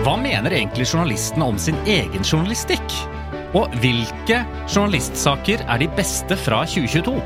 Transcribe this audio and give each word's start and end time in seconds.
Hva 0.00 0.14
mener 0.16 0.54
egentlig 0.56 0.86
journalistene 0.88 1.44
om 1.44 1.58
sin 1.60 1.76
egen 1.84 2.22
journalistikk? 2.24 2.94
Og 3.58 3.68
hvilke 3.82 4.38
journalistsaker 4.64 5.60
er 5.60 5.82
de 5.82 5.88
beste 5.92 6.38
fra 6.40 6.62
2022? 6.64 7.18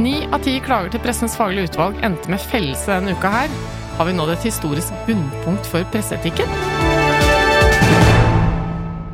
Ni 0.00 0.14
av 0.32 0.40
ti 0.46 0.54
klager 0.64 0.94
til 0.94 1.02
Pressens 1.04 1.36
faglige 1.36 1.68
utvalg 1.68 2.00
endte 2.06 2.32
med 2.32 2.40
fellelse 2.40 2.88
denne 2.94 3.12
uka 3.12 3.34
her. 3.34 3.52
Har 3.98 4.08
vi 4.08 4.16
nådd 4.16 4.32
et 4.32 4.48
historisk 4.48 4.96
bunnpunkt 5.04 5.68
for 5.68 5.84
presseetikken? 5.92 6.48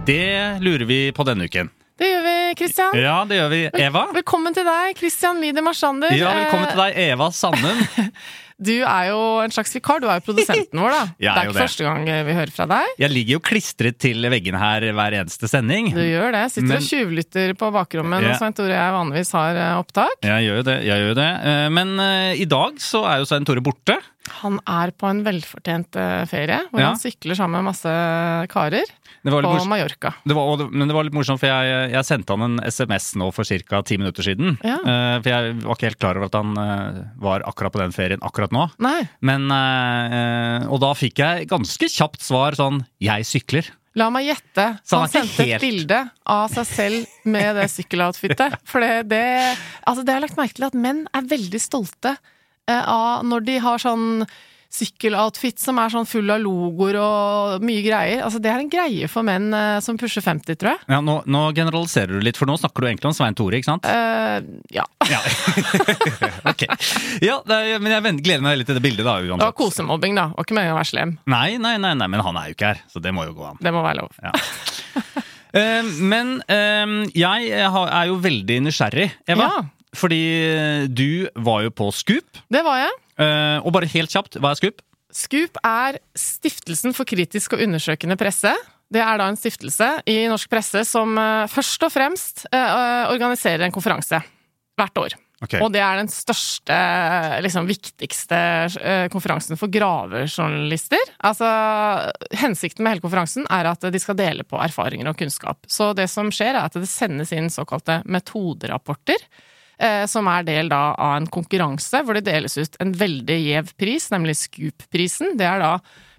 Det 0.07 0.63
lurer 0.63 0.87
vi 0.87 1.01
på 1.11 1.27
denne 1.27 1.51
uken. 1.51 1.75
Det 1.99 2.13
gjør 2.13 2.23
vi, 2.23 2.39
Christian. 2.61 3.03
Ja, 3.03 3.19
det 3.27 3.41
gjør 3.41 3.51
vi. 3.51 3.63
Eva? 3.83 4.07
Velkommen 4.15 4.55
til 4.55 4.67
deg, 4.69 4.95
Christian 5.01 5.43
Lieder 5.43 5.65
Marsander. 5.67 6.15
Ja, 6.15 6.31
velkommen 6.45 6.71
til 6.71 6.85
deg, 6.85 6.99
Eva 7.11 7.33
Sandum. 7.35 7.83
Du 8.57 8.73
er 8.73 9.11
jo 9.11 9.19
en 9.45 9.53
slags 9.53 9.75
vikar. 9.77 10.01
Du 10.01 10.07
er 10.09 10.17
jo 10.21 10.25
produsenten 10.31 10.81
vår, 10.81 10.95
da. 10.95 11.03
Det 11.21 11.29
er 11.29 11.41
ikke 11.51 11.53
det. 11.53 11.61
første 11.61 11.85
gang 11.85 12.07
vi 12.29 12.37
hører 12.39 12.53
fra 12.57 12.67
deg. 12.71 12.95
Jeg 13.03 13.13
ligger 13.13 13.37
jo 13.37 13.41
klistret 13.45 13.99
til 14.01 14.25
veggene 14.33 14.61
her 14.63 14.87
hver 14.97 15.17
eneste 15.21 15.51
sending. 15.51 15.91
Du 15.93 16.01
gjør 16.01 16.33
det. 16.33 16.45
Sitter 16.55 16.71
Men- 16.71 16.81
og 16.81 16.89
tjuvlytter 16.89 17.53
på 17.61 17.69
bakrommet 17.75 18.23
Ja. 18.25 18.31
når 18.33 18.39
Svein 18.41 18.57
Tore 18.57 18.73
og 18.73 18.79
jeg 18.81 18.97
vanligvis 18.97 19.33
har 19.37 19.61
eh, 19.61 19.73
opptak. 19.83 20.17
Jeg 20.25 20.47
gjør 20.49 20.57
jo 20.63 20.67
det. 20.71 20.79
jeg 20.89 21.05
gjør 21.05 21.15
det. 21.21 21.31
Eh, 21.53 21.69
Men 21.77 21.95
uh, 22.01 22.33
i 22.33 22.49
dag 22.49 22.81
så 22.81 23.05
er 23.13 23.21
jo 23.21 23.29
Svein 23.29 23.45
Tore 23.45 23.61
borte. 23.61 23.99
Han 24.43 24.59
er 24.67 24.91
på 24.97 25.09
en 25.09 25.23
velfortjent 25.27 25.97
eh, 25.97 26.25
ferie, 26.31 26.59
hvor 26.71 26.81
Ja. 26.83 26.89
han 26.93 26.99
sykler 27.01 27.37
sammen 27.39 27.63
med 27.63 27.71
masse 27.73 27.93
karer 28.53 28.85
på 29.27 29.41
morsom. 29.43 29.69
Mallorca. 29.71 30.13
Det 30.27 30.35
var, 30.37 30.65
men 30.71 30.87
det 30.89 30.95
var 30.95 31.05
litt 31.09 31.15
morsomt, 31.17 31.41
for 31.41 31.47
jeg, 31.51 31.91
jeg 31.93 32.05
sendte 32.09 32.35
han 32.37 32.43
en 32.47 32.61
SMS 32.67 33.15
nå 33.19 33.31
for 33.35 33.45
ca. 33.45 33.83
ti 33.83 33.97
minutter 33.99 34.23
siden. 34.27 34.59
Ja. 34.63 34.77
Uh, 34.83 35.17
For 35.23 35.31
jeg 35.33 35.57
var 35.65 35.75
ikke 35.79 35.89
helt 35.91 35.99
klar 36.03 36.17
over 36.21 36.27
at 36.31 36.37
han 36.39 36.53
uh, 36.59 37.01
var 37.23 37.43
akkurat 37.49 37.73
på 37.75 37.83
den 37.83 37.93
ferien 37.97 38.23
akkurat 38.23 38.53
nå. 38.55 38.69
Nei, 38.79 39.09
Men, 39.21 39.49
uh, 39.51 40.67
og 40.71 40.81
da 40.83 40.93
fikk 40.97 41.19
jeg 41.23 41.49
ganske 41.51 41.89
kjapt 41.91 42.23
svar 42.23 42.55
sånn 42.59 42.85
'jeg 43.01 43.27
sykler'. 43.27 43.71
La 43.97 44.11
meg 44.13 44.27
gjette. 44.29 44.65
Han 44.93 45.01
Han 45.01 45.09
sendte 45.09 45.41
helt- 45.43 45.55
et 45.57 45.61
bilde 45.65 46.11
av 46.27 46.51
seg 46.53 46.67
selv 46.67 47.07
med 47.25 47.57
det 47.57 47.71
sykkeloutfitet. 47.73 48.59
For 48.69 48.81
det, 48.81 49.09
det 49.09 49.57
Altså, 49.87 50.05
det 50.05 50.13
har 50.13 50.21
jeg 50.21 50.29
lagt 50.29 50.37
merke 50.37 50.55
til 50.55 50.67
at 50.69 50.75
menn 50.75 51.07
er 51.15 51.23
veldig 51.23 51.61
stolte 51.61 52.17
av 52.75 53.25
når 53.27 53.47
de 53.47 53.59
har 53.63 53.83
sånn 53.83 54.27
sykkeloutfit 54.77 55.61
som 55.61 55.79
er 55.81 55.93
sånn 55.93 56.07
full 56.09 56.31
av 56.33 56.43
logoer 56.43 56.99
og 57.01 57.65
mye 57.65 57.83
greier. 57.85 58.23
Altså, 58.27 58.41
det 58.43 58.51
er 58.53 58.63
en 58.63 58.71
greie 58.73 59.09
for 59.11 59.27
menn 59.27 59.49
eh, 59.57 59.79
som 59.85 59.99
pusher 60.01 60.25
50, 60.25 60.59
tror 60.59 60.75
jeg. 60.75 60.83
Ja, 60.93 61.01
nå, 61.05 61.19
nå 61.31 61.43
generaliserer 61.57 62.17
du 62.17 62.25
litt, 62.25 62.39
for 62.41 62.51
nå 62.51 62.59
snakker 62.61 62.85
du 62.85 62.91
egentlig 62.91 63.11
om 63.11 63.17
Svein 63.17 63.37
Tore, 63.39 63.61
ikke 63.61 63.71
sant? 63.71 63.87
Uh, 63.87 64.41
ja. 64.75 64.87
Ja. 65.07 65.21
ok. 66.51 66.65
Ja, 67.23 67.37
er, 67.47 67.77
men 67.79 67.93
jeg 67.93 68.25
gleder 68.27 68.43
meg 68.43 68.57
veldig 68.57 68.67
til 68.67 68.79
det 68.79 68.83
bildet, 68.83 69.07
da. 69.07 69.21
Det 69.23 69.39
var 69.39 69.55
kosemobbing, 69.57 70.17
da. 70.19 70.27
Var 70.35 70.49
ikke 70.49 70.57
meningen 70.59 70.75
å 70.75 70.81
være 70.81 70.91
slem. 70.91 71.15
Nei, 71.31 71.61
nei, 71.63 71.77
nei, 71.83 71.95
nei, 71.99 72.09
men 72.11 72.25
han 72.27 72.41
er 72.41 72.51
jo 72.51 72.57
ikke 72.57 72.73
her, 72.73 72.83
så 72.91 73.03
det 73.05 73.15
må 73.15 73.29
jo 73.29 73.37
gå 73.39 73.47
an. 73.53 73.61
Det 73.63 73.73
må 73.75 73.85
være 73.87 74.03
lov. 74.03 74.19
Ja. 74.25 74.35
Eh, 75.57 75.87
men 76.11 76.35
eh, 76.53 76.97
jeg 77.17 77.47
er 77.55 78.11
jo 78.11 78.19
veldig 78.21 78.59
nysgjerrig, 78.67 79.07
Eva. 79.31 79.47
Ja. 79.47 79.76
Fordi 79.97 80.23
du 80.93 81.27
var 81.47 81.65
jo 81.67 81.73
på 81.75 81.91
Scoop. 81.95 82.45
Det 82.53 82.63
var 82.67 82.85
jeg. 82.85 82.95
Eh, 83.23 83.59
og 83.65 83.73
bare 83.75 83.89
helt 83.91 84.13
kjapt, 84.13 84.39
hva 84.43 84.53
er 84.53 84.61
Scoop? 84.61 84.83
Scoop 85.17 85.61
er 85.65 86.01
Stiftelsen 86.19 86.97
for 86.97 87.09
kritisk 87.09 87.57
og 87.57 87.63
undersøkende 87.65 88.19
presse. 88.21 88.53
Det 88.93 89.03
er 89.03 89.19
da 89.19 89.29
en 89.31 89.39
stiftelse 89.39 89.89
i 90.11 90.19
norsk 90.31 90.51
presse 90.53 90.85
som 90.87 91.17
eh, 91.19 91.47
først 91.51 91.87
og 91.89 91.95
fremst 91.95 92.45
eh, 92.53 93.07
organiserer 93.13 93.67
en 93.67 93.75
konferanse 93.75 94.21
hvert 94.77 95.01
år. 95.01 95.17
Okay. 95.45 95.61
Og 95.61 95.69
det 95.69 95.83
er 95.85 95.99
den 95.99 96.09
største, 96.09 96.77
liksom 97.45 97.67
viktigste 97.69 98.39
konferansen 99.13 99.59
for 99.61 99.69
gravejournalister. 99.69 101.11
Altså, 101.29 101.49
hensikten 102.41 102.81
med 102.85 102.95
hele 102.95 103.05
konferansen 103.05 103.45
er 103.53 103.69
at 103.69 103.85
de 103.93 104.01
skal 104.01 104.17
dele 104.17 104.47
på 104.49 104.57
erfaringer 104.65 105.11
og 105.11 105.19
kunnskap. 105.21 105.61
Så 105.69 105.91
det 105.97 106.09
som 106.09 106.33
skjer, 106.33 106.55
er 106.55 106.65
at 106.71 106.81
det 106.81 106.89
sendes 106.89 107.35
inn 107.37 107.53
såkalte 107.53 107.99
metoderapporter. 108.09 109.29
Eh, 109.79 110.05
Som 110.11 110.29
er 110.33 110.47
del 110.47 110.71
da 110.73 110.91
av 110.95 111.17
en 111.21 111.31
konkurranse 111.31 112.03
hvor 112.05 112.19
det 112.19 112.27
deles 112.29 112.57
ut 112.59 112.77
en 112.83 112.93
veldig 112.97 113.39
gjev 113.43 113.73
pris, 113.79 114.11
nemlig 114.15 114.37
Scoop-prisen. 114.41 115.37
Det 115.39 115.49
er 115.49 115.63
da 115.63 115.73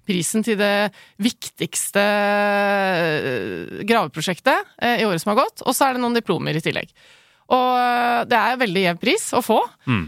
prisen 0.08 0.44
til 0.46 0.58
det 0.60 0.90
viktigste 1.20 2.02
eh, 2.02 3.84
graveprosjektet 3.88 4.74
eh, 4.80 5.02
i 5.02 5.06
året 5.08 5.22
som 5.22 5.34
har 5.34 5.42
gått. 5.44 5.64
Og 5.66 5.76
så 5.76 5.88
er 5.88 5.96
det 5.96 6.04
noen 6.04 6.16
diplomer 6.16 6.56
i 6.56 6.64
tillegg. 6.64 6.92
Og 7.48 7.68
eh, 7.80 8.24
det 8.28 8.36
er 8.36 8.58
veldig 8.60 8.82
jevn 8.82 8.98
pris 9.00 9.22
å 9.32 9.40
få. 9.40 9.56
Mm. 9.88 10.02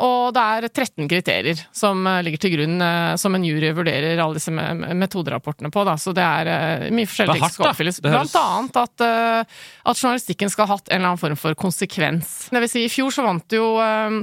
og 0.00 0.30
det 0.32 0.40
er 0.42 0.66
13 0.70 1.08
kriterier 1.10 1.58
som 1.76 2.00
eh, 2.08 2.22
ligger 2.24 2.40
til 2.46 2.54
grunn 2.54 2.80
eh, 2.80 3.10
som 3.20 3.34
en 3.36 3.44
jury 3.44 3.72
vurderer 3.76 4.16
alle 4.24 4.38
disse 4.38 4.54
me 4.54 4.64
me- 4.78 4.94
metoderapportene 5.02 5.68
på. 5.74 5.84
Da. 5.84 5.98
Så 6.00 6.14
det 6.16 6.24
er 6.24 6.48
eh, 6.54 6.86
mye 6.96 7.10
forskjellig 7.10 7.36
som 7.42 7.52
skal 7.52 7.70
oppfylles. 7.74 8.00
Blant 8.06 8.38
annet 8.40 8.80
at, 8.80 9.04
eh, 9.04 9.60
at 9.92 10.00
journalistikken 10.00 10.48
skal 10.54 10.66
ha 10.70 10.78
hatt 10.78 10.88
en 10.88 10.96
eller 11.02 11.10
annen 11.12 11.20
form 11.20 11.36
for 11.36 11.58
konsekvens. 11.60 12.48
Det 12.54 12.64
vil 12.64 12.72
si, 12.72 12.86
i 12.88 12.92
fjor 12.92 13.12
så 13.12 13.26
vant 13.28 13.52
jo 13.58 13.68
eh, 13.84 14.18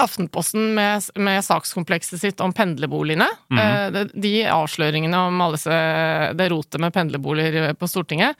Aftenposten 0.00 0.70
med, 0.74 1.02
med 1.20 1.42
sakskomplekset 1.44 2.22
sitt 2.22 2.40
om 2.40 2.54
pendlerboligene. 2.56 3.26
Mm. 3.52 3.92
det- 3.92 4.06
De 4.16 4.30
avsløringene 4.48 5.18
om 5.28 5.42
alle 5.44 5.58
disse, 5.58 5.76
det 6.38 6.46
rotet 6.50 6.80
med 6.80 6.94
pendlerboliger 6.94 7.74
på 7.76 7.88
Stortinget, 7.90 8.34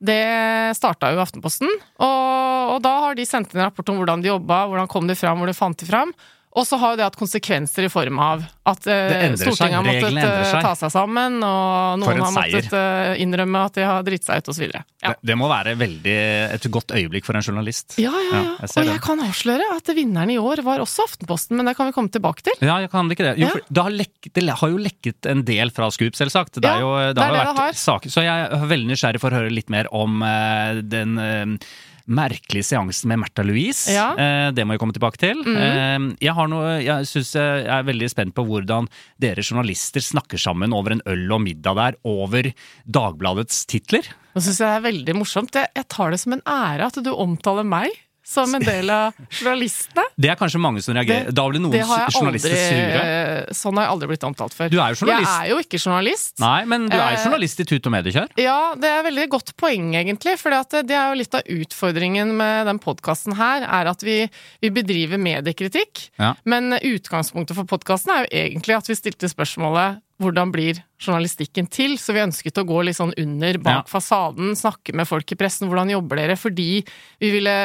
det 0.00 0.76
starta 0.78 1.10
jo 1.12 1.20
Aftenposten. 1.20 1.70
Og, 2.00 2.74
og 2.74 2.78
da 2.84 2.92
har 3.04 3.16
de 3.18 3.26
sendt 3.28 3.52
inn 3.52 3.60
en 3.60 3.68
rapport 3.68 3.92
om 3.92 4.00
hvordan 4.00 4.24
de 4.24 4.32
jobba, 4.32 4.64
hvordan 4.70 4.88
kom 4.90 5.08
de 5.10 5.16
fram, 5.18 5.44
de 5.46 5.56
fant 5.56 5.76
de 5.76 5.88
fram. 5.88 6.14
Og 6.58 6.66
så 6.66 6.74
har 6.82 6.94
jo 6.94 6.98
det 6.98 7.04
hatt 7.06 7.18
konsekvenser 7.18 7.86
i 7.86 7.88
form 7.92 8.18
av 8.18 8.40
at 8.66 8.86
eh, 8.90 9.22
Stortinget 9.38 9.76
har 9.76 9.84
måttet 9.86 10.16
eh, 10.18 10.40
seg. 10.50 10.64
ta 10.64 10.72
seg 10.78 10.90
sammen, 10.90 11.36
og 11.46 12.00
noen 12.02 12.22
har 12.24 12.32
måttet 12.34 12.72
eh, 12.74 13.20
innrømme 13.22 13.60
at 13.68 13.76
de 13.78 13.84
har 13.86 14.02
dritt 14.06 14.26
seg 14.26 14.42
ut, 14.42 14.50
osv. 14.50 14.64
Ja. 14.66 14.82
Det, 15.04 15.12
det 15.30 15.36
må 15.38 15.46
være 15.50 15.76
veldig, 15.78 16.16
et 16.56 16.66
godt 16.74 16.94
øyeblikk 16.98 17.28
for 17.28 17.38
en 17.38 17.46
journalist. 17.46 17.94
Ja, 18.02 18.10
ja, 18.10 18.32
ja. 18.34 18.40
jeg 18.64 18.72
ser 18.72 18.82
og 18.82 18.88
det. 18.88 18.96
jeg 18.96 19.02
kan 19.04 19.22
avsløre 19.28 19.68
at 19.76 19.92
vinneren 19.94 20.32
i 20.34 20.40
år 20.42 20.64
var 20.66 20.82
også 20.82 21.06
Aftenposten, 21.06 21.54
men 21.60 21.70
det 21.70 21.76
kan 21.78 21.86
vi 21.86 21.94
komme 21.94 22.10
tilbake 22.10 22.42
til. 22.50 22.58
Ja, 22.66 22.80
jeg 22.82 22.90
kan 22.90 23.10
ikke 23.14 23.28
det. 23.28 23.36
Jo, 23.38 23.52
Ja. 23.54 23.62
det, 23.70 23.84
har 23.86 23.94
lekket, 23.94 24.32
det 24.34 24.58
har 24.64 24.74
jo 24.74 24.82
lekket 24.82 25.30
en 25.30 25.44
del 25.46 25.70
fra 25.74 25.92
Scoop, 25.94 26.18
selvsagt. 26.18 26.58
Det, 26.58 26.66
er 26.66 26.82
Ja, 26.82 26.82
jo, 26.82 27.14
det, 27.14 27.28
har 27.30 27.46
jo 27.46 27.54
vært 27.60 27.78
saker. 27.78 28.10
Så 28.10 28.26
jeg 28.26 28.50
er 28.50 28.66
veldig 28.74 28.90
nysgjerrig 28.90 29.22
for 29.22 29.30
å 29.30 29.38
høre 29.38 29.54
litt 29.54 29.70
mer 29.70 29.86
om 29.94 30.18
uh, 30.26 30.82
den 30.82 31.14
eh, 31.22 31.70
merkelige 32.10 32.66
seansen 32.70 33.10
med 33.12 33.22
Märtha 33.22 33.44
Louise. 33.46 33.92
Ja. 33.94 34.10
Eh, 34.18 34.50
det 34.54 34.66
må 34.66 34.74
vi 34.74 34.82
komme 34.82 34.96
tilbake 34.96 35.20
til. 35.22 35.42
Eh, 35.46 35.98
jeg 36.22 36.34
har 36.36 36.50
noe, 36.50 36.76
jeg 36.82 37.08
synes 37.10 37.32
jeg 37.38 37.66
er 37.70 37.86
veldig 37.86 38.10
spent 38.12 38.36
på 38.36 38.44
hvordan 38.48 38.90
dere 39.22 39.44
journalister 39.44 40.04
snakker 40.04 40.40
sammen 40.40 40.74
over 40.76 40.96
en 40.96 41.04
øl 41.10 41.26
og 41.36 41.44
middag 41.46 41.78
der, 41.78 41.98
over 42.08 42.50
Dagbladets 42.84 43.64
titler. 43.70 44.06
Nå 44.34 44.42
syns 44.42 44.60
jeg 44.60 44.66
det 44.66 44.76
er 44.76 44.86
veldig 44.90 45.18
morsomt. 45.18 45.56
Jeg, 45.56 45.70
jeg 45.76 45.90
tar 45.90 46.14
det 46.14 46.20
som 46.22 46.36
en 46.36 46.46
ære 46.48 46.90
at 46.90 47.02
du 47.04 47.12
omtaler 47.14 47.66
meg 47.66 47.94
som 48.30 48.54
en 48.54 48.62
del 48.64 48.90
av 48.94 49.16
journalistene. 49.26 50.04
Det 50.20 50.30
er 50.30 50.38
kanskje 50.38 50.60
mange 50.62 50.82
som 50.84 50.94
reagerer. 50.94 51.32
da 51.34 51.46
blir 51.50 51.62
noen 51.62 51.74
det 51.74 51.82
journalister 51.82 52.54
aldri, 52.54 52.62
sure. 52.70 53.56
Sånn 53.58 53.80
har 53.80 53.88
jeg 53.88 53.94
aldri 53.96 54.10
blitt 54.12 54.26
omtalt 54.28 54.56
før. 54.56 54.70
Du 54.70 54.78
er 54.78 54.94
jo 54.94 55.00
journalist. 55.02 55.30
Jeg 55.30 55.40
er 55.40 55.50
jo 55.50 55.58
ikke 55.64 55.80
journalist. 55.80 56.34
Nei, 56.42 56.58
men 56.70 56.86
du 56.90 56.96
er 56.96 57.16
jo 57.16 57.24
journalist 57.24 57.62
i 57.64 57.66
Tut 57.72 57.88
og 57.90 57.94
Mediekjør. 57.96 58.34
Ja, 58.40 58.58
det 58.78 58.92
er 58.92 59.06
veldig 59.08 59.26
godt 59.34 59.54
poeng, 59.60 59.90
egentlig. 59.98 60.36
For 60.40 60.54
det 60.54 60.94
er 60.94 61.10
jo 61.10 61.18
litt 61.18 61.34
av 61.36 61.50
utfordringen 61.56 62.34
med 62.38 62.70
den 62.70 62.82
podkasten 62.82 63.38
her, 63.40 63.66
er 63.66 63.90
at 63.90 64.04
vi, 64.06 64.20
vi 64.62 64.72
bedriver 64.74 65.20
mediekritikk. 65.20 66.06
Ja. 66.20 66.34
Men 66.44 66.76
utgangspunktet 66.78 67.58
for 67.58 67.68
podkasten 67.70 68.14
er 68.14 68.24
jo 68.24 68.44
egentlig 68.44 68.78
at 68.78 68.90
vi 68.90 68.98
stilte 68.98 69.30
spørsmålet 69.32 70.00
hvordan 70.20 70.52
blir 70.52 70.82
journalistikken 71.00 71.66
til? 71.72 71.96
Så 72.00 72.12
vi 72.16 72.20
ønsket 72.22 72.60
å 72.60 72.66
gå 72.68 72.82
litt 72.86 72.98
sånn 73.00 73.14
under, 73.18 73.58
bak 73.64 73.82
Ja. 73.82 73.88
fasaden, 73.88 74.52
snakke 74.58 74.94
med 74.94 75.08
folk 75.08 75.32
i 75.32 75.38
pressen. 75.40 75.68
Hvordan 75.72 75.90
jobber 75.96 76.20
dere? 76.20 76.36
Fordi 76.36 76.84
vi 77.20 77.30
ville 77.34 77.56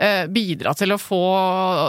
eh, 0.00 0.26
bidra 0.32 0.72
til 0.78 0.94
å 0.94 0.98
få 1.02 1.18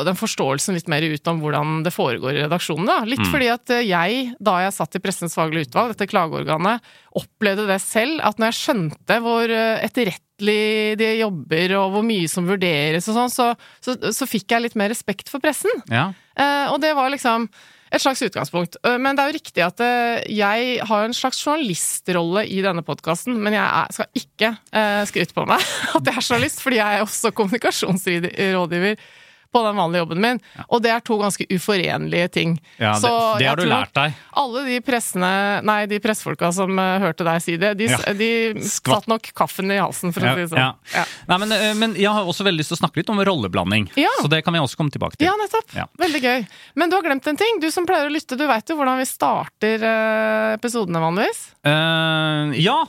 den 0.03 0.17
forståelsen 0.19 0.75
litt 0.75 0.89
mer 0.91 1.05
ut 1.07 1.27
om 1.31 1.39
hvordan 1.39 1.77
det 1.85 1.93
foregår 1.95 2.35
i 2.35 2.41
redaksjonen. 2.43 2.89
Da. 2.89 2.97
Litt 3.07 3.23
fordi 3.31 3.47
at 3.53 3.69
eh, 3.71 3.85
jeg, 3.87 4.33
da 4.43 4.57
jeg 4.65 4.73
satt 4.75 4.97
i 4.97 5.03
Pressens 5.03 5.37
faglige 5.37 5.69
utvalg, 5.69 5.93
dette 5.93 6.09
klageorganet, 6.11 6.81
opplevde 7.15 7.67
det 7.69 7.79
selv, 7.83 8.19
at 8.27 8.41
når 8.41 8.51
jeg 8.51 8.59
skjønte 8.59 9.19
hvor 9.23 9.47
eh, 9.55 9.85
etterrettelig 9.87 10.97
de 10.99 11.11
jobber, 11.21 11.75
og 11.79 11.91
hvor 11.95 12.03
mye 12.07 12.27
som 12.31 12.47
vurderes 12.49 13.07
og 13.11 13.15
sånn, 13.19 13.31
så, 13.31 13.51
så, 13.79 13.95
så 14.11 14.27
fikk 14.27 14.51
jeg 14.57 14.65
litt 14.65 14.75
mer 14.79 14.89
respekt 14.91 15.29
for 15.31 15.39
pressen. 15.43 15.71
Ja. 15.91 16.09
Eh, 16.35 16.67
og 16.73 16.81
det 16.83 16.91
var 16.97 17.13
liksom 17.13 17.47
et 17.91 18.01
slags 18.01 18.21
utgangspunkt. 18.23 18.77
Eh, 18.87 18.97
Men 18.97 19.17
det 19.17 19.23
er 19.23 19.31
jo 19.31 19.37
riktig 19.39 19.63
at 19.65 19.81
eh, 19.83 20.21
jeg 20.31 20.77
har 20.87 21.05
en 21.05 21.15
slags 21.15 21.41
journalistrolle 21.43 22.45
i 22.47 22.61
denne 22.63 22.83
podkasten, 22.87 23.35
men 23.43 23.57
jeg 23.57 23.97
skal 23.97 24.21
ikke 24.21 24.53
eh, 24.71 25.01
skryte 25.09 25.35
på 25.35 25.45
meg 25.49 25.59
at 25.97 26.07
jeg 26.07 26.15
er 26.15 26.29
journalist, 26.29 26.63
fordi 26.63 26.79
jeg 26.79 26.99
er 26.99 27.05
også 27.05 27.33
kommunikasjonsrådgiver 27.35 28.95
på 29.51 29.61
den 29.65 29.75
vanlige 29.75 30.01
jobben 30.05 30.21
min. 30.23 30.39
Og 30.69 30.81
det 30.83 30.91
er 30.93 31.01
to 31.03 31.17
ganske 31.19 31.45
uforenlige 31.51 32.29
ting. 32.31 32.53
Ja, 32.79 32.93
det- 32.93 33.01
Så 33.01 33.11
det 33.39 33.47
har 33.49 33.55
du 33.59 33.65
lært 33.67 33.93
deg. 33.93 34.13
Alle 34.39 34.63
de 34.65 34.77
pressene, 34.81 35.61
nei, 35.63 35.85
de 35.91 35.99
pressefolka 35.99 36.53
som 36.55 36.77
uh, 36.79 36.99
hørte 37.03 37.25
deg 37.27 37.41
si 37.43 37.57
det, 37.57 37.73
de, 37.77 37.85
Ja. 37.91 37.97
de 38.13 38.29
satt 38.63 39.07
nok 39.11 39.31
kaffen 39.35 39.71
i 39.71 39.77
halsen, 39.81 40.13
for 40.13 40.21
å 40.21 40.33
si 40.35 40.41
det 40.45 40.49
sånn. 40.53 40.57
Ja. 40.63 40.73
Ja. 40.95 41.03
Nei, 41.27 41.37
men, 41.43 41.51
uh, 41.51 41.73
men 41.75 41.95
jeg 41.95 42.07
har 42.09 42.23
også 42.23 42.45
veldig 42.47 42.63
lyst 42.63 42.71
til 42.71 42.77
å 42.79 42.81
snakke 42.85 42.97
litt 43.01 43.09
om 43.11 43.19
rolleblanding. 43.19 43.89
Ja. 43.99 44.09
Så 44.21 44.29
det 44.31 44.43
kan 44.45 44.53
vi 44.53 44.59
også 44.63 44.77
komme 44.79 44.91
tilbake 44.91 45.17
til. 45.17 45.27
Ja, 45.27 45.35
nettopp. 45.35 45.75
Veldig 45.99 46.21
gøy. 46.21 46.47
Men 46.75 46.89
du 46.89 46.95
har 46.95 47.03
glemt 47.03 47.27
en 47.27 47.37
ting. 47.37 47.59
Du 47.59 47.69
som 47.71 47.85
pleier 47.85 48.07
å 48.07 48.13
lytte, 48.13 48.37
du 48.37 48.47
veit 48.47 48.67
jo 48.71 48.75
hvordan 48.79 48.97
vi 49.03 49.05
starter 49.09 49.83
uh, 49.83 50.53
episodene 50.55 50.99
vanligvis. 51.03 51.43
Ja, 52.61 52.79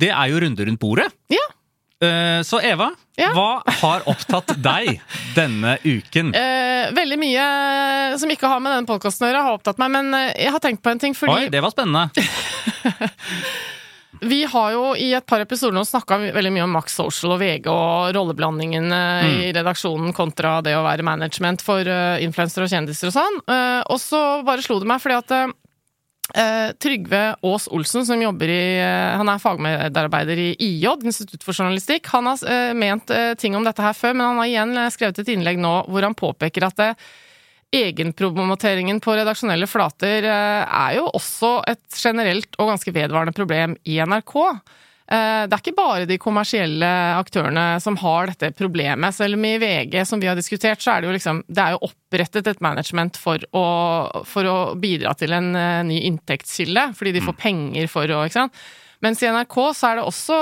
det 0.00 0.10
er 0.12 0.28
jo 0.32 0.40
runde 0.40 0.64
rundt 0.66 0.80
bordet. 0.80 1.08
Ja. 1.32 1.46
Eh, 2.02 2.40
så 2.48 2.60
Eva, 2.64 2.90
Ja. 3.20 3.28
hva 3.36 3.62
har 3.82 4.00
opptatt 4.08 4.54
deg 4.64 5.00
denne 5.36 5.76
uken? 5.84 6.30
Eh, 6.80 6.92
veldig 6.96 7.18
mye 7.20 7.42
som 8.18 8.30
ikke 8.32 8.48
har 8.48 8.60
med 8.64 8.72
denne 8.72 8.88
podkasten 8.88 9.26
å 9.26 9.28
gjøre, 9.28 9.42
har 9.44 9.58
opptatt 9.58 9.76
meg. 9.82 9.90
Men 9.92 10.14
eh, 10.16 10.30
jeg 10.46 10.54
har 10.54 10.62
tenkt 10.64 10.80
på 10.82 10.90
en 10.94 10.98
ting, 11.02 11.12
fordi 11.14 11.34
Oi, 11.44 11.50
det 11.52 11.60
var 11.60 11.74
spennende. 11.74 12.08
vi 14.32 14.38
har 14.48 14.72
jo 14.72 14.86
i 14.96 15.10
et 15.16 15.26
par 15.28 15.44
episoder 15.44 15.76
nå 15.76 15.84
snakka 15.86 16.18
veldig 16.32 16.52
mye 16.56 16.64
om 16.64 16.72
Max 16.78 16.96
Social 16.96 17.34
og 17.36 17.40
VG 17.44 17.68
og 17.72 18.10
rolleblandingen 18.16 18.88
eh, 18.92 19.28
Mm. 19.28 19.36
i 19.44 19.52
redaksjonen 19.60 20.14
kontra 20.16 20.56
det 20.64 20.72
å 20.78 20.82
være 20.86 21.04
management 21.04 21.60
for 21.62 21.84
influensere 21.84 22.64
og 22.64 22.72
kjendiser 22.72 23.10
og 23.12 23.18
sånn. 23.20 23.36
Og 23.92 24.00
så 24.00 24.20
bare 24.48 24.64
slo 24.64 24.78
det 24.80 24.88
meg, 24.88 25.02
fordi 25.04 25.18
at 25.20 25.36
eh, 26.34 26.72
Trygve 26.80 27.22
Aas 27.42 27.68
Olsen, 27.70 28.06
som 28.06 28.22
jobber 28.22 28.50
i 28.52 28.62
eh, 28.80 29.16
Han 29.20 29.28
er 29.28 29.42
fagmedarbeider 29.42 30.38
i 30.38 30.50
IJ, 30.58 30.86
Institutt 31.04 31.44
for 31.46 31.56
journalistikk. 31.56 32.10
Han 32.14 32.28
har 32.30 32.44
eh, 32.48 32.74
ment 32.76 33.10
ting 33.40 33.56
om 33.56 33.66
dette 33.66 33.84
her 33.84 33.96
før, 33.96 34.14
men 34.14 34.26
han 34.26 34.42
har 34.42 34.50
igjen 34.50 34.84
skrevet 34.94 35.22
et 35.22 35.32
innlegg 35.34 35.60
nå 35.60 35.74
hvor 35.90 36.06
han 36.06 36.16
påpeker 36.18 36.66
at 36.68 36.84
egenpromoteringen 37.74 38.98
på 39.02 39.14
redaksjonelle 39.14 39.68
flater 39.70 40.26
er 40.26 40.94
jo 40.96 41.04
også 41.14 41.60
et 41.70 41.84
generelt 41.94 42.56
og 42.58 42.72
ganske 42.72 42.94
vedvarende 42.94 43.34
problem 43.36 43.76
i 43.86 44.00
NRK. 44.02 44.34
Eh, 45.10 45.46
Det 45.48 45.56
er 45.56 45.62
ikke 45.64 45.74
bare 45.74 46.06
de 46.06 46.18
kommersielle 46.22 46.90
aktørene 47.18 47.80
som 47.82 47.96
har 47.98 48.30
dette 48.30 48.52
problemet. 48.58 49.14
Selv 49.16 49.34
om 49.34 49.44
i 49.44 49.56
VG, 49.58 50.04
som 50.06 50.20
vi 50.22 50.28
har 50.30 50.38
diskutert, 50.38 50.82
så 50.82 50.94
er 50.94 51.00
det 51.00 51.10
jo 51.10 51.16
liksom 51.16 51.42
Det 51.48 51.64
er 51.64 51.74
jo 51.74 51.88
opprettet 51.90 52.46
et 52.46 52.60
management 52.62 53.16
for 53.18 53.38
å, 53.52 53.64
for 54.24 54.46
å 54.46 54.58
bidra 54.78 55.14
til 55.18 55.34
en 55.34 55.50
eh, 55.56 55.82
ny 55.82 55.98
inntektskilde, 56.12 56.92
fordi 56.94 57.16
de 57.16 57.24
får 57.26 57.38
penger 57.42 57.90
for 57.90 58.06
å 58.06 58.22
Ikke 58.24 58.38
sant. 58.44 58.62
Mens 59.02 59.22
i 59.22 59.30
NRK 59.32 59.56
så 59.74 59.88
er 59.88 59.96
det 59.96 60.04
også 60.04 60.38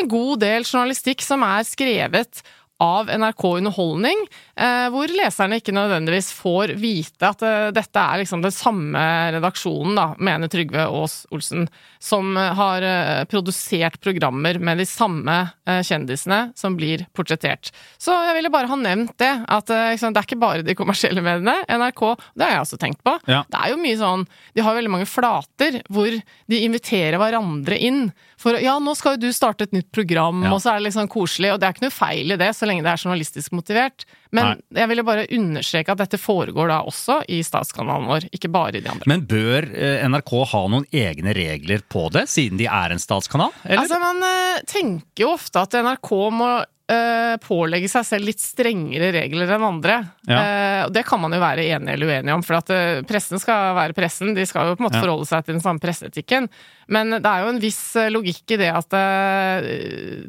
en 0.00 0.08
god 0.08 0.40
del 0.40 0.64
journalistikk 0.64 1.20
som 1.22 1.42
er 1.44 1.66
skrevet 1.68 2.40
av 2.80 3.10
NRK 3.12 3.42
Underholdning, 3.60 4.24
eh, 4.56 4.88
hvor 4.90 5.06
leserne 5.12 5.60
ikke 5.60 5.74
nødvendigvis 5.76 6.32
får 6.34 6.72
vite 6.80 7.28
at 7.28 7.44
dette 7.76 8.00
er 8.00 8.22
liksom 8.24 8.42
den 8.42 8.50
samme 8.56 9.04
redaksjonen, 9.36 9.94
da, 9.94 10.06
mener 10.18 10.48
Trygve 10.50 10.88
Aas 10.88 11.26
Olsen, 11.30 11.68
som 12.04 12.36
eh, 12.36 12.52
har 12.58 12.84
eh, 12.84 13.24
produsert 13.30 13.96
programmer 14.04 14.58
med 14.60 14.78
de 14.82 14.86
samme 14.88 15.36
eh, 15.66 15.80
kjendisene 15.86 16.40
som 16.58 16.76
blir 16.76 17.06
portrettert. 17.16 17.70
Så 17.98 18.12
jeg 18.26 18.36
ville 18.36 18.52
bare 18.52 18.68
ha 18.68 18.76
nevnt 18.76 19.16
det, 19.20 19.32
at 19.48 19.72
liksom, 19.72 20.12
det 20.12 20.20
er 20.20 20.28
ikke 20.28 20.40
bare 20.42 20.66
de 20.66 20.76
kommersielle 20.76 21.24
mediene. 21.24 21.56
NRK, 21.64 22.02
det 22.36 22.44
har 22.46 22.56
jeg 22.58 22.66
også 22.66 22.80
tenkt 22.82 23.00
på. 23.06 23.16
Ja. 23.30 23.42
Det 23.48 23.60
er 23.60 23.72
jo 23.72 23.80
mye 23.80 23.96
sånn 23.98 24.26
De 24.54 24.62
har 24.64 24.76
veldig 24.76 24.92
mange 24.92 25.08
flater 25.08 25.80
hvor 25.92 26.12
de 26.12 26.60
inviterer 26.66 27.16
hverandre 27.20 27.78
inn 27.80 28.08
for 28.40 28.58
Ja, 28.60 28.76
nå 28.82 28.92
skal 28.98 29.16
jo 29.16 29.24
du 29.24 29.32
starte 29.32 29.64
et 29.64 29.72
nytt 29.72 29.88
program, 29.94 30.42
Ja. 30.44 30.52
og 30.52 30.60
så 30.60 30.74
er 30.74 30.82
det 30.84 30.92
sånn 30.92 31.08
koselig, 31.08 31.54
og 31.54 31.60
det 31.60 31.68
er 31.68 31.74
ikke 31.76 31.86
noe 31.86 31.94
feil 31.94 32.34
i 32.34 32.36
det, 32.40 32.50
så 32.56 32.68
lenge 32.68 32.84
det 32.84 32.92
er 32.92 33.00
journalistisk 33.00 33.54
motivert. 33.56 34.04
Men 34.34 34.58
jeg 34.74 34.90
ville 34.90 35.04
bare 35.06 35.24
understreke 35.32 35.94
at 35.94 36.00
dette 36.02 36.18
foregår 36.18 36.68
da 36.72 36.80
også 36.84 37.20
i 37.30 37.38
statskanalen 37.46 38.08
vår, 38.10 38.26
ikke 38.34 38.50
bare 38.52 38.80
i 38.80 38.82
de 38.82 38.90
andre. 38.90 39.06
Men 39.08 39.24
bør 39.30 39.68
NRK 40.10 40.32
ha 40.50 40.62
noen 40.72 40.86
egne 40.92 41.34
regler 41.38 41.84
på 41.94 42.08
det, 42.14 42.26
siden 42.30 42.58
de 42.60 42.66
er 42.66 42.92
en 42.94 43.00
statskanal? 43.02 43.54
Eller? 43.64 43.84
Altså, 43.86 43.98
man 44.02 44.18
uh, 44.20 44.62
tenker 44.68 45.24
jo 45.28 45.34
ofte 45.36 45.62
at 45.62 45.76
NRK 45.86 46.10
må 46.34 46.48
uh, 46.58 47.34
pålegge 47.44 47.88
seg 47.92 48.04
selv 48.08 48.28
litt 48.28 48.42
strengere 48.42 49.12
regler 49.14 49.54
enn 49.54 49.66
andre. 49.68 50.00
Ja. 50.28 50.40
Uh, 50.42 50.80
og 50.88 50.92
det 50.96 51.04
kan 51.08 51.22
man 51.22 51.32
jo 51.32 51.40
være 51.40 51.64
enig 51.70 51.94
eller 51.94 52.10
uenig 52.10 52.34
om, 52.34 52.42
for 52.44 52.58
at 52.58 52.74
pressen 53.08 53.40
skal 53.40 53.72
være 53.78 53.96
pressen. 53.96 54.34
De 54.36 54.44
skal 54.50 54.72
jo 54.72 54.76
på 54.76 54.82
en 54.84 54.88
måte 54.90 54.98
Ja. 54.98 55.04
forholde 55.06 55.30
seg 55.30 55.46
til 55.46 55.56
den 55.56 55.64
samme 55.64 55.80
presseetikken. 55.80 56.50
Men 56.92 57.14
det 57.14 57.24
er 57.24 57.46
jo 57.46 57.54
en 57.54 57.62
viss 57.62 57.80
logikk 58.12 58.58
i 58.58 58.60
det 58.60 58.68
at 58.74 58.98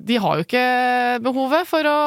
de 0.07 0.21
har 0.23 0.39
jo 0.39 0.45
ikke 0.45 0.63
behovet 1.25 1.67
for 1.67 1.89
å 1.89 1.97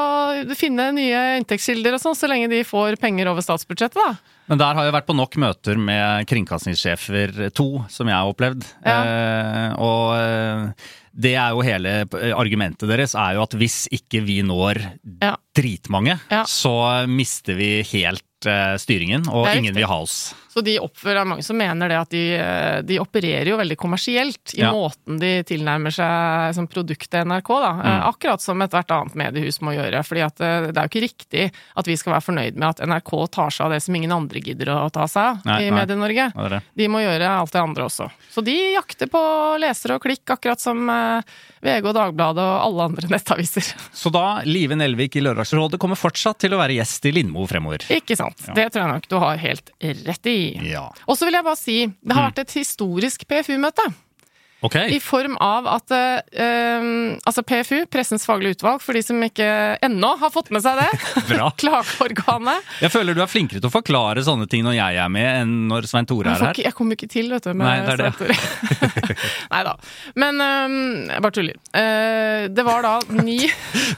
finne 0.56 0.88
nye 0.96 1.20
inntektskilder 1.42 1.98
og 1.98 2.00
sånn, 2.06 2.16
så 2.16 2.30
lenge 2.30 2.48
de 2.54 2.62
får 2.64 2.96
penger 3.02 3.28
over 3.28 3.44
statsbudsjettet, 3.44 4.00
da. 4.00 4.37
Men 4.48 4.58
der 4.60 4.74
har 4.78 4.84
jeg 4.88 4.94
vært 4.94 5.06
på 5.08 5.16
nok 5.16 5.36
møter 5.40 5.76
med 5.80 6.26
kringkastingssjefer 6.30 7.50
to, 7.56 7.66
som 7.92 8.08
jeg 8.08 8.16
har 8.16 8.30
opplevd. 8.32 8.64
Ja. 8.84 8.96
Eh, 9.04 9.74
og 9.84 10.14
eh, 10.16 10.86
det 11.18 11.34
er 11.36 11.50
jo 11.56 11.64
hele 11.66 11.92
argumentet 12.38 12.88
deres, 12.88 13.14
er 13.18 13.36
jo 13.36 13.42
at 13.44 13.56
hvis 13.60 13.86
ikke 13.92 14.22
vi 14.24 14.40
når 14.46 14.80
Ja. 15.20 15.34
dritmange, 15.56 16.18
Ja. 16.30 16.44
så 16.48 17.06
mister 17.10 17.54
vi 17.58 17.82
helt 17.92 18.22
eh, 18.46 18.76
styringen, 18.78 19.26
og 19.28 19.48
ingen 19.54 19.74
vil 19.74 19.86
ha 19.90 20.00
oss. 20.04 20.32
Så 20.58 20.64
de 20.66 20.74
oppfører, 20.82 21.20
er 21.22 21.28
mange 21.30 21.44
som 21.46 21.54
mener 21.58 21.88
det 21.92 21.98
at 22.00 22.10
de, 22.10 22.22
eh, 22.34 22.80
de 22.82 22.96
opererer 22.98 23.46
jo 23.52 23.56
veldig 23.60 23.76
kommersielt 23.78 24.54
i 24.56 24.62
Ja. 24.64 24.72
måten 24.74 25.20
de 25.22 25.44
tilnærmer 25.46 25.94
seg 25.94 26.54
som 26.56 26.66
produktet 26.66 27.22
NRK, 27.22 27.48
da. 27.62 27.72
Mm. 27.78 27.86
Eh, 27.86 28.06
Akkurat 28.08 28.40
som 28.42 28.58
ethvert 28.64 28.90
annet 28.90 29.14
mediehus 29.14 29.60
må 29.62 29.70
gjøre. 29.76 30.02
fordi 30.02 30.24
at 30.26 30.40
eh, 30.40 30.66
det 30.72 30.76
er 30.76 30.88
jo 30.88 30.90
ikke 30.90 31.04
riktig 31.06 31.52
at 31.76 31.86
vi 31.86 31.96
skal 31.96 32.14
være 32.16 32.26
fornøyd 32.26 32.56
med 32.58 32.68
at 32.70 32.82
NRK 32.88 33.12
tar 33.30 33.50
seg 33.54 33.66
av 33.66 33.70
det 33.76 33.82
som 33.84 33.94
ingen 33.94 34.10
andre 34.12 34.40
gidder 34.42 34.72
å 34.74 34.90
ta 34.90 35.06
seg 35.06 35.22
av 35.22 35.46
Nei, 35.46 35.60
i. 35.68 35.70
Medie-Norge. 35.70 36.62
De 36.74 36.88
må 36.88 36.98
gjøre 37.04 37.28
alt 37.28 37.52
det 37.52 37.60
andre 37.62 37.84
også. 37.86 38.10
Så 38.32 38.42
de 38.44 38.56
jakter 38.74 39.06
på 39.12 39.22
lesere 39.62 39.94
og 39.94 40.02
klikk, 40.02 40.24
akkurat 40.34 40.58
som 40.60 40.88
eh, 40.90 41.22
VG 41.62 41.86
og 41.86 41.94
Dagbladet 41.94 42.42
og 42.42 42.58
alle 42.66 42.88
andre 42.90 43.08
nettaviser. 43.14 43.74
Så 43.92 44.10
da, 44.10 44.40
Live 44.48 44.74
Nelvik 44.74 45.14
i 45.16 45.20
Lørdagsrådet 45.22 45.78
kommer 45.78 45.94
fortsatt 46.00 46.38
til 46.42 46.54
å 46.54 46.58
være 46.58 46.78
gjest 46.80 47.06
i 47.06 47.12
Lindmo 47.12 47.46
fremover. 47.46 47.86
Ikke 47.94 48.16
sant? 48.18 48.42
Det 48.54 48.70
tror 48.72 48.84
jeg 48.86 48.92
nok 48.96 49.08
du 49.08 49.18
har 49.22 49.36
helt 49.36 49.70
rett 50.08 50.26
i. 50.26 50.38
Ja. 50.62 50.88
Og 51.06 51.16
så 51.18 51.24
vil 51.28 51.34
jeg 51.34 51.44
bare 51.44 51.56
si, 51.56 51.86
det 51.86 51.94
Mm. 52.04 52.12
har 52.16 52.30
vært 52.30 52.38
et 52.38 52.50
historisk 52.52 53.26
PFU-møte. 53.28 53.84
Ok. 54.66 54.74
I 54.90 54.98
form 54.98 55.36
av 55.38 55.68
at 55.70 55.92
eh, 55.94 56.86
altså 57.22 57.44
PFU, 57.46 57.84
Pressens 57.92 58.24
faglige 58.26 58.56
utvalg, 58.56 58.80
for 58.82 58.96
de 58.98 59.02
som 59.06 59.20
ikke 59.22 59.46
ennå 59.86 60.08
har 60.18 60.32
fått 60.34 60.48
med 60.50 60.64
seg 60.64 60.80
det, 60.80 60.88
klageorganet 61.62 62.72
Jeg 62.82 62.90
føler 62.90 63.14
du 63.14 63.22
er 63.22 63.30
flinkere 63.30 63.62
til 63.62 63.70
å 63.70 63.72
forklare 63.72 64.24
sånne 64.26 64.48
ting 64.50 64.64
når 64.66 64.74
jeg 64.80 64.98
er 65.04 65.12
med, 65.14 65.28
enn 65.44 65.52
når 65.70 65.86
Svein 65.86 66.08
Tore 66.10 66.32
er 66.34 66.42
her. 66.48 66.58
jeg 66.58 66.74
kommer 66.74 66.98
ikke 66.98 67.06
til, 67.12 67.30
vet 67.30 67.46
du. 67.46 67.52
Med 67.54 67.68
Nei, 67.68 67.76
det 67.86 67.94
er 67.94 68.18
det. 68.18 68.38
Nei 69.54 69.62
da. 69.68 69.76
Men 70.18 70.42
eh, 70.42 70.74
jeg 71.14 71.24
bare 71.28 71.36
tuller. 71.38 71.62
Eh, 71.84 72.48
det 72.58 72.66
var 72.66 72.82
da 72.88 72.96
ni 73.14 73.38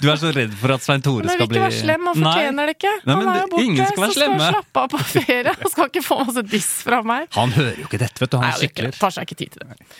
Du 0.02 0.10
er 0.12 0.20
så 0.20 0.34
redd 0.36 0.52
for 0.60 0.76
at 0.76 0.84
Svein 0.84 1.00
Tore 1.04 1.24
Men 1.24 1.34
skal 1.38 1.46
vil 1.46 1.54
bli 1.54 1.62
ikke 1.62 1.70
være 1.70 1.80
slem, 1.80 2.06
han 2.12 2.20
fortjener 2.20 2.68
det 2.72 2.76
ikke. 2.76 2.94
Nei, 3.00 3.14
Han 3.16 3.24
men 3.24 3.32
er 3.32 3.40
jo 3.46 3.50
borte, 3.56 3.64
ingen 3.70 3.90
skal 3.94 4.04
være 4.04 4.18
slemme. 4.20 4.38
skal 4.44 4.56
slappe 4.60 4.84
av 4.84 4.92
på 4.92 5.02
ferie. 5.16 5.56
Han 5.64 5.72
skal 5.72 5.88
ikke 5.94 6.04
få 6.04 6.20
masse 6.26 6.44
diss 6.52 6.70
fra 6.84 7.00
meg. 7.16 7.28
Han 7.40 7.56
hører 7.56 7.80
jo 7.80 7.88
ikke 7.88 8.04
dette, 8.04 8.20
vet 8.26 8.32
du. 8.36 8.40
Han 8.42 8.50
Nei, 8.50 8.56
sykler. 8.66 8.96
tar 9.00 9.16
seg 9.16 9.28
ikke 9.30 9.40
tid 9.40 9.56
til 9.56 9.64
det. 9.72 9.92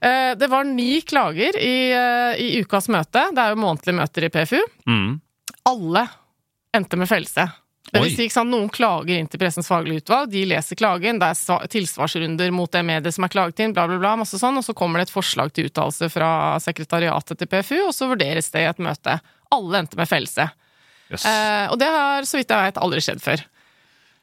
Eh, 0.00 0.34
Det 0.36 0.48
var 0.52 0.64
ni 0.64 1.00
klager 1.00 1.56
i, 1.56 1.92
eh, 1.92 2.40
i 2.40 2.60
ukas 2.62 2.88
møte. 2.88 3.28
Det 3.32 3.38
er 3.38 3.54
jo 3.54 3.62
månedlige 3.62 3.96
møter 3.96 4.24
i 4.24 4.28
PFU. 4.28 4.60
Mm. 4.86 5.20
Alle 5.66 6.08
endte 6.74 6.96
med 6.96 7.08
fellelse. 7.08 7.48
Det 7.92 8.02
vil 8.02 8.16
si, 8.16 8.26
sant, 8.28 8.50
Noen 8.50 8.68
klager 8.68 9.14
inn 9.14 9.28
til 9.30 9.38
Pressens 9.38 9.68
faglige 9.70 10.02
utvalg, 10.02 10.30
de 10.32 10.42
leser 10.50 10.76
klagen, 10.78 11.20
det 11.22 11.28
er 11.30 11.68
tilsvarsrunder 11.70 12.50
mot 12.50 12.70
det 12.74 12.82
mediet 12.84 13.14
som 13.14 13.24
er 13.24 13.30
klaget 13.30 13.62
inn, 13.62 13.72
bla, 13.76 13.86
bla, 13.86 13.98
bla, 14.02 14.16
masse 14.18 14.40
sånn, 14.40 14.58
og 14.58 14.64
så 14.66 14.74
kommer 14.74 14.98
det 14.98 15.06
et 15.06 15.14
forslag 15.14 15.52
til 15.54 15.68
uttalelse 15.70 16.08
fra 16.10 16.58
sekretariatet 16.58 17.38
til 17.38 17.46
PFU, 17.46 17.78
og 17.86 17.94
så 17.94 18.08
vurderes 18.10 18.50
det 18.50 18.64
i 18.64 18.68
et 18.68 18.82
møte. 18.82 19.20
Alle 19.54 19.78
endte 19.78 19.96
med 20.00 20.10
fellelse. 20.10 20.48
Yes. 21.12 21.24
Eh, 21.30 21.66
og 21.70 21.78
det 21.78 21.86
har, 21.94 22.26
så 22.26 22.40
vidt 22.40 22.50
jeg 22.50 22.66
vet, 22.72 22.82
aldri 22.82 23.04
skjedd 23.06 23.22
før. 23.22 23.44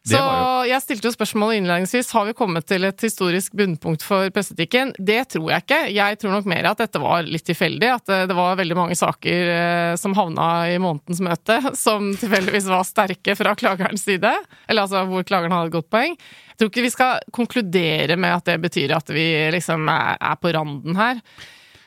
Så 0.04 0.20
jeg 0.68 0.84
stilte 0.84 1.08
jo 1.08 1.14
spørsmålet 1.14 1.62
innledningsvis 1.62 2.10
har 2.12 2.26
vi 2.28 2.34
kommet 2.36 2.66
til 2.68 2.84
et 2.84 3.04
historisk 3.06 3.54
bunnpunkt 3.56 4.04
for 4.04 4.28
presseetikken. 4.36 4.92
Det 5.00 5.22
tror 5.32 5.48
jeg 5.54 5.64
ikke. 5.64 5.80
Jeg 5.96 6.20
tror 6.20 6.34
nok 6.36 6.50
mer 6.52 6.68
at 6.68 6.82
dette 6.84 7.00
var 7.00 7.24
litt 7.24 7.46
tilfeldig. 7.48 7.88
At 7.88 8.12
det, 8.12 8.18
det 8.28 8.36
var 8.36 8.60
veldig 8.60 8.78
mange 8.82 8.98
saker 9.00 9.52
eh, 9.54 9.94
som 10.00 10.16
havna 10.18 10.50
i 10.74 10.76
månedens 10.84 11.24
møte, 11.24 11.60
som 11.86 12.12
tilfeldigvis 12.20 12.68
var 12.74 12.84
sterke 12.88 13.38
fra 13.40 13.56
klagerens 13.60 14.04
side. 14.04 14.34
Eller 14.68 14.84
altså 14.84 15.06
hvor 15.08 15.24
klageren 15.28 15.56
hadde 15.56 15.72
et 15.72 15.78
godt 15.80 15.92
poeng. 15.96 16.20
Jeg 16.52 16.60
tror 16.60 16.74
ikke 16.74 16.88
vi 16.90 16.96
skal 16.98 17.24
konkludere 17.40 18.20
med 18.20 18.36
at 18.42 18.52
det 18.52 18.60
betyr 18.66 18.98
at 19.00 19.08
vi 19.16 19.28
liksom 19.56 19.88
er, 19.88 20.36
på 20.36 20.52
randen 20.52 21.00
her. 21.00 21.24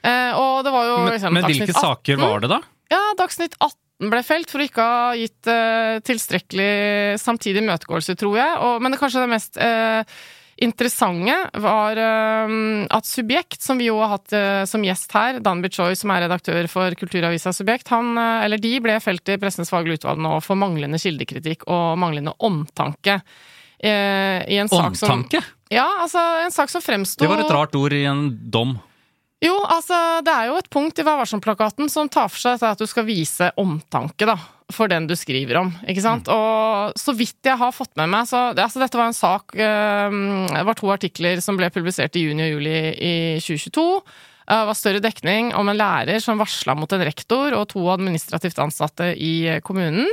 Eh, 0.01 0.33
og 0.33 0.65
det 0.65 0.73
var 0.73 0.89
jo 0.89 1.01
Men, 1.05 1.13
liksom 1.19 1.37
men 1.37 1.51
hvilke 1.51 1.77
saker 1.77 2.17
18. 2.17 2.25
var 2.25 2.47
det, 2.47 2.55
da? 2.57 2.65
Ja, 2.97 3.03
Dagsnytt 3.19 3.61
18 3.61 3.86
ble 4.03 4.23
felt 4.27 4.51
for 4.53 4.61
å 4.61 4.67
ikke 4.69 4.87
ha 4.87 5.13
gitt 5.17 5.49
eh, 5.51 5.99
tilstrekkelig 6.05 7.21
samtidig 7.21 7.63
imøtegåelse, 7.65 8.17
tror 8.19 8.37
jeg. 8.41 8.59
Og, 8.67 8.83
men 8.85 8.93
det 8.93 9.01
kanskje 9.01 9.23
det 9.25 9.33
mest 9.33 9.61
eh, 9.63 10.19
interessante 10.67 11.37
var 11.65 12.01
eh, 12.01 12.55
at 12.93 13.09
Subjekt, 13.09 13.59
som 13.65 13.81
vi 13.81 13.89
jo 13.89 13.99
har 14.03 14.15
hatt 14.17 14.37
eh, 14.37 14.63
som 14.69 14.85
gjest 14.85 15.17
her, 15.17 15.41
Danby 15.45 15.71
Choi, 15.73 15.95
som 15.99 16.13
er 16.13 16.27
redaktør 16.27 16.69
for 16.73 16.97
kulturavisa 16.99 17.53
Subjekt, 17.57 17.91
han, 17.95 18.15
eh, 18.21 18.47
eller 18.47 18.61
de 18.61 18.75
ble 18.85 18.99
felt 19.05 19.33
i 19.33 19.39
Pressens 19.41 19.73
faglige 19.73 20.03
utvalg 20.03 20.21
nå 20.25 20.39
for 20.45 20.61
manglende 20.61 21.01
kildekritikk 21.01 21.69
og 21.69 21.97
manglende 22.01 22.37
omtanke. 22.45 23.21
Eh, 23.77 24.41
I 24.49 24.61
en 24.61 24.73
sak 24.73 24.97
som 24.97 25.13
Omtanke? 25.13 25.43
Ja, 25.73 25.87
altså 26.05 26.21
en 26.45 26.55
sak 26.55 26.71
som 26.73 26.85
fremsto 26.85 27.25
Det 27.25 27.29
var 27.29 27.43
et 27.43 27.53
rart 27.53 27.75
ord 27.77 27.93
i 27.93 28.05
en 28.09 28.29
dom. 28.53 28.77
Jo, 29.45 29.55
altså, 29.69 29.97
det 30.25 30.33
er 30.33 30.47
jo 30.49 30.59
et 30.59 30.69
punkt 30.73 30.99
i 30.99 31.05
Vær 31.05 31.19
varsom-plakaten 31.21 31.91
som 31.93 32.09
tar 32.09 32.31
for 32.33 32.41
seg 32.41 32.63
at 32.65 32.81
du 32.81 32.87
skal 32.89 33.05
vise 33.09 33.51
omtanke, 33.61 34.25
da, 34.29 34.37
for 34.73 34.89
den 34.91 35.05
du 35.07 35.13
skriver 35.19 35.61
om, 35.61 35.73
ikke 35.87 36.05
sant? 36.05 36.31
Og 36.33 36.97
så 36.99 37.13
vidt 37.17 37.45
jeg 37.47 37.61
har 37.61 37.75
fått 37.77 37.93
med 38.01 38.09
meg, 38.15 38.25
så 38.31 38.49
altså, 38.55 38.81
dette 38.83 38.99
var 38.99 39.11
en 39.11 39.19
sak 39.19 39.53
eh, 39.55 40.17
Det 40.55 40.65
var 40.71 40.79
to 40.81 40.89
artikler 40.95 41.43
som 41.45 41.61
ble 41.61 41.69
publisert 41.75 42.17
i 42.17 42.25
juni 42.25 42.47
og 42.49 42.57
juli 42.57 42.79
i 42.97 43.13
2022. 43.45 43.85
Eh, 44.47 44.57
Det 44.57 44.65
var 44.71 44.81
større 44.81 45.05
dekning 45.05 45.53
om 45.59 45.69
en 45.69 45.79
lærer 45.79 46.19
som 46.25 46.41
varsla 46.41 46.75
mot 46.79 46.97
en 46.97 47.07
rektor 47.07 47.55
og 47.61 47.69
to 47.75 47.85
administrativt 47.93 48.59
ansatte 48.65 49.13
i 49.21 49.61
kommunen. 49.63 50.09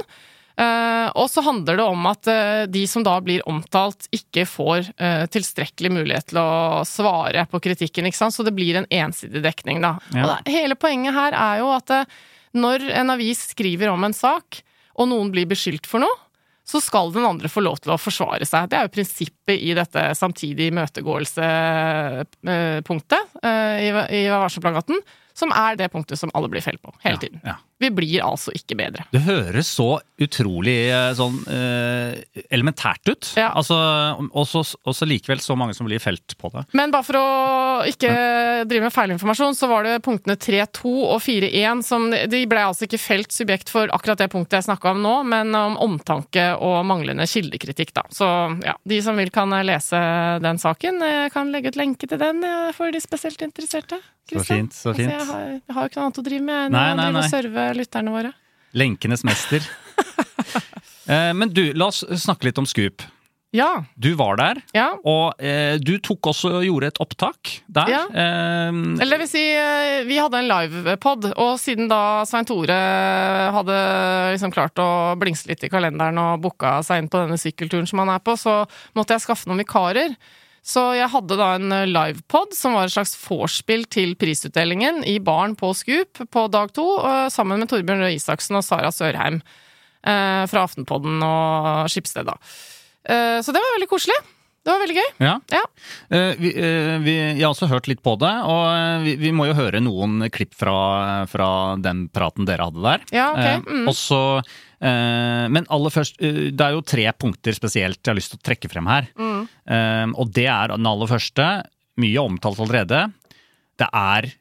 Eh, 0.54 1.10
og 1.18 1.26
så 1.32 1.42
handler 1.42 1.78
det 1.80 1.86
om 1.90 2.04
at 2.06 2.28
uh, 2.30 2.68
de 2.70 2.84
som 2.90 3.04
da 3.06 3.22
blir 3.26 3.42
omtalt, 3.50 4.06
ikke 4.14 4.46
får 4.46 4.80
uh, 5.02 5.26
tilstrekkelig 5.34 5.92
mulighet 5.96 6.28
til 6.30 6.38
å 6.42 6.84
svare 6.86 7.46
på 7.50 7.60
kritikken, 7.64 8.06
ikke 8.10 8.18
sant? 8.20 8.36
så 8.36 8.44
det 8.46 8.54
blir 8.56 8.76
en 8.78 8.88
ensidig 8.94 9.42
dekning, 9.46 9.82
da. 9.84 9.92
Ja. 10.14 10.24
Og 10.24 10.30
det, 10.46 10.52
hele 10.54 10.76
poenget 10.78 11.14
her 11.18 11.32
er 11.38 11.56
jo 11.64 11.68
at 11.74 11.90
når 12.54 12.78
en 13.02 13.10
avis 13.16 13.40
skriver 13.56 13.88
om 13.90 14.04
en 14.06 14.14
sak, 14.14 14.62
og 14.94 15.10
noen 15.10 15.32
blir 15.34 15.46
beskyldt 15.50 15.88
for 15.90 16.00
noe, 16.04 16.16
så 16.64 16.80
skal 16.80 17.12
den 17.12 17.26
andre 17.28 17.50
få 17.52 17.60
lov 17.66 17.78
til 17.84 17.92
å 17.92 18.00
forsvare 18.00 18.46
seg. 18.48 18.70
Det 18.72 18.78
er 18.78 18.86
jo 18.86 18.94
prinsippet 18.94 19.58
i 19.58 19.74
dette 19.76 20.16
samtidig 20.16 20.72
imøtegåelse-punktet 20.72 23.24
i 23.84 23.88
i 24.22 24.24
Vær 24.32 24.48
som 25.34 25.52
er 25.52 25.78
det 25.80 25.90
punktet 25.94 26.20
som 26.20 26.32
alle 26.38 26.50
blir 26.52 26.64
felt 26.64 26.82
på 26.82 26.94
hele 27.04 27.18
Ja, 27.18 27.20
tiden. 27.20 27.42
ja. 27.44 27.56
Vi 27.84 27.92
blir 27.94 28.24
altså 28.26 28.54
ikke 28.56 28.78
bedre. 28.80 29.06
Det 29.14 29.24
høres 29.26 29.70
så 29.76 29.90
utrolig 30.24 30.78
eh, 30.94 31.12
sånn 31.18 31.40
eh, 31.52 32.42
elementært 32.54 33.12
ut. 33.12 33.32
Ja. 33.40 33.52
Altså, 33.58 33.78
og 34.32 34.48
så 34.48 35.08
likevel 35.10 35.42
så 35.44 35.58
mange 35.60 35.76
som 35.78 35.88
blir 35.90 36.02
felt 36.04 36.36
på 36.40 36.52
det. 36.54 36.66
Men 36.78 36.94
bare 36.94 37.08
for 37.08 37.20
å 37.20 37.26
ikke 37.90 38.14
drive 38.70 38.88
med 38.88 38.96
feilinformasjon, 38.96 39.58
så 39.58 39.70
var 39.72 39.88
det 39.88 39.98
punktene 40.06 40.38
3-2 40.40 40.94
og 41.10 41.20
4-1 41.24 41.84
som 41.86 42.10
De 42.12 42.44
ble 42.50 42.64
altså 42.64 42.88
ikke 42.88 43.02
felt 43.02 43.34
subjekt 43.36 43.72
for 43.74 43.92
akkurat 43.94 44.22
det 44.24 44.30
punktet 44.34 44.62
jeg 44.62 44.68
snakka 44.70 44.94
om 44.94 45.04
nå, 45.04 45.16
men 45.28 45.54
om 45.58 45.76
omtanke 45.82 46.52
og 46.56 46.84
manglende 46.88 47.28
kildekritikk, 47.30 47.94
da. 47.96 48.06
Så 48.14 48.28
ja, 48.64 48.76
de 48.88 49.02
som 49.04 49.18
vil 49.20 49.32
kan 49.34 49.54
lese 49.66 50.00
den 50.44 50.60
saken. 50.62 51.02
Jeg 51.04 51.32
kan 51.34 51.52
legge 51.54 51.74
ut 51.74 51.80
lenke 51.80 52.10
til 52.10 52.22
den 52.22 52.44
eh, 52.48 52.72
for 52.76 52.94
de 52.94 53.02
spesielt 53.04 53.42
interesserte. 53.46 54.00
Så 54.24 54.40
fint, 54.48 54.72
så 54.74 54.94
Altså, 54.94 55.02
fint. 55.02 55.12
jeg, 55.12 55.26
har, 55.28 55.48
jeg 55.52 55.76
har 55.76 55.84
jo 55.84 55.92
ikke 55.92 56.00
noe 56.00 56.06
annet 56.08 56.20
å 56.22 56.24
drive 56.24 56.46
med 56.48 56.78
enn 56.80 57.18
å 57.20 57.24
serve 57.28 57.66
lytterne 57.78 58.14
våre. 58.14 58.34
Lenkenes 58.74 59.24
mester. 59.28 59.62
Eh, 61.04 61.34
Men 61.36 61.50
du, 61.52 61.74
la 61.76 61.90
oss 61.92 61.98
snakke 62.24 62.48
litt 62.48 62.60
om 62.62 62.64
Scoop. 62.66 63.02
Ja. 63.54 63.84
Du 64.00 64.14
var 64.18 64.38
der, 64.40 64.62
ja. 64.74 64.86
og 65.06 65.36
eh, 65.44 65.76
du 65.78 65.98
tok 66.02 66.30
også 66.32 66.50
og 66.58 66.64
gjorde 66.66 66.88
et 66.90 67.00
opptak 67.04 67.52
der. 67.70 67.92
Ja. 67.92 68.00
Eh, 68.10 68.70
Eller 69.04 69.12
det 69.12 69.20
vil 69.26 69.30
si, 69.30 69.44
eh, 69.52 70.00
vi 70.08 70.16
hadde 70.18 70.40
en 70.40 70.48
livepod, 70.50 71.28
og 71.36 71.52
siden 71.62 71.92
da 71.92 72.24
Svein 72.26 72.48
Tore 72.50 72.78
hadde 73.54 73.76
liksom 74.34 74.56
klart 74.56 74.80
å 74.82 74.88
blingse 75.22 75.52
litt 75.52 75.68
i 75.68 75.70
kalenderen 75.70 76.18
og 76.24 76.42
booka 76.48 76.80
seg 76.88 77.04
inn 77.04 77.12
på 77.14 77.22
denne 77.22 77.38
sykkelturen 77.38 77.86
som 77.92 78.02
han 78.02 78.16
er 78.16 78.24
på, 78.26 78.34
så 78.40 78.64
måtte 78.98 79.14
jeg 79.20 79.28
skaffe 79.28 79.52
noen 79.52 79.62
vikarer. 79.62 80.16
Så 80.64 80.82
jeg 80.96 81.12
hadde 81.12 81.36
da 81.36 81.50
en 81.58 81.76
eh, 81.76 81.90
livepod 81.92 82.56
som 82.56 82.78
var 82.78 82.88
et 82.88 82.96
slags 82.96 83.18
vorspiel 83.20 83.84
til 83.92 84.16
prisutdelingen 84.20 85.02
i 85.04 85.18
baren 85.20 85.58
på 85.60 85.74
Scoop 85.76 86.24
på 86.32 86.46
dag 86.52 86.72
to, 86.76 86.86
eh, 87.04 87.28
sammen 87.34 87.60
med 87.60 87.72
Torbjørn 87.72 88.06
Røe 88.06 88.16
Isaksen 88.16 88.56
og 88.60 88.64
Sara 88.64 88.94
Sørheim 88.96 89.42
eh, 89.42 90.44
fra 90.48 90.64
Aftenpodden 90.64 91.20
og 91.28 91.92
Skipsted, 91.92 92.32
da. 92.32 92.40
Så 93.04 93.52
det 93.52 93.60
var 93.60 93.74
veldig 93.76 93.90
koselig. 93.92 94.16
Det 94.64 94.72
var 94.72 94.80
veldig 94.80 94.96
gøy. 94.96 95.08
Ja. 95.26 95.32
Ja. 95.52 95.64
Vi, 96.40 96.52
vi, 97.04 97.16
jeg 97.18 97.42
har 97.42 97.50
også 97.50 97.68
hørt 97.68 97.90
litt 97.92 98.00
på 98.00 98.14
det, 98.22 98.32
og 98.48 99.04
vi, 99.04 99.18
vi 99.20 99.34
må 99.36 99.50
jo 99.50 99.58
høre 99.58 99.82
noen 99.84 100.24
klipp 100.32 100.56
fra, 100.56 101.26
fra 101.28 101.50
den 101.84 102.06
praten 102.16 102.48
dere 102.48 102.70
hadde 102.70 102.86
der. 102.86 103.04
Ja, 103.12 103.26
ok. 103.36 103.68
Mm. 103.68 103.90
Også, 103.92 104.22
men 104.80 105.68
aller 105.68 105.92
først, 105.98 106.24
det 106.24 106.64
er 106.64 106.78
jo 106.78 106.86
tre 106.94 107.10
punkter 107.12 107.60
spesielt 107.60 108.00
jeg 108.00 108.14
har 108.14 108.22
lyst 108.22 108.38
til 108.38 108.40
å 108.40 108.48
trekke 108.48 108.72
frem 108.72 108.88
her. 108.88 109.12
Mm. 109.20 109.33
Eh, 109.68 110.08
og 110.20 110.32
det 110.36 110.48
er 110.52 110.74
den 110.74 110.86
aller 110.90 111.08
første, 111.12 111.48
mye 112.02 112.20
omtalt 112.24 112.60
allerede. 112.64 113.06
Det 113.80 113.88
er 113.94 114.32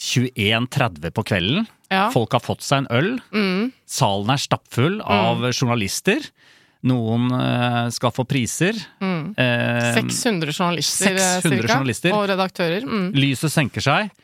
21.30 0.00 1.10
på 1.14 1.24
kvelden. 1.28 1.66
Ja. 1.90 2.06
Folk 2.14 2.32
har 2.36 2.42
fått 2.44 2.62
seg 2.64 2.84
en 2.84 2.90
øl. 2.94 3.10
Mm. 3.34 3.72
Salen 3.90 4.30
er 4.32 4.40
stappfull 4.40 5.00
av 5.02 5.42
journalister. 5.50 6.22
Noen 6.88 7.26
eh, 7.36 7.90
skal 7.92 8.12
få 8.16 8.24
priser. 8.28 8.78
Mm. 9.02 9.34
Eh, 9.36 9.90
600 9.98 10.54
journalister, 10.56 11.12
eh, 11.12 11.34
600 11.42 11.58
cirka, 11.60 11.74
journalister. 11.74 12.14
og 12.16 12.24
redaktører. 12.30 12.86
Mm. 12.88 13.10
Lyset 13.18 13.52
senker 13.52 13.84
seg. 13.84 14.14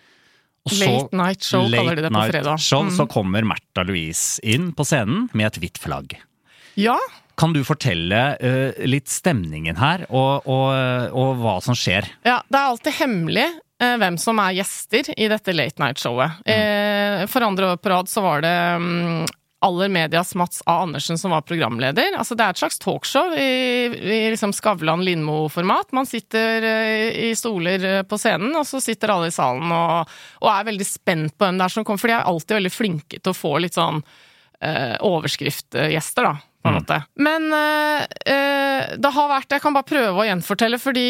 Og 0.67 0.73
så, 0.73 0.87
Late 0.89 1.15
night 1.21 1.45
show 1.47 1.67
kaller 1.71 1.95
de 2.01 2.07
det 2.07 2.11
på 2.15 2.23
fredag. 2.31 2.59
show, 2.59 2.83
Mm. 2.87 2.97
Så 2.97 3.07
kommer 3.13 3.45
Märtha 3.47 3.85
Louise 3.87 4.41
inn 4.43 4.73
på 4.73 4.83
scenen 4.89 5.29
med 5.33 5.47
et 5.53 5.61
hvitt 5.63 5.79
flagg. 5.79 6.17
Ja, 6.77 6.97
Kan 7.37 7.53
du 7.53 7.61
fortelle 7.69 8.21
uh, 8.41 8.85
litt 8.89 9.11
stemningen 9.13 9.77
her, 9.77 10.07
og, 10.09 10.49
og, 10.49 11.13
og 11.13 11.41
hva 11.43 11.59
som 11.65 11.77
skjer? 11.77 12.09
ja, 12.27 12.41
det 12.49 12.59
er 12.59 12.69
alltid 12.73 13.01
hemmelig 13.03 13.47
eh, 13.83 13.97
hvem 14.01 14.19
som 14.21 14.41
er 14.43 14.57
gjester 14.59 15.11
i 15.17 15.29
dette 15.31 15.55
late 15.55 15.83
night-showet. 15.83 16.47
Eh, 16.49 17.25
for 17.31 17.45
andre 17.47 17.75
år 17.75 17.83
på 17.83 17.93
rad 17.93 18.09
så 18.09 18.25
var 18.25 18.45
det 18.45 18.55
mm, 18.81 19.27
Aller 19.67 19.89
Medias 19.93 20.35
Mats 20.39 20.63
A. 20.67 20.79
Andersen 20.85 21.19
som 21.19 21.33
var 21.35 21.45
programleder. 21.49 22.17
Altså 22.17 22.37
Det 22.39 22.45
er 22.45 22.55
et 22.55 22.61
slags 22.61 22.81
talkshow 22.83 23.33
i, 23.37 23.51
i 23.89 24.19
liksom 24.33 24.53
Skavlan 24.57 25.05
Lindmo-format. 25.05 25.93
Man 25.97 26.09
sitter 26.09 26.67
i 27.13 27.33
stoler 27.37 28.05
på 28.09 28.21
scenen, 28.21 28.53
og 28.57 28.67
så 28.69 28.81
sitter 28.85 29.15
alle 29.15 29.31
i 29.33 29.35
salen 29.35 29.73
og, 29.73 30.17
og 30.45 30.51
er 30.53 30.69
veldig 30.71 30.89
spent 30.89 31.37
på 31.37 31.49
hvem 31.49 31.61
det 31.61 31.69
er 31.69 31.77
som 31.77 31.87
kommer, 31.89 32.05
for 32.05 32.13
de 32.13 32.19
er 32.19 32.29
alltid 32.29 32.61
veldig 32.61 32.75
flinke 32.75 33.21
til 33.21 33.33
å 33.33 33.39
få 33.39 33.57
litt 33.65 33.77
sånn 33.77 34.05
eh, 34.61 34.97
overskriftgjester, 35.05 36.29
da. 36.29 36.46
På 36.67 36.73
en 36.73 36.79
måte. 36.81 37.01
Men 37.23 37.49
eh, 37.55 38.05
eh, 38.35 38.95
det 38.99 39.13
har 39.15 39.29
vært 39.31 39.57
Jeg 39.57 39.63
kan 39.65 39.77
bare 39.77 39.89
prøve 39.89 40.23
å 40.23 40.29
gjenfortelle, 40.29 40.81
fordi 40.83 41.09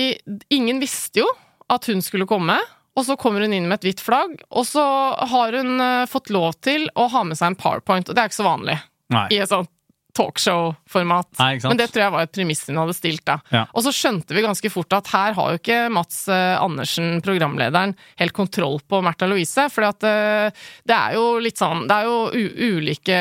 ingen 0.54 0.80
visste 0.82 1.24
jo 1.24 1.28
at 1.72 1.88
hun 1.90 2.04
skulle 2.04 2.28
komme. 2.30 2.58
Og 2.96 3.04
så 3.04 3.16
kommer 3.20 3.44
hun 3.44 3.52
inn 3.52 3.66
med 3.68 3.80
et 3.80 3.90
hvitt 3.90 4.00
flagg, 4.00 4.38
og 4.48 4.64
så 4.64 4.82
har 5.32 5.56
hun 5.58 5.80
eh, 5.84 6.08
fått 6.08 6.30
lov 6.32 6.54
til 6.64 6.86
å 6.96 7.08
ha 7.12 7.24
med 7.28 7.36
seg 7.36 7.52
en 7.52 7.58
powerpoint, 7.60 8.08
og 8.08 8.16
det 8.16 8.22
er 8.22 8.30
ikke 8.30 8.38
så 8.38 8.46
vanlig 8.46 8.78
Nei. 9.12 9.26
i 9.36 9.40
et 9.44 9.50
sånt 9.50 9.68
talkshow-format. 10.16 11.28
Men 11.38 11.78
det 11.78 11.88
tror 11.92 12.04
jeg 12.04 12.14
var 12.14 12.26
et 12.26 12.32
premiss 12.34 12.64
hun 12.70 12.80
hadde 12.80 12.96
stilt, 12.96 13.24
da. 13.28 13.38
Ja. 13.52 13.64
Og 13.76 13.84
så 13.86 13.92
skjønte 13.94 14.36
vi 14.36 14.44
ganske 14.44 14.70
fort 14.72 14.96
at 14.96 15.10
her 15.12 15.36
har 15.36 15.52
jo 15.52 15.60
ikke 15.60 15.80
Mats 15.92 16.22
eh, 16.32 16.56
Andersen, 16.56 17.20
programlederen, 17.24 17.94
helt 18.20 18.36
kontroll 18.36 18.80
på 18.88 19.02
Märtha 19.04 19.28
Louise. 19.30 19.68
For 19.72 19.86
det 19.86 20.96
er 20.96 21.16
jo 21.16 21.24
litt 21.42 21.60
sånn 21.60 21.84
Det 21.88 21.96
er 21.96 22.08
jo 22.08 22.76
ulike 22.76 23.18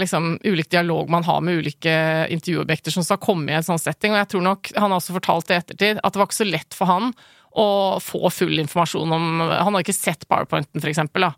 liksom, 0.00 0.34
ulik 0.44 0.70
dialog 0.72 1.10
man 1.12 1.26
har 1.26 1.40
med 1.44 1.62
ulike 1.62 1.94
intervjuobjekter 2.34 2.94
som 2.94 3.06
skal 3.06 3.22
komme 3.22 3.52
i 3.52 3.56
en 3.58 3.66
sånn 3.66 3.80
setting, 3.80 4.14
og 4.14 4.22
jeg 4.22 4.32
tror 4.34 4.44
nok 4.48 4.74
han 4.76 4.90
har 4.90 5.00
også 5.00 5.16
fortalt 5.16 5.52
i 5.52 5.58
ettertid 5.58 6.02
at 6.02 6.14
det 6.14 6.20
var 6.20 6.28
ikke 6.28 6.42
så 6.42 6.48
lett 6.48 6.76
for 6.76 6.90
han 6.90 7.12
å 7.54 7.66
få 8.02 8.30
full 8.34 8.58
informasjon 8.58 9.14
om 9.14 9.26
Han 9.44 9.76
har 9.76 9.84
ikke 9.84 9.94
sett 9.94 10.26
powerpointen, 10.26 10.80
for 10.80 10.90
eksempel. 10.90 11.28
Da. 11.28 11.34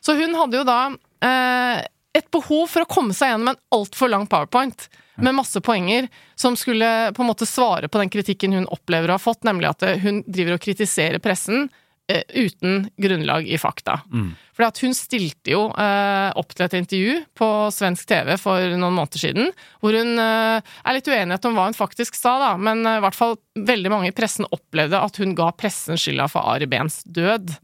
Så 0.00 0.16
hun 0.16 0.32
hadde 0.38 0.56
jo 0.56 0.64
da 0.64 0.78
eh, 1.20 1.82
et 2.16 2.26
behov 2.34 2.66
for 2.70 2.82
å 2.84 2.90
komme 2.90 3.14
seg 3.14 3.32
gjennom 3.32 3.52
en 3.52 3.60
altfor 3.76 4.10
lang 4.10 4.26
powerpoint 4.30 4.88
med 5.20 5.36
masse 5.36 5.60
poenger 5.60 6.08
som 6.38 6.56
skulle 6.56 7.12
på 7.14 7.22
en 7.22 7.28
måte 7.28 7.46
svare 7.46 7.88
på 7.88 8.00
den 8.00 8.10
kritikken 8.10 8.56
hun 8.56 8.70
opplever 8.72 9.10
å 9.10 9.18
ha 9.18 9.22
fått, 9.22 9.44
nemlig 9.46 9.70
at 9.70 9.84
eh, 9.86 10.00
hun 10.02 10.22
driver 10.26 10.56
og 10.56 10.64
kritiserer 10.64 11.20
pressen 11.22 11.68
eh, 12.10 12.24
uten 12.32 12.88
grunnlag 12.96 13.48
i 13.48 13.58
fakta. 13.60 14.00
Mm. 14.12 14.32
For 14.56 14.82
hun 14.82 14.96
stilte 14.96 15.54
jo 15.54 15.62
eh, 15.70 16.30
opp 16.40 16.56
til 16.56 16.66
et 16.66 16.76
intervju 16.80 17.20
på 17.38 17.50
svensk 17.74 18.08
TV 18.10 18.34
for 18.40 18.64
noen 18.74 18.96
måneder 18.96 19.22
siden, 19.22 19.54
hvor 19.84 19.96
hun 19.96 20.16
eh, 20.24 20.72
er 20.82 20.96
litt 20.96 21.08
uenighet 21.12 21.48
om 21.48 21.56
hva 21.58 21.68
hun 21.68 21.78
faktisk 21.78 22.18
sa, 22.18 22.36
da, 22.42 22.50
men 22.58 22.82
eh, 22.86 22.98
i 22.98 23.04
hvert 23.06 23.18
fall 23.18 23.38
veldig 23.60 23.92
mange 23.92 24.10
i 24.10 24.16
pressen 24.16 24.48
opplevde 24.50 25.00
at 25.00 25.20
hun 25.22 25.36
ga 25.38 25.52
pressen 25.52 26.00
skylda 26.00 26.30
for 26.32 26.48
Ari 26.56 26.68
Behns 26.70 27.02
død, 27.04 27.54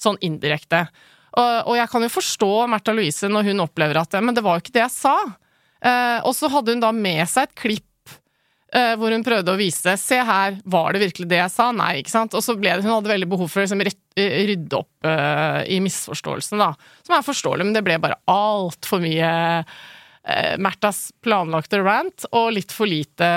sånn 0.00 0.20
indirekte. 0.24 0.86
Og, 1.36 1.68
og 1.68 1.74
jeg 1.76 1.90
kan 1.92 2.06
jo 2.06 2.12
forstå 2.12 2.52
Märtha 2.72 2.94
Louise 2.96 3.28
når 3.28 3.50
hun 3.50 3.66
opplever 3.66 4.00
at 4.00 4.16
Men 4.24 4.36
det 4.36 4.44
var 4.44 4.56
jo 4.56 4.64
ikke 4.64 4.76
det 4.78 4.86
jeg 4.86 4.94
sa. 4.94 5.16
Eh, 5.84 6.18
og 6.24 6.32
så 6.36 6.48
hadde 6.52 6.72
hun 6.72 6.82
da 6.82 6.92
med 6.96 7.24
seg 7.28 7.50
et 7.50 7.58
klipp 7.60 7.84
eh, 8.74 8.94
hvor 8.98 9.12
hun 9.12 9.24
prøvde 9.26 9.52
å 9.52 9.58
vise 9.60 9.96
Se 10.00 10.18
her, 10.24 10.56
var 10.64 10.94
det 10.94 11.04
virkelig 11.04 11.28
det 11.30 11.40
jeg 11.42 11.52
sa? 11.52 11.68
Nei, 11.76 11.98
ikke 12.00 12.14
sant? 12.14 12.36
Og 12.36 12.44
så 12.44 12.56
ble 12.58 12.72
det, 12.72 12.86
hun 12.86 12.94
hadde 12.96 13.12
veldig 13.12 13.28
behov 13.30 13.52
for 13.52 13.62
å 13.62 13.66
liksom, 13.66 13.84
rydde 14.16 14.80
opp 14.80 15.10
eh, 15.10 15.60
i 15.76 15.82
misforståelsen, 15.84 16.62
da. 16.62 16.72
Som 17.06 17.18
er 17.18 17.26
forståelig, 17.26 17.68
men 17.68 17.76
det 17.76 17.84
ble 17.86 17.98
bare 18.02 18.18
altfor 18.32 19.02
mye 19.04 19.30
eh, 19.68 20.54
Märthas 20.62 21.10
planlagte 21.24 21.80
rant 21.84 22.28
og 22.32 22.54
litt 22.56 22.74
for 22.74 22.90
lite 22.90 23.28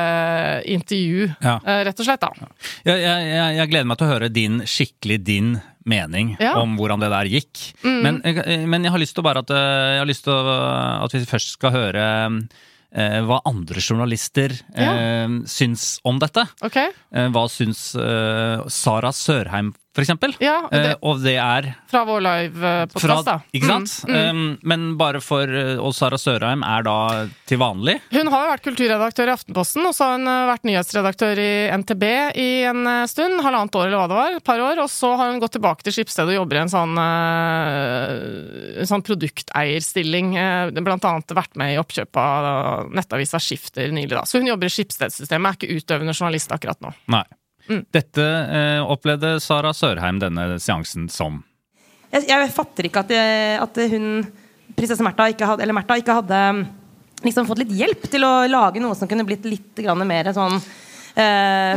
intervju, 0.71 1.27
ja. 1.43 1.59
Eh, 1.59 1.83
rett 1.89 1.99
og 1.99 2.07
slett. 2.07 2.23
da. 2.23 2.31
Ja. 2.39 2.95
Jeg, 2.95 3.03
jeg, 3.03 3.57
jeg, 3.59 3.73
gleder 3.73 3.91
meg 3.91 3.99
til 3.99 4.07
å 4.07 4.13
høre 4.15 4.31
din 4.33 4.63
skikkelig 4.67 5.19
din 5.27 5.57
mening 5.89 6.35
ja. 6.39 6.55
om 6.61 6.77
hvordan 6.79 7.03
det 7.03 7.11
der 7.13 7.29
gikk. 7.31 7.65
Mm. 7.83 7.99
Men, 8.05 8.21
men, 8.69 8.87
jeg 8.87 8.93
har 8.95 9.01
lyst 9.01 9.17
til 9.17 9.25
bare 9.25 9.43
at, 9.43 9.53
eh, 9.53 9.93
jeg 9.95 10.03
har 10.03 10.09
lyst 10.09 10.27
til 10.27 10.51
at 10.55 11.15
vi 11.17 11.25
først 11.29 11.55
skal 11.57 11.75
høre 11.75 12.07
eh, 12.93 13.19
hva 13.25 13.41
andre 13.49 13.83
journalister 13.83 14.53
ja. 14.73 14.93
eh, 14.93 15.37
syns 15.49 15.97
om 16.07 16.21
dette. 16.21 16.45
Okay. 16.65 16.93
Eh, 17.13 17.29
hva 17.33 17.45
syns 17.51 17.91
eh, 17.99 18.65
Sara 18.71 19.13
Sørheim 19.15 19.73
for 19.89 20.05
eksempel. 20.05 20.35
Ja, 20.37 20.59
og, 20.67 20.73
det, 20.73 20.91
eh, 20.91 20.97
og 21.01 21.21
det 21.23 21.35
er 21.41 21.67
Fra 21.89 22.03
vår 22.05 22.21
live-podkast, 22.21 23.25
da. 23.25 23.39
Ikke 23.57 23.69
sant? 23.71 23.93
Mm, 24.05 24.13
mm. 24.13 24.19
Um, 24.29 24.51
men 24.69 24.83
bare 24.99 25.17
for 25.23 25.49
uh, 25.49 25.81
Og 25.81 25.95
Sara 25.97 26.19
Sørheim 26.21 26.61
er 26.61 26.85
da 26.85 26.97
til 27.49 27.57
vanlig? 27.57 27.95
Hun 28.13 28.29
har 28.29 28.45
jo 28.45 28.51
vært 28.51 28.67
kulturredaktør 28.67 29.31
i 29.31 29.33
Aftenposten, 29.33 29.87
og 29.89 29.95
så 29.97 30.11
har 30.11 30.19
hun 30.19 30.29
uh, 30.29 30.45
vært 30.51 30.67
nyhetsredaktør 30.69 31.41
i 31.41 31.49
NTB 31.81 32.05
i 32.37 32.47
en 32.69 32.83
uh, 32.85 33.07
stund. 33.09 33.41
Halvannet 33.41 33.79
år, 33.81 33.87
eller 33.87 34.03
hva 34.03 34.11
det 34.11 34.19
var. 34.19 34.37
Et 34.37 34.47
par 34.51 34.63
år. 34.67 34.83
Og 34.85 34.91
så 34.93 35.09
har 35.17 35.33
hun 35.33 35.41
gått 35.41 35.57
tilbake 35.57 35.87
til 35.87 35.97
Skipsstedet 35.97 36.35
og 36.35 36.39
jobber 36.43 36.59
i 36.59 36.63
en 36.67 36.73
sånn, 36.75 36.95
en 37.01 38.91
sånn 38.93 39.05
produkteierstilling. 39.09 40.37
Blant 40.85 41.09
annet 41.09 41.37
vært 41.41 41.57
med 41.59 41.73
i 41.73 41.81
oppkjøpet 41.81 42.21
av 42.53 42.93
nettavisa 42.93 43.41
Skifter 43.41 43.89
nylig, 43.89 44.13
da. 44.13 44.23
Så 44.29 44.37
hun 44.37 44.53
jobber 44.53 44.69
i 44.69 44.77
Skipsstedssystemet, 44.77 45.49
er 45.49 45.59
ikke 45.59 45.81
utøvende 45.81 46.13
journalist 46.13 46.53
akkurat 46.53 46.81
nå. 46.85 46.93
Nei. 47.09 47.25
Mm. 47.69 47.83
Dette 47.93 48.25
eh, 48.25 48.81
opplevde 48.81 49.35
Sara 49.43 49.71
Sørheim 49.77 50.19
denne 50.21 50.57
seansen 50.61 51.07
som. 51.13 51.43
Jeg, 52.09 52.25
jeg 52.31 52.51
fatter 52.55 52.89
ikke 52.89 53.05
at, 53.05 53.15
at 53.61 53.79
hun, 53.91 54.23
prinsesse 54.73 55.05
Märtha, 55.05 55.29
ikke, 55.29 55.45
hadde, 55.45 55.69
ikke 56.01 56.19
hadde 56.23 56.43
liksom 57.21 57.45
fått 57.45 57.61
litt 57.61 57.73
hjelp 57.77 58.07
til 58.09 58.25
å 58.25 58.33
lage 58.49 58.81
noe 58.81 58.97
som 58.97 59.09
kunne 59.09 59.27
blitt 59.27 59.45
litt 59.45 59.83
mer 60.09 60.31
sånn 60.33 60.57
Eh, 61.19 61.23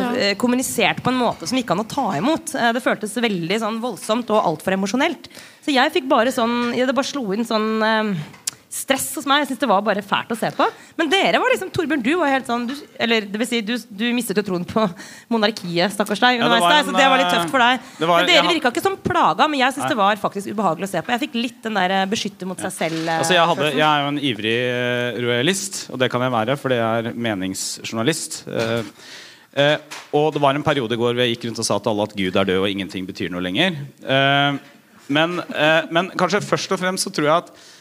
ja. 0.01 0.17
Eh, 0.17 0.35
kommunisert 0.37 1.03
på 1.03 1.11
en 1.11 1.19
måte 1.19 1.49
som 1.49 1.59
gikk 1.59 1.73
an 1.73 1.83
å 1.83 1.89
ta 1.89 2.05
imot. 2.19 2.55
Eh, 2.55 2.71
det 2.77 2.83
føltes 2.85 3.17
veldig 3.17 3.59
sånn 3.63 3.81
voldsomt 3.83 4.31
og 4.31 4.45
altfor 4.53 4.77
emosjonelt. 4.77 5.29
Så 5.65 5.75
jeg 5.75 5.93
fikk 5.95 6.09
bare 6.11 6.33
sånn 6.35 6.75
Det 6.75 6.95
bare 6.95 7.07
slo 7.07 7.25
inn 7.35 7.47
sånn 7.47 7.69
eh, 7.87 8.13
stress 8.73 9.11
hos 9.19 9.27
meg. 9.29 9.43
Jeg 9.43 9.51
synes 9.51 9.61
det 9.61 9.69
var 9.69 9.83
bare 9.85 10.03
fælt 10.05 10.31
å 10.33 10.37
se 10.39 10.49
på. 10.57 10.67
Men 10.97 11.11
dere 11.13 11.41
var 11.43 11.53
liksom 11.53 11.69
Torbjørn, 11.75 12.03
du 12.05 12.13
var 12.21 12.33
helt 12.33 12.49
sånn 12.49 12.65
du, 12.71 12.73
Eller 13.03 13.27
det 13.29 13.41
vil 13.43 13.49
si, 13.49 13.61
du, 13.67 13.75
du 13.77 14.05
mistet 14.17 14.39
jo 14.41 14.45
troen 14.47 14.65
på 14.69 14.87
monarkiet, 15.33 15.93
stakkars 15.93 16.23
deg. 16.23 16.41
Ja, 16.41 16.49
der. 16.49 16.87
så 16.87 16.95
det 16.97 17.09
var 17.13 17.21
litt 17.21 17.33
tøft 17.35 17.53
for 17.53 17.63
deg. 17.63 17.91
Var, 18.01 18.13
men 18.15 18.31
Dere 18.31 18.49
virka 18.49 18.73
ikke 18.73 18.85
som 18.85 18.97
plaga, 19.05 19.49
men 19.51 19.61
jeg 19.61 19.77
syns 19.77 19.93
det 19.93 19.99
var 19.99 20.21
faktisk 20.23 20.55
ubehagelig 20.55 20.89
å 20.89 20.93
se 20.95 21.03
på. 21.05 21.13
Jeg 21.13 21.25
fikk 21.27 21.37
litt 21.39 21.59
den 21.67 21.77
der 21.77 21.97
eh, 21.99 22.07
beskytte 22.09 22.49
mot 22.49 22.63
seg 22.65 22.73
selv. 22.75 23.03
Eh, 23.03 23.19
altså, 23.19 23.37
jeg, 23.37 23.49
hadde, 23.51 23.67
jeg, 23.75 23.85
er 23.89 24.05
jo 24.07 24.13
en 24.13 24.23
ivrig 24.31 24.55
uh, 24.63 25.21
rojalist, 25.27 25.83
og 25.93 26.01
det 26.01 26.09
kan 26.15 26.25
jeg 26.25 26.35
være 26.39 26.57
fordi 26.63 26.79
jeg 26.81 27.03
er 27.03 27.19
meningsjournalist. 27.29 28.39
Uh, 28.49 28.81
uh, 29.59 29.99
og 30.17 30.31
det 30.33 30.45
var 30.47 30.57
en 30.57 30.65
periode 30.65 30.97
i 30.97 31.03
går 31.03 31.13
hvor 31.13 31.27
jeg 31.27 31.37
gikk 31.37 31.51
rundt 31.51 31.61
og 31.61 31.69
sa 31.69 31.77
til 31.77 31.93
alle 31.93 32.09
at 32.09 32.17
Gud 32.17 32.41
er 32.41 32.49
død 32.55 32.63
og 32.63 32.71
ingenting 32.73 33.05
betyr 33.09 33.29
noe 33.35 33.45
lenger. 33.45 33.77
men, 35.13 35.39
men 35.93 36.09
kanskje 36.17 36.41
først 36.47 36.73
og 36.73 36.81
fremst 36.81 37.05
så 37.05 37.13
tror 37.13 37.29
jeg 37.29 37.37
at 37.43 37.53
Eh, 37.53 37.72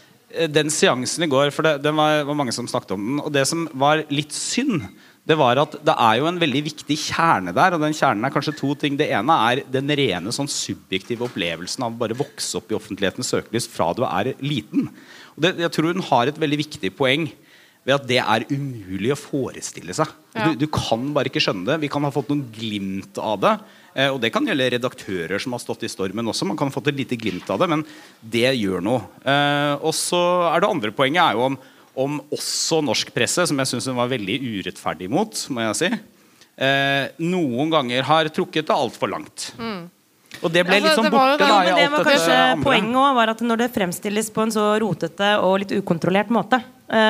den 0.51 0.71
seansen 0.73 1.25
i 1.25 1.29
går, 1.31 1.51
for 1.55 1.67
det, 1.67 1.77
det 1.85 1.93
var, 1.95 2.23
var, 2.27 2.37
mange 2.37 2.53
som 2.55 2.67
snakket 2.69 2.95
om 2.95 3.07
den, 3.07 3.23
og 3.23 3.31
det 3.35 3.45
som 3.49 3.65
var 3.77 4.03
litt 4.13 4.35
synd, 4.35 4.85
det 5.27 5.37
var 5.37 5.59
at 5.61 5.75
det 5.85 5.93
er 5.93 6.17
jo 6.17 6.27
en 6.29 6.39
veldig 6.41 6.63
viktig 6.65 6.97
kjerne 6.97 7.53
der. 7.53 7.75
Og 7.75 7.83
den 7.83 7.93
kjernen 7.93 8.25
er 8.25 8.33
kanskje 8.33 8.55
to 8.57 8.71
ting. 8.79 8.95
Det 8.97 9.11
ene 9.13 9.35
er 9.51 9.61
den 9.69 9.93
rene 9.99 10.33
sånn 10.33 10.49
subjektive 10.49 11.27
opplevelsen 11.27 11.85
av 11.85 11.93
å 11.93 11.99
bare 11.99 12.17
vokse 12.17 12.57
opp 12.57 12.73
i 12.73 12.77
offentlighetens 12.77 13.29
søkelys 13.29 13.69
fra 13.69 13.91
du 13.93 14.01
er 14.07 14.31
liten. 14.41 14.89
Og 15.35 15.45
det, 15.45 15.53
jeg 15.61 15.73
tror 15.75 15.91
hun 15.91 16.07
har 16.09 16.31
et 16.31 16.41
veldig 16.41 16.61
viktig 16.63 16.93
poeng 16.97 17.29
ved 17.85 17.95
at 17.95 18.07
det 18.09 18.19
er 18.21 18.47
umulig 18.49 19.13
å 19.13 19.19
forestille 19.19 19.93
seg. 19.97 20.09
Ja. 20.33 20.49
Du, 20.49 20.65
du, 20.65 20.67
kan 20.73 21.07
bare 21.15 21.31
ikke 21.31 21.41
skjønne 21.43 21.69
det. 21.69 21.79
Vi 21.85 21.91
kan 21.93 22.05
ha 22.05 22.13
fått 22.13 22.29
noen 22.33 22.47
glimt 22.53 23.21
av 23.21 23.39
det. 23.45 23.55
Eh, 23.93 24.08
og 24.08 24.21
det 24.23 24.32
kan 24.32 24.47
gjelde 24.47 24.69
redaktører 24.75 25.41
som 25.41 25.56
har 25.56 25.63
stått 25.63 25.84
i 25.84 25.91
stormen 25.91 26.32
også. 26.32 26.47
Man 26.47 26.60
kan 26.60 26.71
få 26.71 26.84
et 26.88 27.04
lite 27.04 27.19
glimt 27.19 27.49
av 27.51 27.60
det, 27.62 27.69
men 27.71 27.84
det 28.21 28.47
gjør 28.56 28.84
noe. 28.86 29.04
Eh, 29.25 29.75
og 29.82 29.93
så 29.97 30.21
er 30.51 30.63
det 30.63 30.71
andre 30.71 30.95
poenget 30.95 31.23
er 31.25 31.39
jo 31.39 31.47
om, 31.49 31.58
om 32.06 32.19
også 32.32 32.82
norsk 32.88 33.12
presse, 33.15 33.49
som 33.49 33.60
jeg 33.60 33.73
syns 33.73 33.89
hun 33.91 33.99
var 33.99 34.12
veldig 34.12 34.38
urettferdig 34.47 35.10
mot, 35.12 35.45
må 35.51 35.65
jeg 35.67 35.80
si, 35.82 35.89
eh, 36.63 37.08
noen 37.23 37.73
ganger 37.73 38.08
har 38.08 38.32
trukket 38.32 38.69
det 38.69 38.77
altfor 38.77 39.12
langt. 39.12 39.51
Mm. 39.60 39.89
Og 40.41 40.54
det 40.56 40.62
ble 40.63 40.77
litt 40.80 40.95
sånn 40.95 41.12
borte. 41.12 41.43
da, 41.43 41.58
i 41.67 41.73
alt 41.75 42.06
kanskje 42.08 42.36
andre. 42.36 42.63
Poenget 42.63 42.95
også 42.95 43.15
var 43.17 43.32
at 43.34 43.41
når 43.43 43.60
det 43.60 43.73
fremstilles 43.75 44.30
på 44.32 44.45
en 44.45 44.54
så 44.56 44.69
rotete 44.80 45.34
og 45.43 45.58
litt 45.62 45.73
ukontrollert 45.75 46.32
måte, 46.32 46.62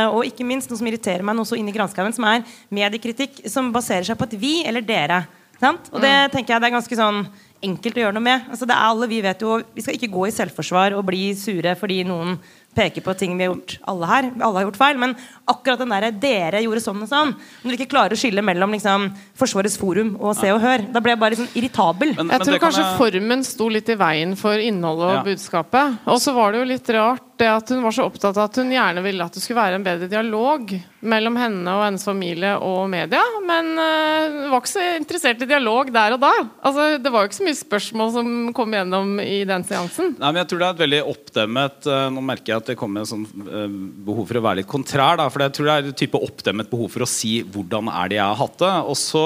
og 0.10 0.26
ikke 0.26 0.46
minst 0.46 0.70
noe 0.70 0.78
som 0.78 0.90
irriterer 0.90 1.24
meg 1.26 1.38
noe 1.38 1.48
så 1.48 1.58
inn 1.58 1.70
i 1.70 1.74
granskauen, 1.74 2.14
som 2.14 2.26
er 2.30 2.42
mediekritikk 2.74 3.40
som 3.50 3.70
baserer 3.74 4.06
seg 4.10 4.18
på 4.18 4.26
at 4.28 4.36
vi 4.42 4.52
eller 4.66 4.84
dere. 4.86 5.22
Sant? 5.62 5.92
Og 5.94 6.02
det 6.02 6.12
mm. 6.12 6.34
tenker 6.34 6.56
jeg 6.56 6.64
det 6.64 6.70
er 6.72 6.78
ganske 6.80 6.98
sånn 6.98 7.24
enkelt 7.62 7.98
å 7.98 8.04
gjøre 8.06 8.18
noe 8.18 8.26
med. 8.26 8.50
Altså 8.50 8.66
det 8.66 8.74
er 8.74 8.88
alle, 8.88 9.10
Vi 9.12 9.22
vet 9.22 9.46
jo, 9.46 9.60
vi 9.76 9.84
skal 9.86 9.98
ikke 9.98 10.10
gå 10.12 10.26
i 10.28 10.34
selvforsvar 10.34 10.98
og 10.98 11.06
bli 11.08 11.30
sure 11.38 11.76
fordi 11.78 12.02
noen 12.08 12.40
peker 12.72 13.04
på 13.04 13.14
ting 13.20 13.34
vi 13.36 13.44
har 13.44 13.52
gjort 13.52 13.76
alle 13.92 14.08
her. 14.10 14.28
Alle 14.40 14.62
har 14.62 14.66
gjort 14.66 14.80
feil, 14.80 15.00
men 15.02 15.14
akkurat 15.52 15.82
den 15.82 15.92
der 15.92 16.08
'dere 16.12 16.62
gjorde 16.64 16.84
sånn 16.84 17.02
og 17.04 17.10
sånn' 17.10 17.34
Når 17.36 17.68
du 17.68 17.76
ikke 17.78 17.92
klarer 17.92 18.16
å 18.16 18.20
skille 18.20 18.42
mellom 18.42 18.72
liksom, 18.72 19.10
Forsvarets 19.36 19.78
forum 19.78 20.16
og 20.20 20.38
Se 20.40 20.52
og 20.54 20.62
Hør, 20.64 20.88
da 20.88 21.02
ble 21.04 21.12
jeg 21.12 21.20
bare 21.20 21.36
liksom 21.36 21.52
irritabel. 21.54 22.16
Men, 22.16 22.32
jeg 22.32 22.48
tror 22.48 22.64
kanskje 22.64 22.86
jeg... 22.86 22.98
formen 22.98 23.44
sto 23.44 23.68
litt 23.68 23.90
i 23.90 24.00
veien 24.00 24.38
for 24.40 24.56
innholdet 24.56 25.10
og 25.10 25.18
ja. 25.20 25.24
budskapet. 25.28 26.00
Og 26.08 26.22
så 26.24 26.34
var 26.34 26.54
det 26.54 26.64
jo 26.64 26.70
litt 26.72 26.90
rart 26.96 27.31
det 27.40 27.48
at 27.50 27.72
hun 27.74 27.84
var 27.84 27.94
så 27.96 28.06
opptatt 28.08 28.38
av 28.38 28.50
at 28.50 28.58
hun 28.60 28.72
gjerne 28.74 29.04
ville 29.06 29.26
at 29.26 29.36
det 29.36 29.42
skulle 29.44 29.62
være 29.62 29.78
en 29.80 29.86
bedre 29.86 30.10
dialog 30.12 30.72
mellom 31.02 31.38
henne 31.40 31.74
og 31.74 31.84
hennes 31.86 32.04
familie 32.06 32.52
og 32.62 32.84
media, 32.92 33.22
men 33.48 33.72
hun 33.74 34.52
var 34.52 34.60
ikke 34.60 34.72
så 34.72 34.84
interessert 35.00 35.42
i 35.42 35.48
dialog 35.50 35.90
der 35.94 36.16
og 36.16 36.22
da. 36.22 36.32
Altså, 36.62 36.86
det 37.02 37.12
var 37.14 37.24
jo 37.24 37.32
ikke 37.32 37.40
så 37.40 37.48
mye 37.48 37.58
spørsmål 37.58 38.14
som 38.14 38.30
kom 38.58 38.76
gjennom 38.78 39.16
i 39.24 39.42
den 39.50 39.66
seansen. 39.68 40.14
Nei, 40.20 40.30
men 40.30 40.42
jeg 40.44 40.52
tror 40.52 40.62
det 40.62 40.68
er 40.68 40.76
et 40.76 40.84
veldig 40.84 41.02
oppdemmet 41.14 41.90
uh, 41.90 42.06
Nå 42.14 42.24
merker 42.26 42.54
jeg 42.54 42.62
at 42.62 42.72
det 42.72 42.78
kommer 42.80 43.10
sånn 43.10 43.26
uh, 43.26 43.66
behov 44.06 44.30
for 44.30 44.38
å 44.40 44.46
være 44.46 44.62
litt 44.62 44.72
kontrær, 44.72 45.18
da, 45.22 45.28
for 45.34 45.46
jeg 45.46 45.56
tror 45.58 45.70
det 45.70 45.76
er 45.76 45.92
et 45.92 46.02
type 46.04 46.22
oppdemmet 46.30 46.72
behov 46.72 46.94
for 46.94 47.06
å 47.06 47.10
si 47.10 47.40
hvordan 47.42 47.90
er 47.92 48.14
det 48.14 48.20
jeg 48.20 48.28
har 48.28 48.42
hatt 48.44 48.58
det. 48.62 48.74
Og 48.92 48.98
så, 49.00 49.26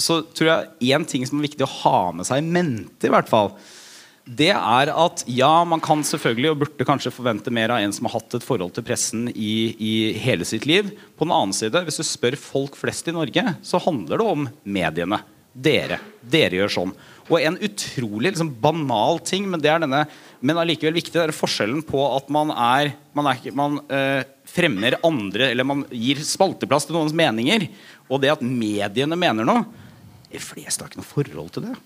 så 0.00 0.20
tror 0.32 0.50
jeg 0.50 0.94
én 0.96 1.08
ting 1.08 1.28
som 1.28 1.40
er 1.40 1.48
viktig 1.50 1.66
å 1.66 1.72
ha 1.82 1.98
med 2.16 2.28
seg 2.28 2.40
i 2.40 2.52
mente, 2.56 3.08
i 3.08 3.12
hvert 3.12 3.30
fall 3.30 3.52
det 4.24 4.52
er 4.54 4.88
at 4.88 5.22
ja, 5.28 5.52
man 5.68 5.82
kan 5.84 6.00
selvfølgelig 6.06 6.50
og 6.54 6.60
burde 6.62 6.86
kanskje 6.88 7.12
forvente 7.12 7.52
mer 7.52 7.74
av 7.74 7.84
en 7.84 7.92
som 7.92 8.06
har 8.08 8.16
hatt 8.16 8.38
et 8.38 8.46
forhold 8.46 8.72
til 8.72 8.86
pressen 8.86 9.26
i, 9.28 9.74
i, 9.76 9.94
hele 10.16 10.46
sitt 10.48 10.64
liv. 10.68 10.94
På 11.18 11.28
den 11.28 11.34
annen 11.36 11.52
side, 11.56 11.82
hvis 11.84 12.00
du 12.00 12.06
spør 12.08 12.38
folk 12.40 12.78
flest 12.80 13.10
i 13.10 13.14
Norge, 13.14 13.44
så 13.60 13.82
handler 13.84 14.20
det 14.20 14.30
om 14.32 14.48
mediene. 14.64 15.20
Dere. 15.54 16.00
Dere 16.24 16.62
gjør 16.62 16.72
sånn. 16.72 16.94
Og 17.28 17.36
en 17.38 17.60
utrolig 17.62 18.32
liksom, 18.32 18.54
banal 18.64 19.20
ting, 19.24 19.44
men 19.48 19.60
det 19.62 19.70
er 19.70 19.84
denne 19.84 20.02
Men 20.44 20.58
allikevel 20.60 20.96
viktig, 20.96 21.14
det 21.14 21.22
er 21.28 21.36
forskjellen 21.36 21.84
på 21.86 22.02
at 22.16 22.26
man 22.32 22.50
er 22.50 22.90
Man, 23.14 23.28
er, 23.30 23.54
man 23.54 23.78
øh, 23.86 24.24
fremmer 24.50 24.98
andre 25.06 25.52
Eller 25.52 25.64
man 25.64 25.86
gir 25.94 26.20
spalteplass 26.26 26.88
til 26.88 26.98
noens 26.98 27.14
meninger, 27.16 27.68
og 28.10 28.20
det 28.20 28.34
at 28.34 28.44
mediene 28.44 29.16
mener 29.16 29.46
noe. 29.46 29.62
De 30.32 30.42
fleste 30.42 30.82
har 30.82 30.90
ikke 30.90 31.04
noe 31.04 31.12
forhold 31.12 31.54
til 31.54 31.68
det. 31.68 31.76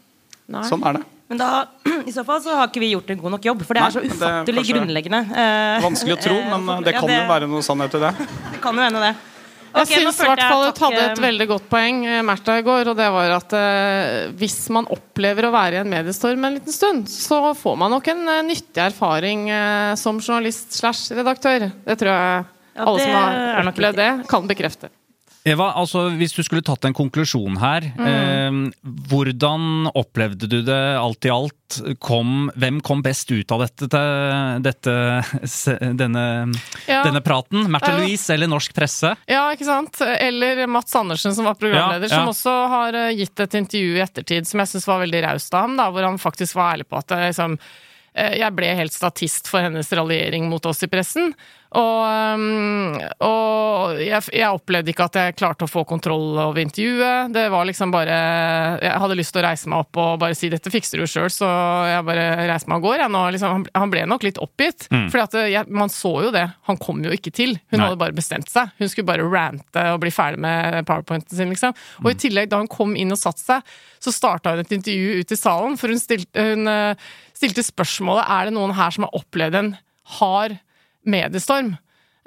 Nei. 0.48 0.64
Sånn 0.68 0.84
er 0.88 0.98
det. 0.98 1.06
Men 1.28 1.40
da, 1.42 1.48
i 2.08 2.12
så 2.14 2.24
fall 2.24 2.40
så 2.44 2.56
har 2.56 2.70
ikke 2.70 2.82
vi 2.82 2.92
gjort 2.94 3.10
en 3.12 3.20
god 3.20 3.36
nok 3.36 3.48
jobb, 3.50 3.64
for 3.68 3.76
det 3.76 3.84
er 3.84 3.96
så 3.98 4.04
ufattelig 4.04 4.66
grunnleggende. 4.70 5.24
Uh, 5.28 5.80
vanskelig 5.84 6.16
å 6.16 6.20
tro, 6.24 6.36
men 6.54 6.70
uh, 6.70 6.84
det 6.86 6.96
kan 6.96 7.04
ja, 7.04 7.10
det, 7.10 7.18
jo 7.20 7.32
være 7.34 7.50
noe 7.52 7.66
sannhet 7.66 7.98
i 7.98 8.04
det. 8.06 8.14
Det 8.54 8.62
kan 8.64 8.80
jo 8.80 8.86
hende 8.88 9.02
det. 9.10 9.16
Jeg 9.68 9.84
okay, 9.84 10.00
syns 10.00 10.18
i 10.22 10.26
hvert 10.26 10.42
fall 10.42 10.62
du 10.64 10.80
hadde 10.80 11.00
et 11.10 11.20
veldig 11.20 11.46
godt 11.50 11.66
poeng 11.70 12.00
eh, 12.08 12.22
Märtha 12.24 12.56
i 12.58 12.64
går, 12.64 12.88
og 12.88 12.96
det 12.98 13.08
var 13.12 13.34
at 13.36 13.54
eh, 13.58 14.30
hvis 14.40 14.56
man 14.74 14.88
opplever 14.94 15.48
å 15.48 15.52
være 15.52 15.76
i 15.76 15.80
en 15.82 15.90
mediestorm 15.92 16.46
en 16.48 16.56
liten 16.56 16.74
stund, 16.74 17.10
så 17.12 17.52
får 17.54 17.76
man 17.82 17.92
nok 17.92 18.08
en 18.14 18.22
eh, 18.32 18.44
nyttig 18.48 18.80
erfaring 18.88 19.44
eh, 19.52 19.92
som 20.00 20.22
journalist 20.22 20.72
slash 20.78 21.12
redaktør. 21.18 21.68
Det 21.84 21.98
tror 22.00 22.10
jeg 22.14 22.40
ja, 22.40 22.86
alle 22.86 23.04
som 23.04 23.18
har 23.18 23.70
opplevd 23.74 24.00
det, 24.00 24.10
kan 24.30 24.48
bekrefte. 24.48 24.90
Eva, 25.48 25.70
altså 25.78 26.08
hvis 26.18 26.34
du 26.36 26.42
skulle 26.44 26.64
tatt 26.66 26.84
en 26.88 26.96
konklusjon 26.96 27.58
her, 27.62 27.86
mm. 27.96 28.08
eh, 28.08 28.58
hvordan 29.10 29.88
opplevde 29.96 30.48
du 30.50 30.60
det 30.66 30.80
alt 30.98 31.28
i 31.28 31.32
alt? 31.32 31.54
Kom, 32.00 32.48
hvem 32.56 32.78
kom 32.84 33.02
best 33.04 33.28
ut 33.28 33.52
av 33.52 33.66
dette, 33.66 34.00
dette 34.64 34.94
denne, 35.98 36.22
ja. 36.88 37.02
denne, 37.04 37.20
praten? 37.24 37.66
Märtha 37.68 37.92
uh, 37.92 38.00
Louise 38.00 38.32
eller 38.32 38.48
norsk 38.48 38.72
presse? 38.76 39.12
Ja, 39.28 39.42
ikke 39.52 39.68
sant. 39.68 40.00
Eller 40.00 40.64
Mats 40.70 40.96
Andersen 40.96 41.36
som 41.36 41.48
var 41.48 41.58
programleder, 41.60 42.08
ja, 42.08 42.14
ja. 42.14 42.22
som 42.22 42.32
også 42.32 42.54
har 42.72 42.96
eh, 43.02 43.12
gitt 43.20 43.44
et 43.44 43.58
intervju 43.60 43.98
i 43.98 44.04
ettertid 44.04 44.48
som 44.48 44.64
jeg 44.64 44.72
syns 44.72 44.88
var 44.88 45.04
veldig 45.04 45.22
raust 45.28 45.54
av 45.54 45.66
ham, 45.66 45.76
da, 45.80 45.90
hvor 45.92 46.08
han 46.08 46.20
faktisk 46.20 46.56
var 46.58 46.76
ærlig 46.76 46.88
på 46.88 47.00
at 47.02 47.16
liksom, 47.26 47.58
eh, 48.14 48.38
jeg 48.40 48.56
ble 48.56 48.72
helt 48.80 48.96
statist 48.96 49.52
for 49.52 49.68
hennes 49.68 49.92
raljering 49.92 50.48
mot 50.48 50.72
oss 50.72 50.84
i 50.86 50.90
pressen. 50.92 51.34
Og, 51.76 52.00
um, 52.40 52.94
og 53.26 53.98
jeg, 54.00 54.22
jeg, 54.32 54.48
opplevde 54.48 54.88
ikke 54.88 55.08
at 55.10 55.18
jeg 55.20 55.34
klarte 55.36 55.66
å 55.66 55.70
få 55.70 55.82
kontroll 55.88 56.38
over 56.40 56.62
intervjuet. 56.62 57.28
Det 57.34 57.44
var 57.52 57.66
liksom 57.68 57.92
bare 57.92 58.16
Jeg 58.80 59.02
hadde 59.02 59.18
lyst 59.18 59.34
til 59.34 59.42
å 59.42 59.44
reise 59.44 59.68
meg 59.68 59.82
opp 59.84 60.00
og 60.00 60.22
bare 60.22 60.36
si 60.38 60.48
'dette 60.48 60.72
fikser 60.72 61.02
du 61.02 61.04
sjøl', 61.04 61.28
så 61.32 61.48
jeg 61.90 62.06
bare 62.08 62.24
reiste 62.48 62.72
meg 62.72 62.80
av 62.80 62.86
gårde. 62.86 63.08
Liksom, 63.36 63.66
han 63.74 63.92
ble 63.92 64.06
nok 64.08 64.24
litt 64.24 64.40
oppgitt, 64.40 64.88
mm. 64.88 65.08
for 65.12 65.68
man 65.68 65.92
så 65.92 66.14
jo 66.24 66.32
det. 66.32 66.46
Han 66.70 66.80
kom 66.80 67.02
jo 67.04 67.12
ikke 67.12 67.34
til. 67.34 67.58
Hun 67.68 67.82
Nei. 67.82 67.88
hadde 67.88 68.00
bare 68.00 68.16
bestemt 68.16 68.48
seg. 68.48 68.72
Hun 68.80 68.88
skulle 68.88 69.10
bare 69.10 69.28
rante 69.28 69.84
og 69.92 70.00
bli 70.00 70.12
ferdig 70.14 70.40
med 70.40 70.86
powerpointen 70.88 71.36
sin, 71.36 71.52
liksom. 71.52 71.76
Og 72.04 72.12
i 72.12 72.16
mm. 72.16 72.22
tillegg, 72.24 72.48
da 72.48 72.62
hun 72.62 72.70
kom 72.70 72.96
inn 72.96 73.12
og 73.12 73.20
satte 73.20 73.44
seg, 73.44 73.74
så 74.00 74.14
starta 74.14 74.54
hun 74.54 74.64
et 74.64 74.72
intervju 74.72 75.20
ute 75.20 75.36
i 75.36 75.40
salen, 75.40 75.76
for 75.76 75.92
hun 75.92 76.00
stilte, 76.00 76.32
hun 76.32 76.70
uh, 76.70 77.10
stilte 77.36 77.66
spørsmålet 77.66 78.24
er 78.24 78.48
det 78.48 78.56
noen 78.56 78.72
her 78.78 78.94
som 78.94 79.04
har 79.04 79.20
opplevd 79.20 79.58
en 79.58 79.74
hard 80.16 80.56
mediestorm. 81.10 81.76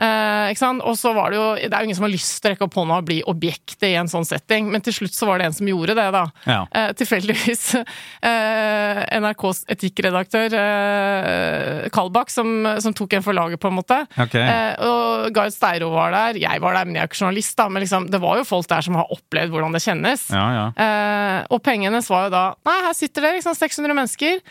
Eh? 0.01 0.61
Og 0.81 0.95
så 0.97 1.11
var 1.13 1.29
det 1.29 1.37
jo 1.37 1.47
Det 1.59 1.69
er 1.69 1.83
jo 1.83 1.89
ingen 1.89 1.97
som 1.97 2.07
har 2.07 2.13
lyst 2.13 2.39
til 2.41 2.49
å 2.49 2.53
rekke 2.55 2.65
opp 2.65 2.77
hånda 2.79 2.97
og 3.01 3.07
bli 3.07 3.19
objektet 3.29 3.85
i 3.91 3.95
en 3.99 4.09
sånn 4.09 4.25
setting, 4.25 4.69
men 4.71 4.81
til 4.81 4.95
slutt 4.95 5.13
så 5.13 5.27
var 5.29 5.39
det 5.39 5.49
en 5.49 5.55
som 5.55 5.67
gjorde 5.69 5.95
det, 5.97 6.07
da. 6.15 6.23
Ja. 6.47 6.61
Eh, 6.77 6.89
tilfeldigvis 6.97 7.63
eh, 8.29 9.01
NRKs 9.21 9.63
etikkredaktør 9.75 10.55
eh, 10.57 11.89
Kalbakk 11.93 12.33
som, 12.33 12.53
som, 12.81 12.95
tok 12.97 13.17
en 13.17 13.25
for 13.25 13.37
laget, 13.37 13.61
på 13.61 13.69
en 13.69 13.77
måte. 13.77 13.99
Okay. 14.15 14.41
Eh, 14.41 14.85
og 14.87 15.29
Gard 15.35 15.53
Steiro 15.53 15.91
var 15.93 16.15
der. 16.15 16.39
Jeg 16.41 16.63
var 16.63 16.77
der, 16.77 16.89
men 16.89 16.97
jeg 16.97 17.05
er 17.05 17.11
ikke 17.11 17.21
journalist, 17.21 17.55
da. 17.59 17.67
Men 17.69 17.85
liksom, 17.85 18.07
det 18.11 18.21
var 18.23 18.39
jo 18.39 18.47
folk 18.47 18.69
der 18.71 18.85
som 18.85 18.97
har 18.99 19.13
opplevd 19.13 19.53
hvordan 19.53 19.75
det 19.77 19.83
kjennes. 19.85 20.27
Ja, 20.33 20.45
ja. 20.55 20.65
Eh, 20.85 21.37
og 21.51 21.61
pengene 21.65 22.01
var 22.01 22.25
jo 22.27 22.33
da 22.33 22.45
Nei, 22.67 22.77
her 22.87 22.95
sitter 22.97 23.27
dere, 23.27 23.37
liksom 23.37 23.55
600 23.57 23.95
mennesker, 23.97 24.41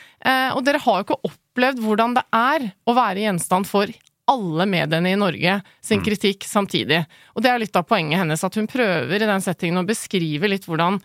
og 0.54 0.60
dere 0.66 0.80
har 0.82 1.00
jo 1.00 1.06
ikke 1.06 1.18
opplevd 1.26 1.82
hvordan 1.82 2.14
det 2.16 2.22
er 2.36 2.64
å 2.88 2.94
være 2.96 3.24
gjenstand 3.24 3.68
for 3.68 3.90
alle 4.30 4.66
mediene 4.70 5.12
i 5.12 5.18
Norge 5.18 5.56
sin 5.82 6.00
mm. 6.00 6.04
kritikk 6.06 6.46
samtidig. 6.48 7.02
Og 7.34 7.44
det 7.44 7.50
er 7.52 7.62
litt 7.62 7.76
av 7.76 7.88
poenget 7.88 8.22
hennes, 8.22 8.44
at 8.46 8.56
hun 8.58 8.70
prøver 8.70 9.16
i 9.16 9.28
den 9.28 9.44
settingen 9.44 9.82
å 9.82 9.88
beskrive 9.88 10.50
litt 10.50 10.68
hvordan 10.68 11.00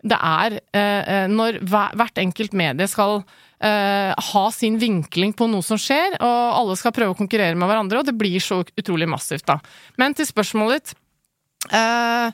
det 0.00 0.16
er 0.16 0.56
eh, 0.72 1.02
eh 1.12 1.26
når 1.28 1.60
hvert 1.68 2.20
enkelt 2.22 2.54
medie 2.56 2.88
skal 2.88 3.18
eh, 3.60 4.12
ha 4.16 4.44
sin 4.54 4.78
vinkling 4.80 5.34
på 5.36 5.48
noe 5.50 5.64
som 5.66 5.80
skjer, 5.80 6.16
og 6.16 6.56
alle 6.56 6.76
skal 6.80 6.94
prøve 6.96 7.12
å 7.12 7.18
konkurrere 7.18 7.58
med 7.58 7.68
hverandre, 7.68 8.00
og 8.00 8.08
det 8.08 8.16
blir 8.16 8.40
så 8.40 8.62
utrolig 8.64 9.08
massivt, 9.10 9.44
da. 9.50 9.58
Men 10.00 10.16
til 10.16 10.28
spørsmålet 10.28 10.80
ditt 10.80 10.96
eh, 11.76 12.32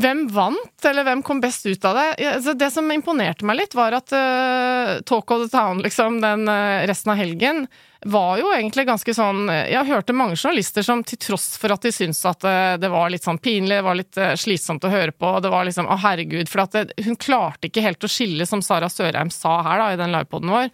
hvem 0.00 0.22
vant, 0.32 0.84
eller 0.88 1.04
hvem 1.04 1.20
kom 1.20 1.40
best 1.42 1.66
ut 1.68 1.84
av 1.84 1.98
det? 1.98 2.04
Altså, 2.30 2.54
det 2.56 2.70
som 2.72 2.88
imponerte 2.94 3.44
meg 3.44 3.58
litt, 3.58 3.74
var 3.76 3.92
at 3.92 4.12
uh, 4.16 5.02
Talk 5.04 5.34
of 5.34 5.44
the 5.44 5.50
Town, 5.52 5.82
liksom, 5.84 6.16
den 6.22 6.46
uh, 6.48 6.80
resten 6.88 7.12
av 7.12 7.20
helgen, 7.20 7.66
var 8.08 8.40
jo 8.40 8.48
egentlig 8.50 8.82
ganske 8.88 9.12
sånn 9.14 9.44
Jeg 9.46 9.86
hørte 9.86 10.14
mange 10.16 10.34
journalister 10.34 10.82
som 10.82 11.04
til 11.06 11.20
tross 11.22 11.52
for 11.60 11.70
at 11.70 11.84
de 11.84 11.92
syntes 11.94 12.24
at 12.26 12.42
uh, 12.48 12.74
det 12.80 12.88
var 12.90 13.12
litt 13.12 13.28
sånn 13.28 13.38
pinlig, 13.38 13.76
det 13.76 13.84
var 13.86 14.00
litt 14.00 14.22
slitsomt 14.40 14.88
å 14.88 14.94
høre 14.94 15.12
på, 15.12 15.36
det 15.44 15.52
var 15.52 15.68
liksom 15.68 15.90
Å, 15.92 16.00
herregud. 16.06 16.48
For 16.48 16.64
at 16.64 16.78
det, 16.78 16.96
hun 17.04 17.20
klarte 17.20 17.68
ikke 17.68 17.84
helt 17.84 18.08
å 18.08 18.10
skille, 18.10 18.48
som 18.48 18.64
Sara 18.64 18.88
Sørheim 18.90 19.30
sa 19.34 19.60
her 19.68 19.84
da, 19.84 19.92
i 19.92 20.00
den 20.00 20.16
livepoden 20.16 20.56
vår, 20.56 20.72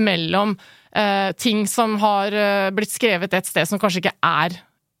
mellom 0.00 0.56
ting 1.42 1.64
som 1.66 1.96
har 1.98 2.30
blitt 2.70 2.92
skrevet 2.94 3.32
et 3.34 3.48
sted 3.48 3.66
som 3.66 3.80
kanskje 3.82 3.98
ikke 3.98 4.12
er 4.22 4.54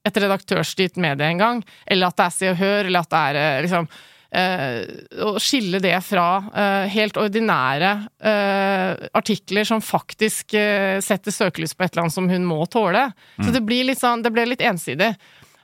et 0.04 0.18
redaktørstyrt 0.20 0.98
medie 1.00 1.30
engang, 1.32 1.62
eller 1.86 2.10
at 2.10 2.18
det 2.18 2.26
er 2.26 2.34
Se 2.34 2.50
og 2.52 2.58
Hør, 2.60 2.88
eller 2.88 3.06
at 3.06 3.14
det 3.14 3.22
er 3.30 3.40
eh, 3.44 3.62
liksom 3.68 3.88
Uh, 4.34 4.82
å 5.22 5.36
skille 5.38 5.78
det 5.78 5.94
fra 6.02 6.40
uh, 6.42 6.88
helt 6.90 7.20
ordinære 7.22 7.90
artikler 9.14 9.68
som 9.68 9.78
faktisk 9.78 10.56
setter 11.06 11.30
søkelys 11.30 11.76
på 11.78 11.84
et 11.84 11.94
eller 11.94 12.08
annet 12.08 12.16
som 12.16 12.26
hun 12.26 12.48
må 12.48 12.56
tåle. 12.66 13.04
Mm. 13.36 13.44
Så 13.44 13.54
det, 13.54 13.62
blir 13.62 13.86
litt 13.86 14.00
sånn, 14.00 14.24
det 14.26 14.32
ble 14.34 14.48
litt 14.50 14.64
ensidig. 14.66 15.12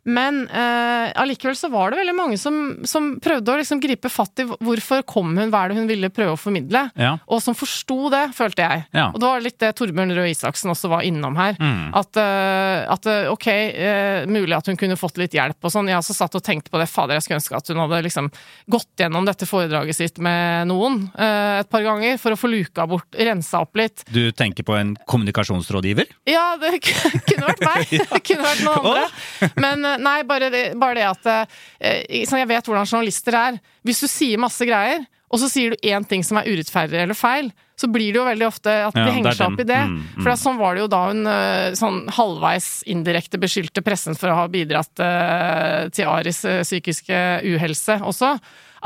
Men 0.08 0.46
eh, 0.48 1.12
allikevel 1.20 1.56
så 1.56 1.68
var 1.68 1.92
det 1.92 2.00
veldig 2.00 2.14
mange 2.16 2.38
som, 2.40 2.56
som 2.88 3.12
prøvde 3.22 3.52
å 3.52 3.58
liksom 3.60 3.80
gripe 3.82 4.08
fatt 4.12 4.40
i 4.40 4.46
hvorfor 4.48 5.04
kom 5.08 5.34
hun, 5.36 5.50
hva 5.52 5.64
er 5.64 5.72
det 5.72 5.80
hun 5.80 5.90
ville 5.90 6.10
prøve 6.14 6.34
å 6.34 6.40
formidle, 6.40 6.86
ja. 6.96 7.14
og 7.28 7.42
som 7.44 7.56
forsto 7.56 8.08
det, 8.12 8.22
følte 8.36 8.64
jeg. 8.64 8.86
Ja. 8.96 9.10
Og 9.12 9.20
det 9.20 9.28
var 9.28 9.44
litt 9.44 9.58
det 9.60 9.72
Torbjørn 9.76 10.14
Røe 10.16 10.30
Isaksen 10.32 10.72
også 10.72 10.90
var 10.92 11.04
innom 11.06 11.36
her. 11.36 11.58
Mm. 11.60 11.90
At, 12.00 12.16
uh, 12.16 12.88
at, 12.94 13.08
eh, 13.10 13.28
ok, 13.30 13.48
uh, 13.76 14.30
mulig 14.30 14.56
at 14.56 14.70
hun 14.70 14.78
kunne 14.80 14.98
fått 15.00 15.20
litt 15.20 15.36
hjelp 15.36 15.68
og 15.68 15.74
sånn. 15.74 15.90
Jeg 15.90 16.00
også 16.00 16.16
satt 16.16 16.38
og 16.38 16.44
tenkte 16.46 16.72
på 16.72 16.80
det, 16.80 16.88
fader, 16.90 17.18
jeg 17.18 17.26
skulle 17.26 17.40
ønske 17.42 17.60
at 17.60 17.72
hun 17.72 17.82
hadde 17.82 18.00
liksom 18.06 18.30
gått 18.70 19.04
gjennom 19.04 19.28
dette 19.28 19.48
foredraget 19.48 19.98
sitt 19.98 20.20
med 20.22 20.70
noen 20.70 21.02
uh, 21.18 21.60
et 21.60 21.70
par 21.70 21.84
ganger, 21.84 22.16
for 22.22 22.34
å 22.34 22.40
få 22.40 22.50
luka 22.50 22.86
bort, 22.88 23.08
rensa 23.18 23.62
opp 23.66 23.76
litt. 23.80 24.06
Du 24.08 24.30
tenker 24.32 24.66
på 24.66 24.78
en 24.78 24.94
kommunikasjonsrådgiver? 25.10 26.08
Ja, 26.30 26.54
det 26.60 26.78
kunne 26.80 27.50
vært 27.50 27.66
meg. 27.66 27.96
Det 28.10 28.20
kunne 28.26 28.44
vært 28.44 28.62
noen 28.64 28.86
andre. 28.90 29.48
Men 29.60 29.84
nei, 29.98 30.20
bare 30.28 30.50
det, 30.52 30.64
bare 30.78 30.98
det 30.98 31.06
at 31.08 31.30
eh, 31.32 32.04
Jeg 32.20 32.48
vet 32.50 32.68
hvordan 32.70 32.86
journalister 32.86 33.36
er. 33.36 33.58
Hvis 33.86 34.04
du 34.04 34.08
sier 34.10 34.40
masse 34.40 34.66
greier, 34.68 35.02
og 35.30 35.38
så 35.38 35.48
sier 35.50 35.72
du 35.74 35.86
én 35.86 36.04
ting 36.06 36.24
som 36.26 36.40
er 36.40 36.48
urettferdig 36.50 36.98
eller 36.98 37.18
feil, 37.18 37.52
så 37.78 37.88
blir 37.88 38.10
det 38.10 38.18
jo 38.18 38.26
veldig 38.26 38.46
ofte 38.48 38.72
at 38.88 38.96
de 38.96 39.04
ja, 39.06 39.12
henger 39.14 39.36
seg 39.38 39.52
opp 39.52 39.62
i 39.62 39.66
det. 39.68 39.80
Mm, 39.88 39.98
mm. 40.02 40.22
For 40.24 40.40
sånn 40.42 40.58
var 40.60 40.74
det 40.74 40.82
jo 40.82 40.88
da 40.90 41.02
hun 41.06 41.20
eh, 41.30 41.66
sånn 41.78 42.00
halvveis 42.16 42.68
indirekte 42.90 43.40
beskyldte 43.40 43.84
pressen 43.86 44.18
for 44.18 44.32
å 44.32 44.40
ha 44.42 44.48
bidratt 44.52 45.00
uh, 45.00 45.86
til 45.94 46.10
Aris 46.10 46.42
uh, 46.44 46.60
psykiske 46.66 47.20
uhelse 47.46 48.00
også. 48.10 48.34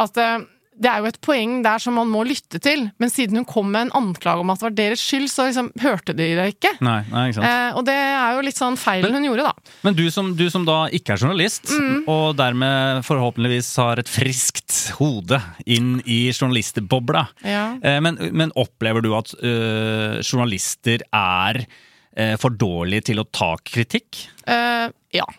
At 0.05 0.21
uh, 0.21 0.45
det 0.75 0.91
er 0.91 1.03
jo 1.03 1.09
et 1.09 1.19
poeng 1.23 1.61
der 1.65 1.83
som 1.83 1.95
man 1.99 2.11
må 2.11 2.25
lytte 2.27 2.59
til, 2.63 2.89
men 2.99 3.11
siden 3.13 3.39
hun 3.39 3.47
kom 3.47 3.69
med 3.71 3.87
en 3.87 3.93
anklage 4.01 4.43
om 4.43 4.51
at 4.51 4.59
det 4.59 4.67
var 4.67 4.75
deres 4.79 5.03
skyld, 5.05 5.29
så 5.31 5.47
liksom 5.49 5.71
hørte 5.83 6.15
de 6.17 6.27
det 6.39 6.47
ikke. 6.57 6.73
Nei, 6.85 6.99
nei, 7.13 7.29
ikke. 7.31 7.45
Eh, 7.47 7.79
og 7.79 7.87
det 7.87 7.95
er 7.95 8.35
jo 8.35 8.43
litt 8.47 8.59
sånn 8.59 8.79
feil 8.81 9.07
hun 9.07 9.29
gjorde, 9.29 9.47
da. 9.53 9.77
Men 9.87 9.99
du 9.99 10.05
som, 10.15 10.33
du 10.39 10.45
som 10.51 10.67
da 10.67 10.85
ikke 10.95 11.15
er 11.15 11.23
journalist, 11.23 11.71
mm. 11.71 12.09
og 12.11 12.35
dermed 12.41 13.05
forhåpentligvis 13.07 13.71
har 13.83 14.03
et 14.03 14.11
friskt 14.11 14.81
hode 14.99 15.39
inn 15.65 15.97
i 16.05 16.27
journalistbobla, 16.33 17.27
ja. 17.47 17.67
eh, 17.79 18.01
men, 18.05 18.19
men, 18.35 18.55
opplever 18.59 19.05
du 19.05 19.13
at 19.17 19.31
øh, 19.39 20.19
journalister 20.23 21.07
er 21.15 21.63
øh, 21.63 22.37
for 22.43 22.55
dårlige 22.59 23.11
til 23.13 23.23
å 23.23 23.29
ta 23.31 23.55
kritikk? 23.63 24.27
Eh, 24.51 24.91
ja. 25.15 25.31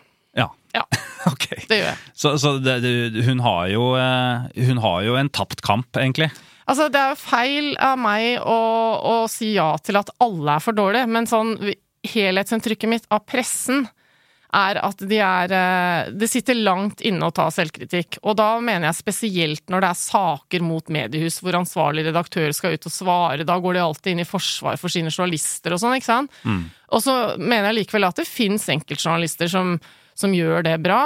Ja, 0.76 0.84
okay. 1.32 1.64
det 1.70 1.80
gjør 1.80 1.88
jeg. 1.90 2.02
Så, 2.12 2.34
så 2.42 2.56
det, 2.62 2.76
hun, 3.26 3.40
har 3.44 3.66
jo, 3.72 3.88
eh, 4.00 4.62
hun 4.68 4.82
har 4.84 5.02
jo 5.06 5.16
en 5.18 5.32
tapt 5.32 5.64
kamp, 5.66 5.90
egentlig? 5.96 6.30
Altså, 6.66 6.88
det 6.90 7.00
er 7.00 7.12
jo 7.14 7.20
feil 7.22 7.74
av 7.78 7.98
meg 8.00 8.40
å, 8.42 8.60
å 8.98 9.18
si 9.30 9.54
ja 9.54 9.70
til 9.78 10.00
at 10.00 10.10
alle 10.24 10.58
er 10.58 10.64
for 10.64 10.76
dårlige, 10.76 11.10
men 11.10 11.28
sånn 11.30 11.54
helhetsinntrykket 12.06 12.90
mitt 12.90 13.06
av 13.14 13.22
pressen 13.26 13.86
er 14.56 14.78
at 14.80 15.02
de 15.04 15.18
er 15.20 15.52
eh, 15.52 16.12
Det 16.16 16.28
sitter 16.30 16.58
langt 16.58 17.02
inne 17.04 17.28
å 17.28 17.34
ta 17.34 17.48
selvkritikk. 17.52 18.20
Og 18.24 18.36
da 18.38 18.56
mener 18.64 18.88
jeg 18.88 19.00
spesielt 19.00 19.64
når 19.72 19.84
det 19.84 19.90
er 19.90 20.00
saker 20.00 20.64
mot 20.64 20.92
mediehus 20.92 21.40
hvor 21.42 21.58
ansvarlig 21.58 22.06
redaktør 22.08 22.54
skal 22.56 22.76
ut 22.76 22.88
og 22.88 22.94
svare. 22.94 23.46
Da 23.48 23.58
går 23.62 23.76
de 23.76 23.84
alltid 23.84 24.14
inn 24.14 24.24
i 24.24 24.28
forsvar 24.28 24.78
for 24.80 24.92
sine 24.92 25.12
journalister 25.12 25.74
og 25.74 25.82
sånn, 25.82 25.98
ikke 25.98 26.08
sant. 26.08 26.40
Mm. 26.46 26.64
Og 26.96 27.04
så 27.04 27.16
mener 27.42 27.70
jeg 27.70 27.82
likevel 27.82 28.08
at 28.08 28.22
det 28.22 28.28
fins 28.30 28.68
enkeltjournalister 28.72 29.50
som 29.52 29.76
som 30.18 30.34
gjør 30.34 30.64
det 30.66 30.78
bra. 30.84 31.02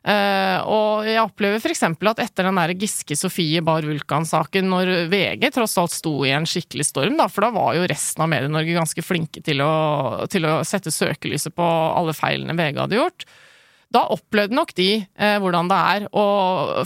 Uh, 0.00 0.56
og 0.64 1.04
jeg 1.04 1.20
opplever 1.20 1.60
f.eks. 1.60 1.82
at 1.84 2.22
etter 2.24 2.46
den 2.48 2.56
der 2.56 2.72
Giske 2.80 3.16
Sofie 3.20 3.60
Bar 3.64 3.84
Vulkan-saken, 3.84 4.70
når 4.72 4.92
VG 5.12 5.50
tross 5.52 5.76
alt 5.80 5.92
sto 5.92 6.14
i 6.24 6.32
en 6.32 6.48
skikkelig 6.48 6.86
storm, 6.88 7.18
da, 7.20 7.26
for 7.28 7.44
da 7.44 7.50
var 7.52 7.76
jo 7.76 7.84
resten 7.90 8.24
av 8.24 8.30
Medie-Norge 8.32 8.78
ganske 8.78 9.04
flinke 9.04 9.44
til 9.44 9.60
å, 9.60 10.24
til 10.32 10.48
å 10.48 10.60
sette 10.64 10.92
søkelyset 10.94 11.52
på 11.56 11.68
alle 11.68 12.16
feilene 12.16 12.56
VG 12.56 12.80
hadde 12.80 13.00
gjort. 13.00 13.28
Da 13.90 14.04
opplevde 14.14 14.54
nok 14.54 14.70
de 14.78 14.88
eh, 15.02 15.36
hvordan 15.42 15.68
det 15.70 15.78
er 15.92 16.04
å 16.14 16.24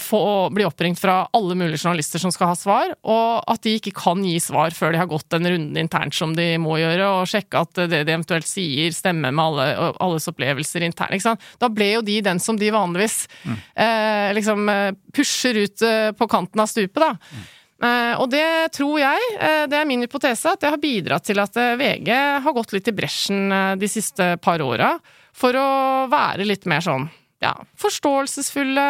få, 0.01 0.21
bli 0.55 0.65
oppringt 0.65 1.01
fra 1.01 1.19
alle 1.37 1.57
mulige 1.59 1.83
journalister 1.83 2.23
som 2.23 2.33
skal 2.33 2.53
ha 2.53 2.57
svar, 2.57 2.95
og 3.05 3.45
at 3.51 3.65
de 3.67 3.75
ikke 3.79 3.93
kan 3.99 4.23
gi 4.25 4.39
svar 4.41 4.73
før 4.77 4.95
de 4.95 5.01
har 5.03 5.11
gått 5.11 5.29
den 5.35 5.49
runden 5.51 5.81
internt 5.81 6.17
som 6.17 6.33
de 6.37 6.55
må 6.61 6.79
gjøre, 6.81 7.11
og 7.19 7.29
sjekke 7.29 7.65
at 7.67 7.83
det 7.83 8.05
de 8.07 8.15
eventuelt 8.15 8.49
sier, 8.49 8.95
stemmer 8.97 9.35
med 9.35 9.45
alle, 9.45 9.91
alles 10.05 10.31
opplevelser 10.33 10.87
internt. 10.87 11.29
Da 11.61 11.69
ble 11.73 11.91
jo 11.97 12.05
de 12.07 12.21
den 12.25 12.41
som 12.43 12.57
de 12.61 12.73
vanligvis 12.73 13.27
mm. 13.45 13.59
eh, 13.85 14.31
liksom 14.39 14.71
eh, 14.73 14.95
pusher 15.15 15.61
ut 15.61 15.85
eh, 15.85 16.09
på 16.17 16.29
kanten 16.31 16.65
av 16.65 16.73
stupet, 16.73 17.05
da. 17.05 17.13
Mm. 17.15 17.45
Uh, 17.85 18.15
og 18.23 18.29
det 18.33 18.47
tror 18.73 18.95
jeg, 18.97 19.25
uh, 19.35 19.65
det 19.69 19.77
er 19.77 19.89
min 19.89 20.05
hypotese, 20.07 20.55
at 20.55 20.63
det 20.63 20.71
har 20.73 20.81
bidratt 20.81 21.27
til 21.27 21.43
at 21.43 21.59
uh, 21.59 21.75
VG 21.77 22.09
har 22.47 22.55
gått 22.57 22.73
litt 22.73 22.89
i 22.89 22.95
bresjen 22.97 23.53
de 23.77 23.91
siste 23.91 24.29
par 24.41 24.63
åra 24.65 24.95
for 25.35 25.57
å 25.59 25.69
være 26.13 26.47
litt 26.47 26.67
mer 26.71 26.85
sånn 26.85 27.09
ja, 27.45 27.53
forståelsesfulle, 27.77 28.89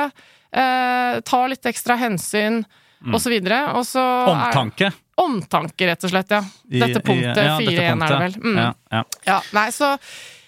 eh, 0.53 1.21
ta 1.21 1.41
litt 1.51 1.67
ekstra 1.67 1.97
hensyn, 1.99 2.63
mm. 3.05 3.19
videre. 3.27 3.65
Og 3.79 3.87
så 3.89 4.05
Omtanke. 4.31 4.93
Er, 4.93 5.01
omtanke, 5.25 5.89
rett 5.91 6.07
og 6.07 6.15
slett, 6.15 6.31
ja. 6.35 6.43
Dette 6.85 7.03
punktet, 7.05 7.45
4-1 7.59 8.07
er 8.07 8.15
det 8.15 8.23
vel. 8.23 8.39
Mm. 8.43 8.57
Ja, 8.63 8.71
ja. 8.91 9.05
ja, 9.27 9.43
nei, 9.57 9.69
så 9.75 9.95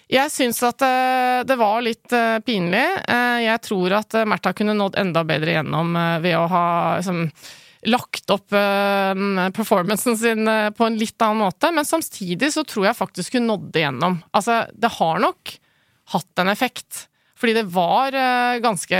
jeg 0.07 0.31
syns 0.31 0.61
at 0.63 0.83
uh, 0.87 1.43
det 1.47 1.57
var 1.59 1.83
litt 1.83 2.15
uh, 2.15 2.39
pinlig. 2.39 2.85
Uh, 3.09 3.43
jeg 3.43 3.63
tror 3.67 3.99
at 3.99 4.15
Märtha 4.27 4.53
kunne 4.55 4.75
nådd 4.77 4.99
enda 5.03 5.23
bedre 5.27 5.57
gjennom 5.57 5.97
ved 6.23 6.37
å 6.39 6.45
ha 6.51 6.67
liksom, 6.95 7.25
lagt 7.91 8.31
opp 8.33 8.49
performancen 8.51 10.17
sin 10.19 10.49
på 10.75 10.87
en 10.87 10.97
litt 10.99 11.21
annen 11.23 11.43
måte. 11.45 11.69
Men 11.75 11.87
samtidig 11.87 12.49
så 12.55 12.63
tror 12.67 12.89
jeg 12.89 12.99
faktisk 12.99 13.37
hun 13.37 13.47
nådde 13.51 13.83
gjennom. 13.83 14.17
Altså, 14.35 14.63
det 14.73 14.91
har 14.97 15.21
nok 15.23 15.53
hatt 16.13 16.41
en 16.41 16.51
effekt. 16.53 17.05
Fordi 17.37 17.53
det 17.59 17.67
var 17.69 18.15
uh, 18.15 18.57
ganske 18.63 18.99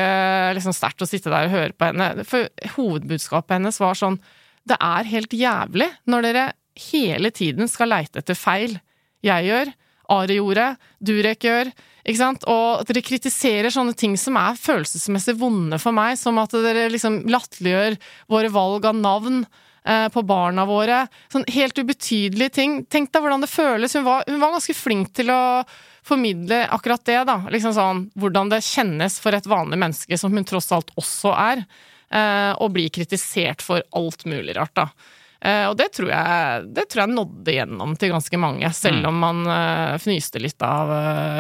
liksom, 0.57 0.75
sterkt 0.75 1.01
å 1.01 1.09
sitte 1.09 1.31
der 1.33 1.47
og 1.47 1.55
høre 1.55 1.73
på 1.73 1.89
henne. 1.89 2.25
For 2.27 2.49
hovedbudskapet 2.75 3.57
hennes 3.57 3.81
var 3.81 3.97
sånn 3.97 4.19
Det 4.67 4.77
er 4.83 5.09
helt 5.09 5.33
jævlig 5.33 5.89
når 6.05 6.27
dere 6.27 6.47
hele 6.91 7.31
tiden 7.33 7.69
skal 7.71 7.89
leite 7.89 8.21
etter 8.21 8.37
feil. 8.37 8.77
Jeg 9.25 9.47
gjør, 9.47 9.71
Ari 10.13 10.37
gjorde, 10.37 10.67
Durek 11.03 11.47
gjør. 11.47 11.71
Ikke 12.07 12.21
sant? 12.21 12.45
Og 12.47 12.83
at 12.83 12.91
dere 12.91 13.03
kritiserer 13.03 13.73
sånne 13.73 13.95
ting 13.97 14.13
som 14.19 14.37
er 14.39 14.59
følelsesmessig 14.59 15.35
vonde 15.41 15.79
for 15.81 15.95
meg, 15.95 16.15
som 16.19 16.37
at 16.39 16.53
dere 16.55 16.87
liksom 16.93 17.25
latterliggjør 17.27 17.97
våre 18.31 18.51
valg 18.53 18.87
av 18.87 19.01
navn 19.01 19.41
eh, 19.41 20.07
på 20.13 20.23
barna 20.27 20.67
våre. 20.69 21.01
Sånn 21.33 21.47
helt 21.51 21.81
ubetydelige 21.81 22.55
ting. 22.61 22.79
Tenk 22.87 23.11
deg 23.11 23.25
hvordan 23.25 23.43
det 23.43 23.51
føles. 23.51 23.97
Hun 23.97 24.07
var, 24.07 24.23
hun 24.29 24.39
var 24.43 24.55
ganske 24.55 24.77
flink 24.77 25.11
til 25.19 25.33
å 25.33 25.41
formidle 26.07 26.63
akkurat 26.73 27.03
det, 27.05 27.19
da. 27.27 27.37
Liksom 27.51 27.75
sånn 27.75 28.01
hvordan 28.19 28.51
det 28.53 28.63
kjennes 28.65 29.19
for 29.23 29.35
et 29.35 29.49
vanlig 29.49 29.79
menneske, 29.81 30.19
som 30.19 30.33
hun 30.33 30.47
tross 30.47 30.71
alt 30.75 30.93
også 30.99 31.33
er, 31.35 31.63
eh, 32.11 32.51
å 32.55 32.69
bli 32.73 32.87
kritisert 32.93 33.63
for 33.65 33.83
alt 33.97 34.25
mulig 34.29 34.55
rart, 34.57 34.75
da. 34.77 34.87
Eh, 35.41 35.65
og 35.69 35.75
det 35.77 35.91
tror, 35.93 36.09
jeg, 36.09 36.63
det 36.73 36.87
tror 36.89 37.03
jeg 37.03 37.13
nådde 37.13 37.57
gjennom 37.59 37.93
til 37.99 38.15
ganske 38.15 38.39
mange, 38.41 38.71
selv 38.73 39.03
mm. 39.03 39.09
om 39.11 39.21
man 39.21 39.43
eh, 39.53 39.99
fnyste 40.01 40.41
litt 40.41 40.63
av 40.65 40.95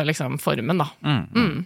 liksom 0.05 0.37
formen, 0.43 0.83
da. 0.83 0.91
Mm. 1.01 1.65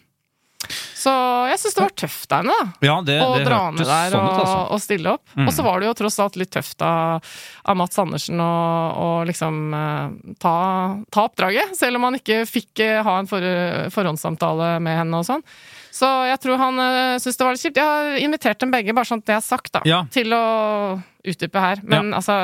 Så 0.70 1.12
jeg 1.50 1.60
syns 1.62 1.78
det 1.78 1.84
var 1.84 1.94
tøft 1.98 2.34
av 2.36 2.44
henne, 2.44 2.56
da. 2.56 2.86
Ja, 2.86 2.96
det, 3.06 3.18
å 3.24 3.32
det 3.34 3.46
dra 3.48 3.60
ned 3.74 3.82
der 3.82 4.14
sånn 4.14 4.28
ut, 4.28 4.36
altså. 4.36 4.58
og, 4.58 4.74
og, 4.76 4.82
stille 4.84 5.14
opp. 5.16 5.24
Mm. 5.34 5.48
Og 5.48 5.56
så 5.56 5.66
var 5.66 5.82
det 5.82 5.90
jo 5.90 5.96
tross 6.02 6.20
alt 6.24 6.38
litt 6.40 6.52
tøft 6.54 6.86
av, 6.86 7.32
av 7.64 7.80
Mats 7.80 8.02
Andersen 8.02 8.44
å, 8.44 9.10
liksom 9.28 9.60
eh, 9.78 10.36
ta, 10.42 10.56
ta, 11.10 11.26
oppdraget, 11.26 11.74
selv 11.80 12.00
om 12.00 12.10
han 12.10 12.20
ikke 12.22 12.44
fikk 12.50 12.84
eh, 12.86 13.00
ha 13.06 13.18
en 13.22 13.30
for, 13.30 13.50
forhåndssamtale 13.96 14.76
med 14.84 15.02
henne 15.02 15.24
og 15.24 15.28
sånn. 15.28 15.46
Så 15.92 16.08
jeg 16.30 16.40
tror 16.46 16.62
han 16.62 16.80
eh, 16.86 17.18
syns 17.24 17.40
det 17.40 17.48
var 17.48 17.58
litt 17.58 17.66
kjipt. 17.66 17.82
Jeg 17.82 17.90
har 17.90 18.22
invitert 18.22 18.62
dem 18.64 18.72
begge, 18.74 18.96
bare 18.96 19.10
sånn 19.10 19.26
at 19.26 19.32
det 19.32 19.38
er 19.40 19.46
sagt, 19.46 19.74
da, 19.76 19.84
ja. 19.90 20.06
til 20.14 20.38
å 20.38 20.46
utdype 21.28 21.66
her. 21.66 21.84
Men 21.84 22.14
ja. 22.14 22.22
altså 22.22 22.40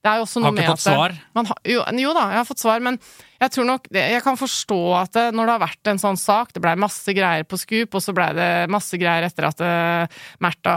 det 0.00 0.08
er 0.08 0.20
jo 0.20 0.24
også 0.24 0.40
noe 0.40 0.54
med 0.56 0.64
at 0.64 0.70
Har 0.70 0.76
ikke 0.76 0.80
fått 0.80 0.86
svar? 0.86 1.16
Man, 1.36 1.50
jo, 1.68 1.82
jo, 2.00 2.12
da, 2.16 2.30
jeg 2.32 2.40
har 2.40 2.46
fått 2.48 2.62
svar, 2.62 2.80
men 2.84 2.96
jeg 3.40 3.52
tror 3.54 3.66
nok 3.68 3.88
Jeg 3.94 4.20
kan 4.24 4.36
forstå 4.38 4.80
at 5.00 5.14
det, 5.16 5.24
når 5.36 5.48
det 5.48 5.54
har 5.54 5.62
vært 5.64 5.90
en 5.92 6.02
sånn 6.02 6.18
sak 6.20 6.52
Det 6.54 6.62
blei 6.62 6.74
masse 6.80 7.14
greier 7.16 7.46
på 7.48 7.58
Scoop, 7.60 7.96
og 7.96 8.04
så 8.04 8.14
blei 8.16 8.30
det 8.36 8.50
masse 8.72 9.00
greier 9.00 9.26
etter 9.28 9.48
at 9.48 9.64
uh, 9.64 10.20
Märtha 10.44 10.76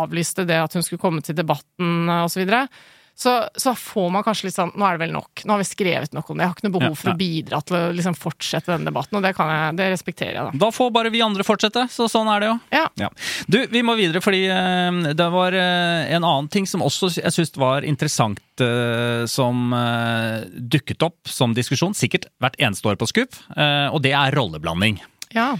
avlyste 0.00 0.46
det 0.48 0.60
at 0.62 0.76
hun 0.76 0.86
skulle 0.86 1.02
komme 1.02 1.24
til 1.24 1.36
debatten, 1.38 2.08
osv. 2.22 2.46
og 2.46 2.68
så 3.20 3.48
så, 3.54 3.74
får 3.74 4.10
man 4.10 4.24
kanskje 4.24 4.48
litt 4.48 4.56
sånn 4.56 4.70
Nå 4.80 4.86
er 4.86 4.96
det 4.96 5.02
vel 5.02 5.12
nok. 5.12 5.42
Nå 5.44 5.52
har 5.52 5.60
vi 5.60 5.68
skrevet 5.68 6.14
nok 6.16 6.30
om 6.32 6.38
det. 6.38 6.46
Jeg 6.46 6.50
har 6.50 6.56
ikke 6.56 6.66
noe 6.66 6.76
behov 6.78 6.94
for 6.96 7.10
ja, 7.10 7.12
ja. 7.12 7.16
å 7.16 7.20
bidra 7.20 7.60
til 7.68 7.76
å 7.76 7.82
liksom 7.98 8.16
fortsette 8.16 8.72
denne 8.72 8.88
debatten, 8.88 9.18
og 9.18 9.24
det, 9.26 9.34
jeg, 9.36 9.74
det, 9.76 9.88
respekterer 9.92 10.38
jeg, 10.38 10.46
da. 10.46 10.60
Da 10.62 10.70
får 10.72 10.92
bare 10.94 11.12
vi 11.12 11.20
andre 11.24 11.44
fortsette, 11.44 11.84
så 11.92 12.08
sånn 12.08 12.30
er 12.32 12.40
det 12.40 12.48
jo. 12.48 12.56
Ja. 12.72 12.86
ja. 13.02 13.10
Du, 13.44 13.58
vi 13.68 13.84
må 13.84 13.96
videre, 14.00 14.24
fordi 14.24 14.46
uh, 14.48 15.12
det 15.16 15.28
var 15.34 15.56
uh, 15.56 16.08
en 16.16 16.24
annen 16.24 16.48
ting 16.52 16.68
som 16.70 16.84
også 16.86 17.12
jeg 17.18 17.36
syns 17.36 17.52
var 17.60 17.84
interessant, 17.84 18.40
uh, 18.64 19.28
som 19.28 19.72
dukket 20.72 21.04
opp 21.04 21.28
som 21.28 21.52
diskusjon, 21.56 21.92
sikkert 21.96 22.30
hvert 22.40 22.56
eneste 22.60 22.88
år 22.88 22.98
på 23.00 23.08
Skup, 23.10 23.36
og 23.56 24.00
det 24.04 24.12
er 24.16 24.34
rolleblanding. 24.36 25.00
Ja. 25.34 25.52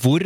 hvor 0.00 0.24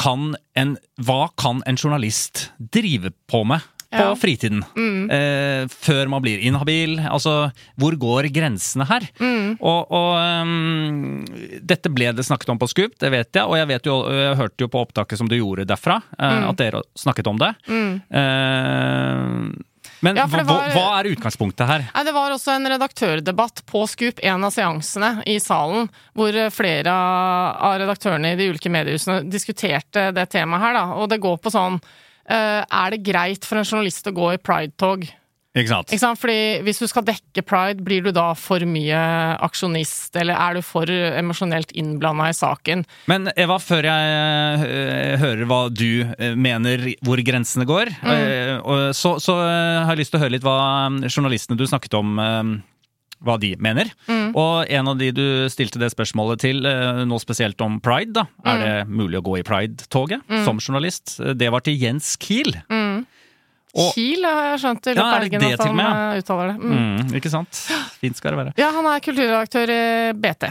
kan 0.00 0.34
en 0.56 0.76
Hva 1.00 1.28
kan 1.40 1.62
en 1.68 1.76
journalist 1.76 2.48
drive 2.72 3.12
på 3.30 3.44
med 3.48 3.64
på 3.90 4.02
ja. 4.02 4.16
fritiden. 4.16 4.64
Mm. 4.76 5.10
Eh, 5.10 5.68
før 5.68 6.06
man 6.12 6.22
blir 6.22 6.38
inhabil. 6.46 7.00
Altså, 7.10 7.50
hvor 7.80 7.96
går 7.98 8.28
grensene 8.30 8.86
her? 8.86 9.06
Mm. 9.18 9.56
Og, 9.58 9.90
og 9.90 10.44
um, 10.46 11.24
dette 11.58 11.90
ble 11.90 12.12
det 12.14 12.26
snakket 12.26 12.52
om 12.54 12.60
på 12.60 12.68
Scoop, 12.70 12.94
det 13.02 13.10
vet 13.10 13.40
jeg. 13.40 13.42
Og 13.42 13.58
jeg, 13.58 13.68
vet 13.72 13.88
jo, 13.90 13.96
jeg 14.14 14.36
hørte 14.38 14.62
jo 14.62 14.70
på 14.70 14.84
opptaket 14.84 15.18
som 15.18 15.30
du 15.30 15.34
gjorde 15.40 15.66
derfra, 15.66 15.98
eh, 16.18 16.36
mm. 16.36 16.46
at 16.52 16.60
dere 16.60 16.84
snakket 16.98 17.30
om 17.32 17.40
det. 17.40 17.50
Mm. 17.66 17.90
Eh, 18.20 19.66
men 20.00 20.16
ja, 20.16 20.24
var, 20.30 20.44
hva, 20.48 20.58
hva, 20.72 20.84
er 21.00 21.10
utgangspunktet 21.10 21.66
her? 21.68 21.82
Nei, 21.90 22.04
det 22.06 22.14
var 22.14 22.32
også 22.32 22.54
en 22.54 22.68
redaktørdebatt 22.70 23.64
på 23.68 23.82
Scoop, 23.90 24.22
en 24.22 24.46
av 24.46 24.54
seansene 24.54 25.10
i 25.28 25.34
salen, 25.42 25.90
hvor 26.16 26.38
flere 26.54 26.94
av 26.94 27.74
redaktørene 27.82 28.32
i 28.32 28.38
de 28.38 28.46
ulike 28.52 28.72
mediehusene 28.72 29.24
diskuterte 29.26 30.12
det 30.14 30.28
temaet 30.30 30.62
her. 30.62 30.78
Da. 30.78 30.86
Og 31.02 31.10
det 31.10 31.20
går 31.20 31.42
på 31.42 31.52
sånn 31.52 31.80
Eh, 31.80 32.08
er 32.30 32.94
det 32.94 33.02
greit 33.06 33.46
for 33.48 33.58
en 33.58 33.66
journalist 33.66 34.06
å 34.06 34.14
gå 34.14 34.34
i 34.34 34.42
pridetog? 34.42 35.08
Ikke 35.50 35.72
sant? 35.72 35.90
Ikke 35.90 36.02
sant? 36.04 36.20
Fordi 36.20 36.62
Hvis 36.62 36.78
du 36.78 36.86
skal 36.86 37.04
dekke 37.08 37.42
pride, 37.42 37.82
blir 37.82 38.04
du 38.06 38.12
da 38.14 38.28
for 38.38 38.62
mye 38.70 39.00
aksjonist, 39.42 40.14
eller 40.20 40.38
er 40.38 40.58
du 40.58 40.62
for 40.62 40.86
emosjonelt 40.86 41.74
innblanda 41.74 42.28
i 42.30 42.36
saken? 42.36 42.84
Men 43.10 43.32
Eva, 43.34 43.58
før 43.58 43.88
jeg 43.90 44.60
uh, 44.62 45.16
hører 45.24 45.50
hva 45.50 45.60
du 45.74 46.04
uh, 46.06 46.34
mener 46.38 46.92
hvor 47.02 47.22
grensene 47.26 47.66
går, 47.66 47.90
mm. 47.98 48.92
så, 48.94 49.16
så 49.22 49.36
har 49.40 49.90
jeg 49.90 50.04
lyst 50.04 50.14
til 50.14 50.20
å 50.20 50.24
høre 50.24 50.36
litt 50.36 50.46
hva 50.46 50.60
journalistene 51.08 51.58
du 51.58 51.66
snakket 51.66 51.98
om 51.98 52.20
hva 53.24 53.36
de 53.40 53.52
mener. 53.60 53.90
Mm. 54.08 54.32
Og 54.38 54.70
en 54.72 54.90
av 54.92 54.98
de 55.00 55.10
du 55.14 55.24
stilte 55.52 55.80
det 55.80 55.90
spørsmålet 55.92 56.40
til, 56.46 56.64
eh, 56.66 57.02
nå 57.08 57.20
spesielt 57.20 57.60
om 57.64 57.78
pride, 57.84 58.14
da. 58.16 58.26
Mm. 58.40 58.50
Er 58.50 58.60
det 58.64 58.74
mulig 58.88 59.20
å 59.20 59.24
gå 59.26 59.38
i 59.40 59.46
pride-toget 59.46 60.24
mm. 60.26 60.44
som 60.46 60.60
journalist? 60.62 61.18
Det 61.36 61.50
var 61.52 61.64
til 61.66 61.76
Jens 61.80 62.14
Kiel. 62.20 62.54
Mm. 62.72 63.04
Og, 63.70 63.92
Kiel 63.94 64.24
har 64.26 64.48
jeg 64.48 64.62
skjønt 64.64 64.88
i 64.88 64.94
løpet 64.96 65.06
av 65.06 65.20
helgen 65.20 65.44
at 65.46 65.62
han 65.62 65.82
ja. 65.84 65.92
uttaler 66.18 66.50
det. 66.50 66.56
Mm. 66.58 66.80
Mm, 66.80 67.14
ikke 67.20 67.30
sant? 67.30 67.60
Fint 68.00 68.18
skal 68.18 68.34
det 68.34 68.40
være. 68.40 68.54
Ja, 68.58 68.72
han 68.74 68.88
er 68.90 69.04
kulturredaktør 69.04 69.70
i 69.70 69.84
BT. 70.18 70.50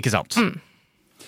Ikke 0.00 0.12
sant. 0.12 0.38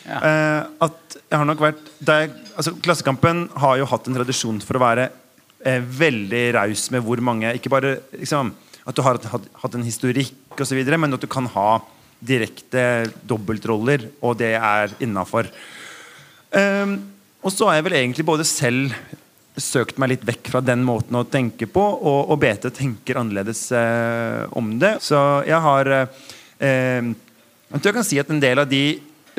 Ja. 0.03 0.19
Uh, 0.19 0.89
at 0.89 1.17
jeg 1.21 1.39
har 1.39 1.47
nok 1.47 1.61
vært 1.63 1.83
jeg, 2.03 2.31
altså, 2.59 2.73
Klassekampen 2.83 3.45
har 3.63 3.77
jo 3.79 3.87
hatt 3.87 4.09
en 4.11 4.17
tradisjon 4.17 4.59
for 4.65 4.75
å 4.75 4.83
være 4.83 5.05
uh, 5.13 5.79
veldig 5.79 6.43
raus 6.57 6.89
med 6.91 7.05
hvor 7.07 7.23
mange 7.23 7.53
Ikke 7.55 7.71
bare 7.71 7.93
liksom, 8.17 8.51
at 8.83 8.97
du 8.97 9.03
har 9.05 9.18
hatt, 9.23 9.75
en 9.75 9.87
historikk 9.87 10.61
osv., 10.61 10.81
men 10.97 11.14
at 11.14 11.23
du 11.23 11.29
kan 11.31 11.47
ha 11.55 11.83
direkte 12.23 13.11
dobbeltroller, 13.27 14.09
og 14.23 14.38
det 14.40 14.55
er 14.59 14.95
innafor. 15.03 15.49
Um, 16.53 16.99
og 17.42 17.51
så 17.55 17.68
har 17.68 17.79
jeg 17.79 17.87
vel 17.88 17.99
egentlig 17.99 18.27
både 18.29 18.47
selv 18.47 18.95
søkt 19.59 19.99
meg 20.01 20.14
litt 20.14 20.25
vekk 20.25 20.49
fra 20.55 20.62
den 20.64 20.85
måten 20.87 21.18
å 21.18 21.27
tenke 21.29 21.66
på, 21.71 21.83
og, 21.83 22.31
og 22.33 22.40
BT 22.42 22.71
tenker 22.77 23.21
annerledes 23.21 23.66
uh, 23.75 24.47
om 24.59 24.75
det. 24.83 24.97
Så 25.05 25.18
jeg 25.49 25.61
har 25.66 25.92
uh, 25.92 26.07
Jeg 26.62 27.79
tror 27.81 27.90
jeg 27.90 27.99
kan 27.99 28.07
si 28.07 28.21
at 28.23 28.31
en 28.31 28.42
del 28.42 28.62
av 28.62 28.71
de 28.71 28.85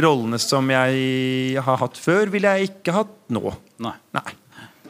rollene 0.04 0.40
som 0.42 0.70
jeg 0.74 1.60
har 1.62 1.82
hatt 1.82 2.00
før, 2.02 2.32
ville 2.34 2.56
jeg 2.58 2.72
ikke 2.72 2.96
hatt 2.96 3.14
nå. 3.34 3.52
Nei. 3.86 3.96
Nei. 4.18 4.30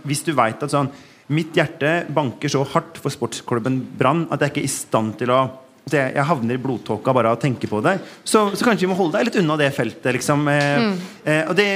Hvis 0.08 0.24
du 0.26 0.34
veit 0.36 0.64
at 0.64 0.72
sånn 0.72 0.92
Mitt 1.32 1.56
hjerte 1.56 2.04
banker 2.12 2.52
så 2.52 2.66
hardt 2.74 3.00
for 3.00 3.14
sportsklubben 3.14 3.80
Brann 4.00 4.26
at 4.34 4.44
jeg 4.44 4.52
ikke 4.52 4.64
er 4.64 4.68
i 4.68 4.74
stand 4.74 5.16
til 5.22 5.32
å 5.32 5.44
jeg, 5.92 6.14
jeg, 6.16 6.24
havner 6.24 6.56
i 6.56 6.62
blodtåka 6.64 7.12
bare 7.16 7.32
av 7.32 7.38
å 7.38 7.42
tenke 7.42 7.68
på 7.68 7.82
det. 7.84 7.98
Så, 8.24 8.46
så, 8.56 8.64
kanskje 8.64 8.86
vi 8.86 8.92
må 8.94 8.96
holde 8.96 9.18
deg 9.18 9.28
litt 9.28 9.40
unna 9.42 9.58
det 9.60 9.68
feltet. 9.76 10.14
Liksom. 10.16 10.46
Eh, 10.48 10.76
mm. 10.80 10.94
Eh, 11.26 11.42
og 11.52 11.58
det, 11.60 11.68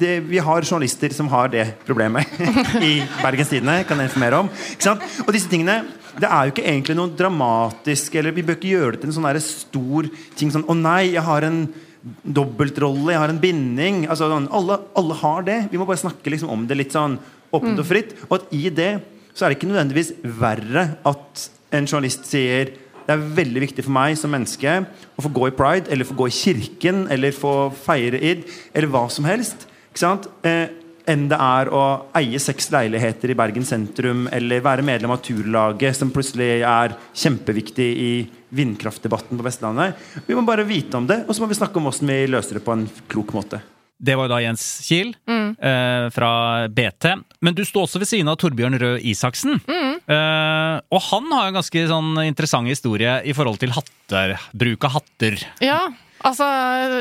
det, 0.00 0.14
vi 0.26 0.40
har 0.42 0.66
journalister 0.66 1.14
som 1.14 1.30
har 1.30 1.52
det 1.52 1.68
problemet 1.86 2.34
i 2.82 2.96
Bergens 3.20 3.52
Tidende. 3.52 3.84
Kan 3.86 4.02
jeg 4.02 4.10
informere 4.10 4.42
om. 4.42 4.50
Og 4.50 5.30
disse 5.36 5.50
tingene 5.52 5.84
det 6.18 6.28
er 6.30 6.46
jo 6.46 6.54
ikke 6.54 6.66
egentlig 6.66 6.98
noe 6.98 7.14
dramatisk. 7.14 8.18
Eller 8.18 8.34
Vi 8.34 8.44
bør 8.46 8.58
ikke 8.58 8.74
gjøre 8.74 8.96
det 8.96 9.04
til 9.04 9.12
en 9.12 9.18
sånn 9.20 9.30
stor 9.46 10.10
ting 10.38 10.52
sånn 10.54 10.66
Å 10.70 10.78
nei, 10.78 11.14
jeg 11.14 11.26
har 11.26 11.46
en 11.46 11.64
dobbeltrolle, 12.04 13.14
jeg 13.14 13.22
har 13.22 13.32
en 13.32 13.40
binding. 13.40 14.02
Altså, 14.10 14.28
sånn, 14.32 14.50
alle, 14.54 14.82
alle, 14.98 15.16
har 15.22 15.46
det. 15.46 15.58
Vi 15.72 15.80
må 15.80 15.86
bare 15.88 16.02
snakke 16.02 16.34
liksom, 16.34 16.52
om 16.52 16.66
det 16.68 16.76
litt 16.78 16.94
sånn 16.94 17.16
åpent 17.58 17.82
og 17.82 17.88
fritt. 17.88 18.14
Og 18.28 18.38
at 18.40 18.54
i 18.54 18.68
det 18.74 18.92
så 19.34 19.44
er 19.44 19.50
det 19.50 19.58
ikke 19.58 19.70
nødvendigvis 19.72 20.14
verre 20.40 20.88
at 21.06 21.44
en 21.74 21.88
journalist 21.90 22.28
sier 22.30 22.74
det 23.04 23.12
er 23.12 23.24
veldig 23.36 23.60
viktig 23.66 23.84
for 23.84 23.92
meg 23.92 24.14
som 24.16 24.32
menneske 24.32 24.78
å 24.80 25.24
få 25.26 25.32
gå 25.34 25.50
i 25.50 25.56
pride, 25.56 25.90
eller 25.92 26.08
få 26.08 26.16
gå 26.16 26.30
i 26.30 26.32
kirken, 26.38 27.02
eller 27.12 27.36
få 27.36 27.68
feire 27.84 28.16
id, 28.16 28.46
eller 28.72 28.88
hva 28.94 29.02
som 29.12 29.28
helst. 29.28 29.66
Ikke 29.90 30.00
sant? 30.00 30.28
Eh, 30.46 30.70
enn 31.10 31.26
det 31.28 31.36
er 31.36 31.68
å 31.68 31.82
eie 32.16 32.40
seks 32.40 32.70
leiligheter 32.72 33.34
i 33.34 33.36
Bergen 33.36 33.66
sentrum 33.68 34.24
eller 34.32 34.64
være 34.64 34.86
medlem 34.86 35.12
av 35.12 35.20
turlaget, 35.26 35.98
som 35.98 36.12
plutselig 36.14 36.62
er 36.64 36.96
kjempeviktig 37.12 37.90
i 38.06 38.10
vindkraftdebatten 38.56 39.36
på 39.36 39.44
Vestlandet. 39.44 40.00
Vi 40.24 40.36
må 40.38 40.46
bare 40.48 40.64
vite 40.64 40.96
om 40.96 41.08
det, 41.10 41.26
og 41.28 41.36
så 41.36 41.44
må 41.44 41.52
vi 41.52 41.60
snakke 41.60 41.76
om 41.80 41.90
hvordan 41.90 42.14
vi 42.14 42.20
løser 42.32 42.56
det 42.56 42.64
på 42.64 42.72
en 42.72 42.88
klok 43.12 43.36
måte. 43.36 43.60
Det 43.98 44.16
var 44.18 44.28
da 44.28 44.40
Jens 44.42 44.62
Kiel 44.84 45.14
mm. 45.28 45.56
eh, 45.58 46.06
fra 46.14 46.30
BT. 46.68 47.10
Men 47.44 47.56
du 47.56 47.62
sto 47.64 47.84
også 47.84 48.00
ved 48.02 48.10
siden 48.10 48.30
av 48.30 48.38
Torbjørn 48.42 48.78
Røe 48.80 49.02
Isaksen. 49.06 49.60
Mm. 49.64 50.00
Eh, 50.02 50.78
og 50.90 51.04
han 51.10 51.28
har 51.32 51.50
en 51.50 51.60
ganske 51.60 51.84
sånn 51.90 52.16
interessant 52.24 52.70
historie 52.70 53.20
i 53.24 53.36
forhold 53.36 53.62
til 53.62 53.74
hatter, 53.76 54.34
bruk 54.52 54.88
av 54.88 54.98
hatter. 54.98 55.38
Ja, 55.64 55.78
altså 56.26 56.48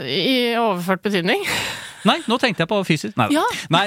i 0.06 0.54
overført 0.60 1.04
betydning. 1.06 1.42
Nei, 2.04 2.18
nå 2.28 2.36
tenkte 2.36 2.66
jeg 2.66 2.70
på 2.70 2.78
fysisk. 2.84 3.16
Nei, 3.16 3.30
ja. 3.32 3.44
nei, 3.74 3.86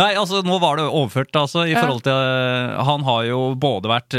nei, 0.00 0.08
altså 0.18 0.40
nå 0.42 0.56
var 0.58 0.80
det 0.80 0.86
overført, 0.88 1.30
altså. 1.38 1.62
I 1.70 1.76
forhold 1.78 2.02
til 2.02 2.10
uh, 2.18 2.82
Han 2.88 3.06
har 3.06 3.28
jo 3.28 3.38
både 3.54 3.86
vært 3.86 4.16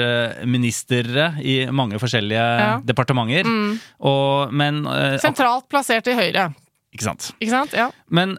minister 0.48 1.04
ministre 1.04 1.28
i 1.44 1.58
mange 1.76 2.00
forskjellige 2.00 2.46
ja. 2.64 2.72
departementer, 2.88 3.44
mm. 3.44 3.76
og, 4.08 4.56
men 4.56 4.86
uh, 4.88 5.20
Sentralt 5.20 5.68
plassert 5.68 6.08
i 6.08 6.16
Høyre. 6.16 6.54
Ikke 6.94 7.08
sant? 7.08 7.32
Ikke 7.40 7.54
sant? 7.54 7.74
Ja. 7.78 7.90
Men 8.14 8.38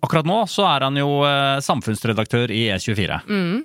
akkurat 0.00 0.28
nå 0.28 0.38
så 0.48 0.64
er 0.70 0.86
han 0.86 0.96
jo 0.96 1.20
samfunnsredaktør 1.62 2.52
i 2.54 2.62
E24. 2.72 3.18
Mm. 3.28 3.58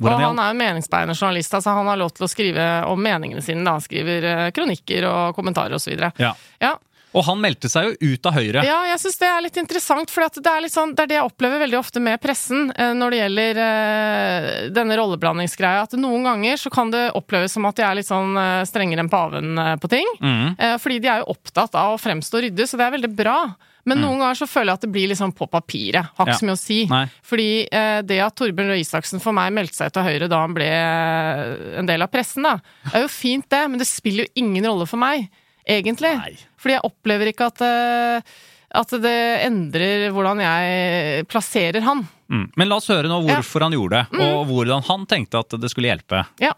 og 0.00 0.08
han 0.16 0.40
er 0.40 0.54
jo 0.54 0.58
meningsbærende 0.58 1.16
journalist. 1.18 1.54
altså 1.54 1.76
Han 1.76 1.90
har 1.90 2.00
lov 2.00 2.14
til 2.16 2.24
å 2.24 2.30
skrive 2.30 2.68
om 2.88 3.02
meningene 3.04 3.44
sine. 3.44 3.64
Da. 3.66 3.76
Han 3.76 3.84
skriver 3.84 4.50
kronikker 4.56 5.04
og 5.10 5.36
kommentarer 5.36 5.76
osv. 5.76 5.92
Ja. 6.16 6.32
ja. 6.62 6.72
Og 7.12 7.24
han 7.26 7.40
meldte 7.42 7.68
seg 7.68 7.90
jo 7.90 8.12
ut 8.12 8.28
av 8.28 8.36
Høyre. 8.38 8.62
Ja, 8.64 8.78
jeg 8.88 9.00
syns 9.02 9.18
det 9.20 9.28
er 9.28 9.44
litt 9.44 9.58
interessant. 9.60 10.12
For 10.12 10.24
det 10.24 10.70
sånn, 10.72 10.94
det, 10.96 11.04
er 11.04 11.10
det 11.10 11.18
jeg 11.18 11.28
opplever 11.28 11.60
veldig 11.62 11.78
ofte 11.78 12.00
med 12.04 12.20
pressen 12.22 12.70
eh, 12.72 12.94
når 12.96 13.12
det 13.12 13.20
gjelder 13.20 13.60
uh, 13.60 14.48
denne 14.72 14.96
rolleblandingsgreia. 15.00 15.84
At 15.84 15.96
noen 16.00 16.24
ganger 16.28 16.60
så 16.60 16.72
kan 16.72 16.92
det 16.92 17.10
oppleves 17.18 17.56
som 17.56 17.68
at 17.68 17.78
de 17.78 17.86
er 17.86 17.98
litt 18.00 18.08
sånn 18.08 18.32
uh, 18.38 18.62
strengere 18.68 19.04
enn 19.04 19.12
paven 19.12 19.60
på 19.82 19.90
ting. 19.92 20.08
Mm. 20.22 20.54
fordi 20.80 20.98
de 21.02 21.08
er 21.10 21.20
jo 21.22 21.32
opptatt 21.34 21.74
av 21.78 21.94
å 21.94 22.00
fremstå 22.00 22.40
ryddig, 22.44 22.66
så 22.68 22.78
det 22.78 22.86
er 22.86 22.94
veldig 22.94 23.10
bra. 23.16 23.36
Men 23.88 23.98
mm. 23.98 24.02
noen 24.04 24.22
ganger 24.22 24.38
så 24.38 24.46
føler 24.46 24.70
jeg 24.70 24.80
at 24.80 24.86
det 24.86 24.92
blir 24.94 25.10
liksom 25.10 25.34
på 25.36 25.48
papiret. 25.50 26.12
Har 26.16 26.28
ikke 26.28 26.36
ja. 26.36 26.40
så 26.40 26.48
mye 26.48 26.56
å 26.58 26.60
si. 26.60 26.80
Nei. 26.90 27.04
Fordi 27.26 27.50
det 28.06 28.18
at 28.22 28.36
Torbjørn 28.38 28.70
Røe 28.70 28.82
Isaksen 28.82 29.22
for 29.22 29.34
meg 29.36 29.50
meldte 29.56 29.80
seg 29.80 29.98
av 29.98 30.06
Høyre 30.06 30.28
da 30.30 30.42
han 30.44 30.54
ble 30.54 30.68
en 31.80 31.88
del 31.88 32.04
av 32.04 32.10
pressen, 32.12 32.46
da, 32.46 32.58
er 32.92 33.04
jo 33.04 33.10
fint 33.10 33.48
det, 33.50 33.62
men 33.72 33.82
det 33.82 33.88
spiller 33.90 34.26
jo 34.28 34.44
ingen 34.44 34.70
rolle 34.70 34.86
for 34.86 35.02
meg 35.02 35.26
egentlig. 35.68 36.14
Nei. 36.18 36.34
Fordi 36.60 36.76
jeg 36.76 36.86
opplever 36.86 37.30
ikke 37.32 37.48
at, 37.50 37.62
eh, 37.66 38.34
at 38.82 38.96
det 39.02 39.18
endrer 39.46 40.08
hvordan 40.14 40.42
jeg 40.42 41.28
plasserer 41.30 41.84
han. 41.86 42.04
Mm. 42.32 42.46
Men 42.56 42.70
la 42.70 42.78
oss 42.80 42.90
høre 42.92 43.10
nå 43.10 43.20
hvorfor 43.26 43.62
ja. 43.62 43.68
han 43.68 43.76
gjorde 43.76 44.02
det, 44.02 44.18
mm. 44.18 44.26
og 44.26 44.52
hvordan 44.52 44.86
han 44.88 45.08
tenkte 45.10 45.42
at 45.42 45.58
det 45.60 45.72
skulle 45.72 45.92
hjelpe. 45.92 46.24
Ja. 46.42 46.54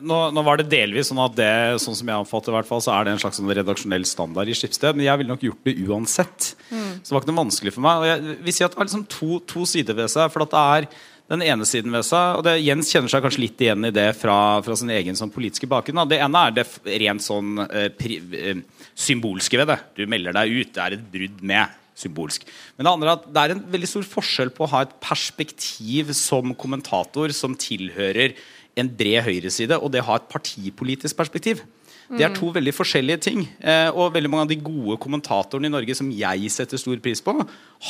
Nå, 0.00 0.18
nå, 0.32 0.42
var 0.46 0.60
det 0.60 0.70
delvis 0.72 1.10
sånn 1.10 1.20
at 1.20 1.34
det 1.36 1.52
sånn 1.82 1.96
som 1.98 2.08
jeg 2.08 2.24
oppfatter 2.24 2.52
i 2.52 2.56
hvert 2.56 2.68
fall, 2.68 2.80
så 2.84 2.94
er 2.94 3.04
det 3.04 3.12
en 3.12 3.20
slags 3.20 3.36
sånn 3.40 3.52
redaksjonell 3.52 4.06
standard 4.08 4.48
i 4.48 4.56
Skipsted. 4.56 4.96
Men 4.96 5.04
jeg 5.04 5.20
ville 5.20 5.34
nok 5.34 5.44
gjort 5.44 5.68
det 5.68 5.74
uansett. 5.84 6.52
Mm. 6.70 7.00
Så 7.02 7.10
det 7.10 7.16
var 7.16 7.24
ikke 7.24 7.32
noe 7.32 7.42
vanskelig 7.42 7.74
for 7.74 7.84
meg. 7.84 8.00
Og 8.00 8.08
jeg 8.08 8.36
vil 8.46 8.56
si 8.56 8.64
at 8.64 8.72
Det 8.72 8.80
var 8.80 8.88
liksom 8.88 9.08
to, 9.12 9.40
to 9.52 9.66
sider 9.68 9.98
ved 9.98 10.12
seg. 10.12 10.30
For 10.32 10.46
at 10.46 10.54
det 10.54 10.62
er 10.62 10.88
den 11.32 11.44
ene 11.44 11.68
siden 11.68 11.92
ved 11.92 12.06
seg. 12.08 12.38
og 12.38 12.46
det, 12.46 12.56
Jens 12.64 12.94
kjenner 12.94 13.12
seg 13.12 13.26
kanskje 13.26 13.44
litt 13.44 13.66
igjen 13.66 13.88
i 13.88 13.92
det 13.94 14.08
fra, 14.16 14.38
fra 14.64 14.78
sin 14.78 14.94
egen 14.94 15.18
sånn 15.18 15.34
politiske 15.34 15.68
bakgrunn. 15.68 16.06
Det 16.08 16.22
ene 16.24 16.46
er 16.46 16.56
det 16.56 16.66
rent 17.04 17.24
sånn 17.24 17.66
eh, 17.68 17.90
pri, 17.92 18.18
eh, 18.38 18.64
symbolske 18.96 19.60
ved 19.60 19.72
det. 19.74 19.78
Du 19.98 20.06
melder 20.08 20.36
deg 20.40 20.56
ut. 20.56 20.72
Det 20.72 20.86
er 20.86 20.96
et 20.96 21.06
brudd 21.12 21.44
med 21.52 21.78
symbolsk. 22.02 22.48
Men 22.76 22.86
det 22.86 22.92
andre 22.94 23.10
er 23.10 23.20
at 23.20 23.28
det 23.28 23.44
er 23.44 23.54
en 23.54 23.62
veldig 23.74 23.90
stor 23.90 24.08
forskjell 24.08 24.52
på 24.56 24.64
å 24.64 24.72
ha 24.72 24.82
et 24.86 24.96
perspektiv 25.04 26.14
som 26.16 26.56
kommentator 26.56 27.34
som 27.36 27.56
tilhører 27.58 28.36
en 28.78 28.88
bred 28.88 29.24
høyreside, 29.26 29.78
og 29.78 29.92
det 29.92 30.02
å 30.02 30.10
ha 30.10 30.18
et 30.20 30.28
partipolitisk 30.32 31.18
perspektiv. 31.18 31.64
Det 32.12 32.24
er 32.26 32.34
to 32.36 32.50
veldig 32.52 32.72
forskjellige 32.76 33.20
ting. 33.24 33.44
Eh, 33.60 33.88
og 33.88 34.12
veldig 34.12 34.30
mange 34.30 34.44
av 34.44 34.50
de 34.50 34.58
gode 34.60 34.98
kommentatorene 35.00 35.68
i 35.68 35.72
Norge 35.72 35.94
som 35.96 36.10
jeg 36.12 36.50
setter 36.52 36.80
stor 36.80 36.98
pris 37.04 37.22
på, 37.24 37.34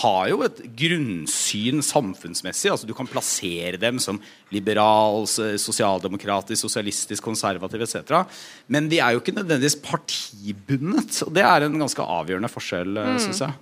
har 0.03 0.29
jo 0.31 0.45
et 0.47 0.61
grunnsyn 0.79 1.83
samfunnsmessig. 1.83 2.71
altså 2.71 2.87
Du 2.87 2.95
kan 2.95 3.09
plassere 3.11 3.81
dem 3.83 3.99
som 4.03 4.21
liberal, 4.55 5.27
sosialdemokratisk, 5.27 6.61
sosialistisk, 6.63 7.25
konservativ 7.25 7.83
etc. 7.83 8.23
Men 8.69 8.89
de 8.93 9.03
er 9.03 9.17
jo 9.17 9.25
ikke 9.25 9.37
nødvendigvis 9.41 9.81
partibundet. 9.83 11.23
Og 11.27 11.35
det 11.35 11.47
er 11.49 11.67
en 11.67 11.83
ganske 11.83 12.07
avgjørende 12.07 12.53
forskjell, 12.53 12.97
eh, 12.97 13.13
mm. 13.17 13.23
syns 13.27 13.45
jeg. 13.47 13.59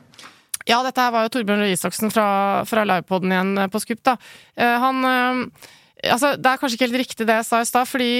Ja, 0.68 0.82
dette 0.84 1.00
her 1.00 1.12
var 1.14 1.24
jo 1.24 1.32
Torbjørn 1.32 1.64
Røe 1.64 1.72
Isaksen 1.72 2.12
fra, 2.12 2.28
fra 2.68 2.84
Livepoden 2.84 3.32
igjen 3.32 3.56
eh, 3.64 3.70
på 3.72 3.80
Skup. 3.80 4.04
da. 4.04 4.18
Han 4.60 5.06
Altså, 6.04 6.34
det 6.36 6.48
er 6.48 6.60
kanskje 6.60 6.78
ikke 6.78 6.88
helt 6.88 7.02
riktig 7.02 7.26
det 7.28 7.40
jeg 7.40 7.48
sa 7.48 7.60
i 7.60 7.68
stad, 7.68 7.88
fordi 7.88 8.12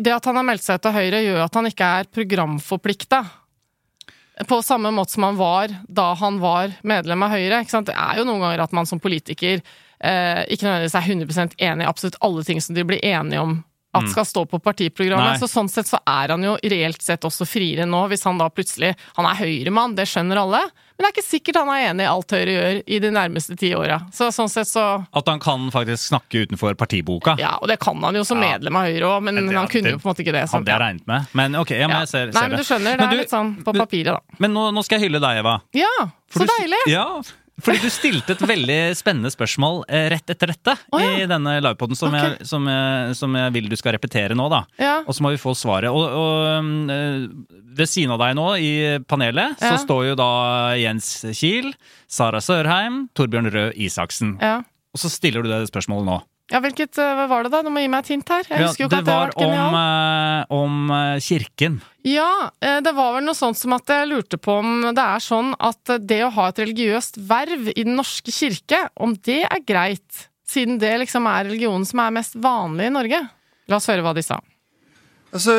det 0.00 0.14
at 0.14 0.26
han 0.28 0.38
har 0.38 0.46
meldt 0.46 0.64
seg 0.64 0.80
ut 0.80 0.88
av 0.88 0.96
Høyre, 0.96 1.22
gjør 1.24 1.42
at 1.44 1.56
han 1.58 1.68
ikke 1.68 1.88
er 2.00 2.12
programforplikta. 2.12 3.20
På 4.48 4.58
samme 4.66 4.90
måte 4.90 5.14
som 5.14 5.28
han 5.28 5.36
var 5.38 5.74
da 5.86 6.08
han 6.18 6.40
var 6.42 6.72
medlem 6.82 7.22
av 7.22 7.34
Høyre. 7.36 7.60
Det 7.62 7.94
er 7.94 8.18
jo 8.18 8.26
noen 8.26 8.42
ganger 8.42 8.64
at 8.64 8.74
man 8.74 8.88
som 8.88 9.02
politiker 9.02 9.60
eh, 9.60 10.42
ikke 10.50 10.66
nødvendigvis 10.66 10.96
er 10.98 11.12
100% 11.12 11.54
enig 11.68 11.86
i 11.86 11.90
absolutt 11.90 12.18
alle 12.24 12.42
ting 12.46 12.62
som 12.64 12.74
de 12.74 12.86
blir 12.88 13.04
enige 13.04 13.44
om 13.44 13.60
at 13.94 14.02
mm. 14.02 14.10
skal 14.10 14.26
stå 14.26 14.44
på 14.50 14.58
partiprogrammet. 14.58 15.36
Nei. 15.36 15.40
Så 15.40 15.48
sånn 15.50 15.70
sett 15.70 15.88
så 15.88 16.00
er 16.02 16.34
han 16.34 16.42
jo 16.44 16.56
reelt 16.58 17.02
sett 17.02 17.24
også 17.26 17.46
friere 17.48 17.86
nå, 17.86 18.04
hvis 18.10 18.26
han 18.26 18.40
da 18.40 18.48
plutselig 18.50 18.94
Han 19.14 19.28
er 19.28 19.38
høyremann, 19.38 19.94
det 19.94 20.08
skjønner 20.10 20.40
alle. 20.42 20.62
Men 20.94 21.04
det 21.04 21.08
er 21.08 21.14
ikke 21.16 21.26
sikkert 21.26 21.58
han 21.58 21.70
er 21.74 21.84
enig 21.88 22.04
i 22.04 22.08
alt 22.10 22.34
Høyre 22.36 22.54
gjør 22.54 22.80
i 22.86 22.98
de 23.02 23.10
nærmeste 23.14 23.56
ti 23.58 23.72
åra. 23.74 23.98
Så 24.14 24.28
sånn 24.34 24.50
sett 24.50 24.70
så 24.70 24.84
At 25.02 25.30
han 25.30 25.42
kan 25.42 25.66
faktisk 25.74 26.10
snakke 26.10 26.44
utenfor 26.46 26.76
partiboka? 26.78 27.34
Ja, 27.40 27.56
og 27.60 27.70
det 27.70 27.80
kan 27.82 27.98
han 28.04 28.18
jo 28.18 28.24
som 28.26 28.42
ja. 28.42 28.54
medlem 28.54 28.78
av 28.78 28.90
Høyre 28.90 29.10
òg, 29.10 29.24
men 29.26 29.40
det, 29.40 29.46
han 29.56 29.70
kunne 29.70 29.90
det, 29.90 29.96
jo 29.96 30.02
på 30.02 30.08
en 30.08 30.12
måte 30.12 30.26
ikke 30.26 30.36
det. 30.36 30.44
Sånn, 30.50 30.62
hadde 30.62 30.74
jeg 30.74 30.82
regnet 30.84 31.08
med. 31.10 31.30
Men 31.40 31.58
ok, 31.62 31.74
ja, 31.78 31.90
men 31.90 32.04
jeg 32.04 32.12
ser, 32.12 32.28
ser 32.30 32.38
Nei, 32.38 32.44
men 32.50 32.62
du 32.62 32.68
skjønner, 32.68 33.00
det 33.00 33.08
er 33.08 33.22
litt 33.24 33.34
sånn 33.34 33.54
på 33.66 33.74
papiret, 33.78 34.18
da. 34.18 34.38
Men 34.42 34.54
nå, 34.54 34.68
nå 34.74 34.84
skal 34.86 35.00
jeg 35.00 35.08
hylle 35.08 35.22
deg, 35.24 35.42
Eva. 35.42 35.56
Ja, 35.78 35.94
så 36.34 36.46
deilig! 36.50 36.82
Ja, 36.90 37.06
fordi 37.62 37.84
du 37.84 37.90
stilte 37.92 38.34
et 38.34 38.42
veldig 38.42 38.78
spennende 38.98 39.30
spørsmål 39.30 39.84
eh, 39.86 40.08
rett 40.10 40.32
etter 40.32 40.50
dette 40.50 40.74
oh, 40.90 40.98
ja. 40.98 41.12
i 41.22 41.28
denne 41.30 41.56
livepoden, 41.62 41.98
som, 41.98 42.10
okay. 42.10 42.42
som, 42.48 42.66
som, 43.14 43.36
jeg 43.38 43.54
vil 43.54 43.70
du 43.70 43.76
skal 43.78 43.94
repetere 43.94 44.34
nå. 44.34 44.48
da. 44.50 44.64
Ja. 44.80 44.96
Og 45.06 45.14
så 45.14 45.24
må 45.24 45.30
vi 45.34 45.40
få 45.40 45.54
svaret. 45.58 45.94
Og, 45.94 46.02
og, 46.02 46.90
eh, 46.90 47.62
ved 47.74 47.90
siden 47.90 48.14
av 48.14 48.22
deg 48.22 48.34
nå 48.38 48.48
i 48.58 48.74
panelet 49.06 49.54
ja. 49.58 49.70
så 49.70 49.78
står 49.84 50.10
jo 50.10 50.18
da 50.18 50.30
Jens 50.78 51.10
Kiel, 51.30 51.72
Sara 52.10 52.42
Sørheim, 52.42 53.04
Torbjørn 53.14 53.50
Røe 53.54 53.72
Isaksen. 53.86 54.36
Og 54.94 55.02
så 55.02 55.10
stiller 55.10 55.42
du 55.42 55.50
det 55.50 55.64
spørsmålet 55.70 56.10
nå. 56.10 56.20
Ja, 56.52 56.60
hvilket 56.60 56.98
hva 57.00 57.24
var 57.30 57.46
det, 57.46 57.54
da? 57.54 57.62
Du 57.64 57.70
må 57.72 57.80
gi 57.80 57.88
meg 57.88 58.04
et 58.04 58.10
hint 58.12 58.28
her. 58.28 58.44
Jeg 58.50 58.66
husker 58.66 58.84
jo 58.84 58.88
ikke 58.90 59.00
det 59.00 59.14
at 59.14 59.32
det 59.32 59.46
var 59.46 59.62
om, 59.70 59.76
uh, 59.78 60.56
om 60.58 60.92
uh, 60.92 61.22
kirken. 61.24 61.78
Ja, 62.04 62.50
det 62.60 62.92
var 62.92 63.14
vel 63.16 63.24
noe 63.24 63.38
sånt 63.38 63.56
som 63.56 63.72
at 63.78 63.88
jeg 63.88 64.10
lurte 64.10 64.36
på 64.36 64.58
om 64.60 64.90
det 64.92 65.00
er 65.00 65.24
sånn 65.24 65.54
at 65.56 65.94
det 66.04 66.20
å 66.26 66.32
ha 66.36 66.50
et 66.50 66.60
religiøst 66.60 67.16
verv 67.30 67.70
i 67.72 67.80
Den 67.80 67.96
norske 67.96 68.34
kirke, 68.34 68.82
om 69.00 69.16
det 69.24 69.40
er 69.48 69.64
greit? 69.64 70.26
Siden 70.44 70.76
det 70.78 70.92
liksom 71.00 71.24
er 71.30 71.46
religionen 71.48 71.88
som 71.88 72.04
er 72.04 72.12
mest 72.20 72.36
vanlig 72.36 72.90
i 72.90 72.96
Norge. 72.98 73.22
La 73.72 73.80
oss 73.80 73.88
høre 73.88 74.04
hva 74.04 74.12
de 74.12 74.24
sa. 74.24 74.36
Altså, 75.34 75.54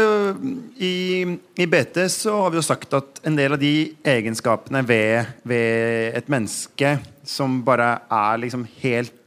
i, 0.80 1.26
i, 1.60 1.66
BT 1.68 2.06
så 2.14 2.38
har 2.46 2.54
vi 2.54 2.62
jo 2.62 2.64
sagt 2.64 2.94
at 2.96 3.20
en 3.28 3.36
del 3.36 3.58
av 3.58 3.60
de 3.60 3.74
egenskapene 4.08 4.86
ved, 4.88 5.34
ved 5.44 6.16
et 6.16 6.30
menneske 6.32 6.94
som 7.28 7.58
bare 7.68 7.90
er 8.08 8.40
liksom 8.46 8.64
helt 8.80 9.25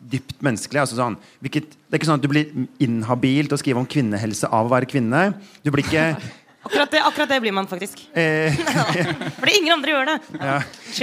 dypt 0.00 0.38
menneskelig. 0.44 0.80
Altså 0.82 0.98
sånn, 0.98 1.16
hvilket, 1.44 1.72
det 1.86 1.94
er 1.94 2.00
ikke 2.00 2.08
sånn 2.08 2.20
at 2.20 2.24
du 2.24 2.30
blir 2.32 2.52
inhabil 2.82 3.48
til 3.48 3.56
å 3.56 3.60
skrive 3.60 3.82
om 3.82 3.88
kvinnehelse 3.88 4.48
av 4.48 4.68
å 4.68 4.72
være 4.72 4.88
kvinne. 4.90 5.30
Du 5.64 5.72
blir 5.74 5.86
ikke 5.86 6.12
Akkurat 6.60 6.90
det, 6.92 7.00
akkurat 7.00 7.28
det 7.30 7.38
blir 7.40 7.54
man 7.56 7.64
faktisk. 7.66 8.02
Eh, 8.12 8.52
Fordi 9.40 9.52
ingen 9.56 9.72
andre 9.78 9.94
gjør 9.94 10.10
det. 10.10 10.16
Ja. 10.44 10.56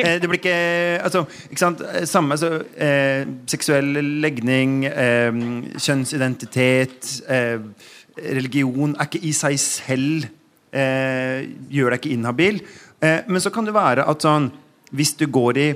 Eh, 0.03 0.19
det 0.21 0.29
blir 0.29 0.37
ikke 0.37 0.57
Altså, 1.01 1.23
ikke 1.49 1.61
sant. 1.63 1.81
Samme 2.05 2.37
så 2.37 2.51
eh, 2.77 3.25
seksuell 3.49 3.97
legning, 4.21 4.83
eh, 4.85 5.31
kjønnsidentitet, 5.81 7.09
eh, 7.25 7.57
religion 8.37 8.93
er 8.99 9.09
ikke 9.09 9.23
i 9.25 9.33
seg 9.33 9.57
selv 9.61 10.29
eh, 10.73 11.49
Gjør 11.73 11.95
deg 11.95 11.99
ikke 12.03 12.13
inhabil. 12.13 12.61
men 13.01 13.41
så 13.41 13.49
kan 13.53 13.65
det 13.65 13.75
være 13.75 14.05
at 14.09 14.23
sånn 14.25 14.47
Hvis 14.89 15.13
du 15.19 15.27
går 15.29 15.57
i 15.57 15.67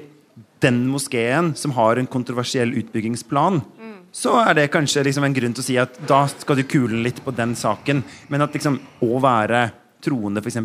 den 0.61 0.83
moskeen 0.91 1.53
som 1.57 1.73
har 1.75 1.97
en 1.97 2.09
kontroversiell 2.09 2.73
utbyggingsplan, 2.81 3.61
mm. 3.61 3.93
så 4.13 4.37
er 4.43 4.57
det 4.57 4.71
kanskje 4.73 5.03
liksom 5.07 5.25
en 5.27 5.35
grunn 5.35 5.55
til 5.57 5.63
å 5.63 5.67
si 5.67 5.77
at 5.81 5.99
da 6.07 6.23
skal 6.31 6.59
du 6.59 6.65
kule 6.69 7.01
litt 7.05 7.21
på 7.25 7.33
den 7.35 7.55
saken. 7.57 8.03
Men 8.29 8.45
at 8.45 8.55
liksom 8.57 8.79
å 9.05 9.21
være 9.23 9.69
troende, 10.01 10.41
f.eks. 10.41 10.59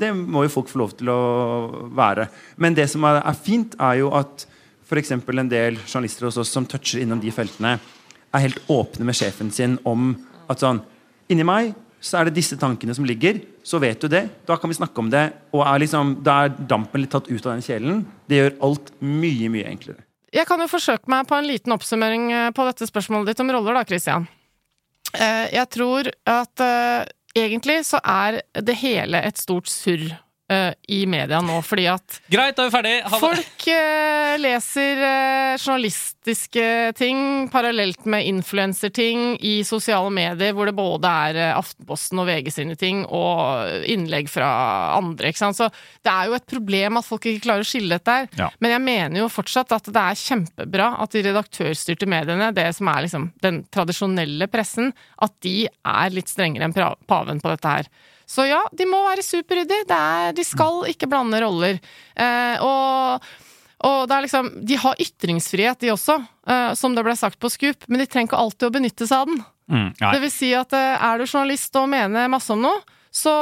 Det 0.00 0.12
må 0.16 0.44
jo 0.46 0.52
folk 0.52 0.70
få 0.70 0.80
lov 0.82 0.94
til 0.98 1.12
å 1.12 1.20
være. 1.96 2.28
Men 2.60 2.76
det 2.76 2.88
som 2.92 3.04
er, 3.08 3.20
fint, 3.36 3.76
er 3.80 4.00
jo 4.00 4.12
at 4.16 4.46
f.eks. 4.88 5.12
en 5.16 5.52
del 5.52 5.78
journalister 5.84 6.28
hos 6.28 6.40
oss 6.40 6.52
som 6.52 6.66
toucher 6.68 7.02
innom 7.02 7.20
de 7.22 7.32
feltene, 7.34 7.76
er 8.30 8.44
helt 8.46 8.62
åpne 8.70 9.06
med 9.08 9.18
sjefen 9.18 9.50
sin 9.54 9.76
om 9.88 10.14
at 10.50 10.62
sånn 10.62 10.84
Inni 11.30 11.44
meg 11.46 11.68
så 12.00 12.18
er 12.18 12.28
det 12.28 12.38
disse 12.38 12.56
tankene 12.60 12.94
som 12.96 13.06
ligger. 13.06 13.42
Så 13.66 13.78
vet 13.82 14.00
du 14.00 14.08
det. 14.08 14.24
Da 14.48 14.56
kan 14.56 14.72
vi 14.72 14.78
snakke 14.78 15.02
om 15.02 15.10
det. 15.12 15.26
Og 15.52 15.64
er 15.66 15.82
liksom, 15.82 16.16
da 16.24 16.46
er 16.46 16.54
dampen 16.56 17.04
litt 17.04 17.12
tatt 17.12 17.28
ut 17.28 17.44
av 17.44 17.52
den 17.52 17.64
kjelen. 17.64 18.04
Det 18.28 18.40
gjør 18.40 18.56
alt 18.70 18.92
mye, 19.04 19.50
mye 19.52 19.68
enklere. 19.68 20.04
Jeg 20.32 20.46
kan 20.46 20.62
jo 20.62 20.70
forsøke 20.70 21.10
meg 21.10 21.26
på 21.28 21.36
en 21.36 21.48
liten 21.48 21.74
oppsummering 21.74 22.28
eh, 22.32 22.50
på 22.54 22.64
dette 22.68 22.86
spørsmålet 22.86 23.32
ditt 23.32 23.42
om 23.42 23.50
roller, 23.50 23.76
da, 23.76 23.84
Christian. 23.86 24.28
Eh, 25.12 25.46
jeg 25.56 25.66
tror 25.74 26.08
at 26.30 26.62
uh, 26.62 27.02
egentlig 27.34 27.80
så 27.88 27.98
er 27.98 28.40
det 28.54 28.78
hele 28.78 29.20
et 29.26 29.40
stort 29.42 29.68
surr 29.70 30.06
uh, 30.50 30.72
i 30.90 31.04
media 31.10 31.40
nå, 31.44 31.60
fordi 31.64 31.86
at 31.90 32.18
Greit, 32.30 32.56
da 32.58 32.66
er 32.66 32.70
vi 32.70 32.74
ferdig. 32.74 32.94
Folk 33.22 33.66
uh, 33.70 34.34
leser 34.40 35.02
journalistiske 35.60 36.66
ting 36.98 37.48
parallelt 37.52 38.04
med 38.10 38.26
influenserting 38.28 39.34
i 39.46 39.60
sosiale 39.66 40.10
medier, 40.14 40.54
hvor 40.56 40.68
det 40.68 40.76
både 40.78 41.14
er 41.30 41.40
Aftenposten 41.54 42.20
og 42.22 42.28
VG 42.28 42.52
sine 42.54 42.76
ting 42.78 43.02
og 43.06 43.86
innlegg 43.90 44.30
fra 44.30 44.50
andre. 44.98 45.30
ikke 45.30 45.42
sant? 45.42 45.58
Så 45.58 45.70
det 46.04 46.12
er 46.12 46.28
jo 46.28 46.36
et 46.38 46.48
problem 46.50 47.00
at 47.00 47.08
folk 47.08 47.26
ikke 47.30 47.46
klarer 47.48 47.66
å 47.66 47.70
skille 47.70 47.96
dette 47.96 48.18
her. 48.20 48.30
Ja. 48.38 48.50
Men 48.62 48.74
jeg 48.76 48.84
mener 48.86 49.22
jo 49.22 49.30
fortsatt 49.32 49.74
at 49.76 49.90
det 49.90 50.04
er 50.04 50.20
kjempebra 50.20 50.92
at 51.02 51.14
de 51.14 51.24
redaktørstyrte 51.26 52.08
mediene, 52.10 52.52
det 52.56 52.68
som 52.76 52.90
er 52.92 53.06
liksom 53.06 53.30
den 53.44 53.64
tradisjonelle 53.72 54.50
pressen, 54.52 54.94
at 55.22 55.34
de 55.44 55.56
er 55.68 56.14
litt 56.14 56.30
strengere 56.30 56.68
enn 56.68 56.76
paven 57.10 57.42
på 57.42 57.52
dette 57.52 57.76
her. 57.76 57.90
Så 58.30 58.46
ja, 58.46 58.60
de 58.72 58.86
må 58.86 59.00
være 59.08 59.24
superryddige. 59.26 60.00
De 60.36 60.44
skal 60.46 60.84
ikke 60.92 61.08
blande 61.10 61.40
roller. 61.42 61.80
Eh, 62.14 62.62
og, 62.62 63.24
og 63.88 63.96
det 64.06 64.16
er 64.16 64.26
liksom 64.26 64.50
De 64.70 64.78
har 64.78 65.02
ytringsfrihet, 65.02 65.80
de 65.82 65.90
også, 65.96 66.20
eh, 66.46 66.68
som 66.78 66.94
det 66.94 67.04
ble 67.06 67.16
sagt 67.18 67.40
på 67.42 67.50
Scoop, 67.50 67.88
men 67.88 68.02
de 68.02 68.06
trenger 68.06 68.30
ikke 68.30 68.44
alltid 68.44 68.68
å 68.68 68.74
benytte 68.78 69.08
seg 69.10 69.24
av 69.24 69.32
den. 69.32 69.42
Mm, 69.70 69.90
det 69.98 70.20
vil 70.22 70.32
si 70.34 70.52
at 70.54 70.74
eh, 70.78 70.94
er 71.10 71.18
du 71.18 71.26
journalist 71.26 71.76
og 71.78 71.90
mener 71.90 72.30
masse 72.30 72.54
om 72.54 72.62
noe, 72.62 72.98
så 73.10 73.32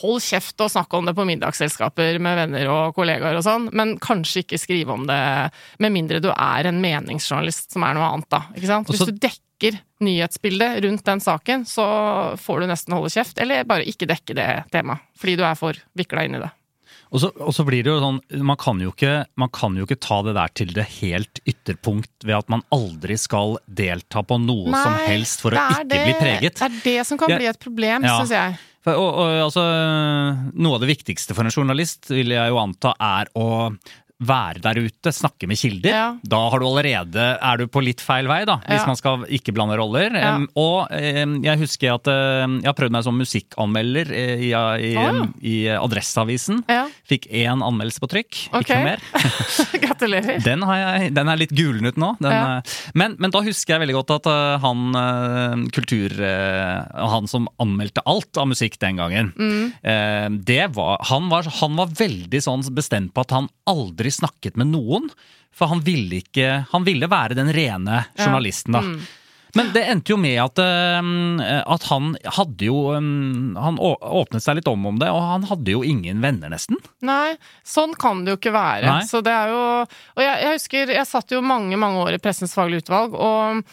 hold 0.00 0.22
kjeft 0.24 0.60
og 0.62 0.72
snakk 0.72 0.94
om 0.98 1.06
det 1.06 1.14
på 1.14 1.26
middagsselskaper 1.28 2.18
med 2.22 2.38
venner 2.42 2.70
og 2.72 2.96
kollegaer 2.96 3.38
og 3.38 3.46
sånn, 3.46 3.68
men 3.76 3.94
kanskje 4.02 4.42
ikke 4.44 4.58
skrive 4.58 4.96
om 4.96 5.06
det 5.10 5.20
med 5.82 5.94
mindre 5.94 6.22
du 6.22 6.30
er 6.34 6.66
en 6.66 6.82
meningsjournalist, 6.82 7.70
som 7.74 7.86
er 7.86 7.96
noe 7.96 8.10
annet, 8.10 8.30
da. 8.32 8.44
Ikke 8.56 8.70
sant? 8.70 8.90
Hvis 8.90 9.06
du 9.06 9.14
dekker 9.14 9.78
nyhetsbildet 10.02 10.80
rundt 10.86 11.04
den 11.06 11.22
saken, 11.22 11.66
så 11.68 11.84
får 12.40 12.62
du 12.62 12.70
nesten 12.70 12.96
holde 12.96 13.12
kjeft, 13.14 13.38
eller 13.42 13.68
bare 13.68 13.86
ikke 13.86 14.08
dekke 14.10 14.34
det 14.38 14.48
temaet, 14.74 15.06
fordi 15.20 15.36
du 15.38 15.44
er 15.46 15.58
for 15.60 15.78
vikla 15.98 16.26
inn 16.26 16.40
i 16.40 16.42
det. 16.42 16.50
Og 17.10 17.18
så, 17.18 17.30
og 17.42 17.50
så, 17.54 17.64
blir 17.66 17.82
det 17.82 17.90
jo 17.90 17.98
sånn, 17.98 18.18
man 18.46 18.58
kan 18.58 18.78
jo, 18.82 18.92
ikke, 18.94 19.24
man 19.40 19.50
kan 19.54 19.74
jo 19.78 19.86
ikke 19.86 19.98
ta 19.98 20.20
det 20.26 20.34
der 20.36 20.52
til 20.54 20.70
det 20.76 20.84
helt 21.00 21.40
ytterpunkt 21.42 22.26
ved 22.26 22.36
at 22.36 22.50
man 22.52 22.62
aldri 22.74 23.16
skal 23.18 23.56
delta 23.66 24.22
på 24.22 24.38
noe 24.38 24.70
Nei, 24.70 24.82
som 24.86 24.98
helst 25.10 25.42
for 25.42 25.54
å 25.54 25.64
ikke 25.74 25.88
det, 25.90 26.02
bli 26.06 26.14
preget. 26.20 26.60
Det 26.60 26.68
er 26.68 26.76
det 26.84 27.06
som 27.08 27.18
kan 27.18 27.34
bli 27.34 27.50
et 27.50 27.58
problem, 27.62 28.06
ja. 28.06 28.20
syns 28.20 28.34
jeg. 28.36 28.58
For, 28.80 28.96
og, 28.96 29.08
og, 29.20 29.32
altså, 29.44 29.64
noe 30.56 30.78
av 30.78 30.84
det 30.84 30.92
viktigste 30.94 31.36
for 31.36 31.44
en 31.44 31.52
journalist 31.52 32.08
vil 32.12 32.32
jeg 32.32 32.52
jo 32.52 32.60
anta 32.62 32.94
er 32.96 33.28
å 33.36 33.48
være 34.20 34.60
der 34.60 34.80
ute, 34.84 35.12
snakke 35.14 35.48
med 35.48 35.58
kilder. 35.58 35.90
Ja. 35.90 36.06
Da 36.20 36.40
har 36.52 36.60
du 36.60 36.66
allerede, 36.68 37.26
er 37.40 37.60
du 37.60 37.66
på 37.72 37.80
litt 37.84 38.02
feil 38.04 38.28
vei, 38.28 38.42
da, 38.48 38.58
hvis 38.66 38.82
ja. 38.82 38.88
man 38.88 38.98
skal 38.98 39.24
ikke 39.32 39.54
blande 39.56 39.78
roller. 39.80 40.12
Ja. 40.12 40.34
Um, 40.36 40.46
og 40.60 40.92
um, 40.92 41.36
jeg 41.44 41.60
husker 41.62 41.94
at 41.94 42.10
uh, 42.10 42.44
jeg 42.60 42.68
har 42.68 42.76
prøvd 42.76 42.94
meg 42.96 43.06
som 43.06 43.16
musikkanmelder 43.20 44.12
i, 44.12 44.50
i, 44.52 44.92
oh, 45.00 45.22
i 45.40 45.56
Adresseavisen. 45.72 46.62
Fikk 47.08 47.30
én 47.32 47.64
anmeldelse 47.64 48.02
på 48.02 48.10
trykk, 48.12 48.42
okay. 48.52 48.60
ikke 48.60 48.80
mer. 48.84 49.04
Gratulerer. 49.86 50.42
Den, 50.44 50.66
jeg, 50.68 51.12
den, 51.16 51.32
er 51.32 51.40
litt 51.40 51.56
gulnet 51.56 52.00
nå. 52.00 52.12
Den, 52.20 52.60
uh, 52.60 52.76
men, 52.92 53.16
men, 53.16 53.32
da 53.32 53.44
husker 53.46 53.76
jeg 53.76 53.84
veldig 53.86 53.98
godt 54.02 54.14
at 54.18 54.30
uh, 54.30 54.60
han 54.60 54.88
kultur... 55.72 56.12
han 56.20 57.28
som 57.30 57.46
anmeldte 57.62 58.02
alt 58.08 58.36
av 58.40 58.48
musikk 58.50 58.76
den 58.82 58.98
gangen, 58.98 59.30
mm. 59.36 60.36
det 60.46 60.64
var 60.74 61.00
han, 61.10 61.28
var 61.30 61.46
han 61.60 61.76
var 61.78 61.92
veldig 61.96 62.40
sånn 62.42 62.64
bestemt 62.74 63.12
på 63.14 63.24
at 63.24 63.34
han 63.34 63.48
aldri 63.70 64.09
aldri 64.10 64.18
snakket 64.18 64.56
med 64.56 64.72
noen. 64.74 65.10
For 65.52 65.66
han 65.66 65.80
ville, 65.82 66.20
ikke, 66.22 66.66
han 66.70 66.84
ville 66.84 67.08
være 67.10 67.34
den 67.34 67.52
rene 67.52 68.06
journalisten, 68.18 68.72
da. 68.72 68.82
Mm. 68.82 69.00
Men 69.58 69.72
det 69.74 69.82
endte 69.82 70.12
jo 70.12 70.16
med 70.16 70.36
at, 70.38 70.60
uh, 70.62 71.62
at, 71.74 71.86
han 71.90 72.12
hadde 72.22 72.68
jo 72.68 72.92
um, 72.94 73.56
Han 73.58 73.80
åpnet 73.82 74.44
seg 74.44 74.60
litt 74.60 74.68
om 74.70 74.84
om 74.86 75.00
det, 75.00 75.08
og 75.10 75.18
han 75.26 75.48
hadde 75.48 75.74
jo 75.74 75.82
ingen 75.82 76.22
venner, 76.22 76.52
nesten. 76.52 76.78
Nei, 77.02 77.34
sånn 77.66 77.96
kan 77.98 78.22
det 78.22 78.36
jo 78.36 78.38
ikke 78.38 78.54
være. 78.54 78.86
Nei. 78.86 79.08
Så 79.10 79.24
det 79.26 79.34
er 79.34 79.50
jo 79.50 79.64
Og 79.82 80.22
jeg, 80.22 80.36
jeg, 80.44 80.54
husker, 80.54 80.94
jeg 80.94 81.10
satt 81.10 81.34
jo 81.34 81.42
mange, 81.42 81.74
mange 81.82 81.98
år 81.98 82.14
i 82.14 82.22
Pressens 82.22 82.54
faglige 82.54 82.86
utvalg, 82.86 83.18
og 83.18 83.64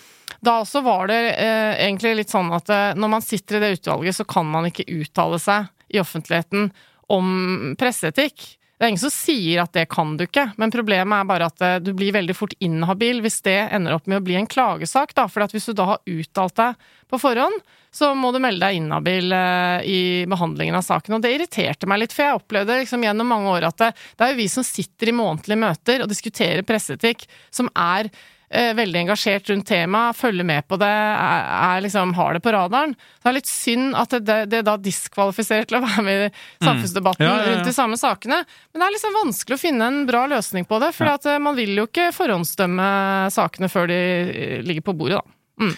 da 0.41 0.59
også 0.63 0.81
var 0.85 1.07
det 1.09 1.21
eh, 1.38 1.77
egentlig 1.85 2.15
litt 2.19 2.33
sånn 2.33 2.49
at 2.57 2.73
uh, 2.73 2.97
når 2.97 3.13
man 3.13 3.23
sitter 3.25 3.57
i 3.57 3.61
det 3.61 3.77
utvalget, 3.77 4.17
så 4.17 4.25
kan 4.25 4.49
man 4.49 4.67
ikke 4.69 4.89
uttale 4.97 5.38
seg 5.41 5.69
i 5.93 6.01
offentligheten 6.01 6.71
om 7.13 7.75
presseetikk. 7.77 8.57
Det 8.78 8.86
er 8.86 8.91
ingen 8.91 9.01
som 9.01 9.13
sier 9.13 9.63
at 9.63 9.73
det 9.73 9.88
kan 9.89 10.11
du 10.19 10.28
ikke, 10.28 10.51
men 10.61 10.69
problemet 10.73 11.17
er 11.17 11.30
bare 11.30 11.47
at 11.49 11.63
eh, 11.65 11.80
du 11.82 11.89
blir 11.97 12.13
veldig 12.13 12.36
fort 12.38 12.53
inhabil 12.61 13.23
hvis 13.25 13.39
det 13.47 13.57
ender 13.73 13.95
opp 13.97 14.05
med 14.05 14.19
å 14.19 14.25
bli 14.28 14.38
en 14.38 14.49
klagesak, 14.49 15.15
da. 15.17 15.25
For 15.25 15.49
hvis 15.49 15.65
du 15.71 15.73
da 15.73 15.88
har 15.95 16.03
uttalt 16.05 16.59
deg 16.59 16.86
på 17.09 17.19
forhånd, 17.23 17.57
så 17.97 18.11
må 18.13 18.30
du 18.36 18.38
melde 18.43 18.61
deg 18.67 18.78
inhabil 18.78 19.34
eh, 19.34 19.88
i 19.89 19.99
behandlingen 20.30 20.78
av 20.78 20.86
saken. 20.86 21.17
Og 21.17 21.25
det 21.25 21.34
irriterte 21.34 21.89
meg 21.89 22.03
litt, 22.03 22.13
for 22.13 22.28
jeg 22.28 22.38
opplevde 22.38 22.78
liksom 22.84 23.07
gjennom 23.07 23.34
mange 23.34 23.57
år 23.57 23.65
at 23.71 23.82
det, 23.82 23.91
det 24.13 24.28
er 24.28 24.36
jo 24.36 24.41
vi 24.43 24.49
som 24.53 24.69
sitter 24.69 25.09
i 25.09 25.17
månedlige 25.23 25.63
møter 25.65 26.05
og 26.05 26.13
diskuterer 26.13 26.67
presseetikk, 26.67 27.25
som 27.49 27.73
er 27.73 28.11
eh, 28.11 28.25
veldig 28.47 28.99
engasjert 29.01 29.49
rundt 29.51 29.67
temaet, 29.67 30.15
følger 30.15 30.45
med 30.47 30.63
på 30.71 30.77
det, 30.79 30.87
er, 30.87 31.47
er 31.67 31.81
liksom, 31.83 32.13
har 32.15 32.37
det 32.37 32.41
på 32.45 32.53
radaren. 32.55 32.93
Så 32.95 33.25
det 33.25 33.31
er 33.31 33.35
litt 33.35 33.51
synd 33.51 33.97
at 33.99 34.15
det, 34.23 34.37
det 34.53 34.61
da 34.67 34.77
diskvalifiserer 34.79 35.67
til 35.67 35.79
å 35.79 35.83
være 35.83 36.05
med 36.05 36.23
i 36.27 36.29
samfunnsdebatten 36.63 37.25
mm. 37.25 37.27
ja, 37.27 37.33
ja, 37.35 37.41
ja. 37.43 37.57
rundt 37.57 37.67
de 37.67 37.75
samme 37.75 37.99
sakene. 37.99 38.39
Men 38.71 38.81
det 38.81 38.87
er 38.87 38.95
liksom 38.95 39.19
vanskelig 39.19 39.57
å 39.57 39.63
finne 39.65 39.91
en 39.91 39.99
bra 40.07 40.23
løsning 40.31 40.67
på 40.69 40.79
det, 40.83 40.93
for 40.95 41.11
eh, 41.17 41.43
man 41.43 41.59
vil 41.59 41.75
jo 41.75 41.89
ikke 41.89 42.13
forhåndsdømme 42.15 42.87
sakene 43.35 43.71
før 43.73 43.91
de 43.91 43.99
eh, 43.99 44.57
ligger 44.63 44.87
på 44.87 44.95
bordet, 44.95 45.19
da. 45.19 45.37
Mm. 45.67 45.75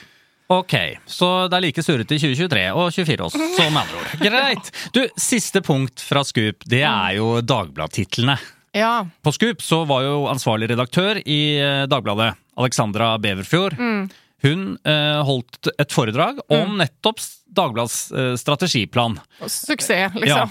Ok, 0.50 0.74
så 1.06 1.28
det 1.46 1.60
er 1.60 1.62
like 1.68 1.82
surrete 1.86 2.18
i 2.18 2.22
2023 2.22 2.62
og 2.74 2.88
24 2.90 3.26
også, 3.28 3.50
så 3.54 3.68
med 3.70 3.84
andre 3.84 4.00
ord. 4.00 4.14
Greit. 4.26 4.72
Du, 4.96 5.04
siste 5.14 5.62
punkt 5.66 6.02
fra 6.02 6.24
Scoop, 6.26 6.66
det 6.66 6.82
er 6.90 7.20
jo 7.20 7.36
Dagbladtitlene. 7.46 8.40
Ja. 8.72 9.08
På 9.22 9.32
Scoop 9.32 9.62
så 9.62 9.84
var 9.90 10.04
jo 10.06 10.24
ansvarlig 10.30 10.70
redaktør 10.70 11.22
i 11.26 11.42
eh, 11.60 11.84
Dagbladet, 11.90 12.34
Alexandra 12.60 13.14
Beverfjord. 13.22 13.78
Mm. 13.80 14.10
Hun 14.44 14.66
eh, 14.88 15.20
holdt 15.26 15.72
et 15.76 15.92
foredrag 15.92 16.40
om 16.48 16.76
mm. 16.76 16.78
nettopp 16.84 17.24
Dagblads 17.50 18.12
eh, 18.12 18.36
strategiplan. 18.40 19.18
Suksess, 19.42 20.16
liksom. 20.16 20.30
Ja. 20.30 20.50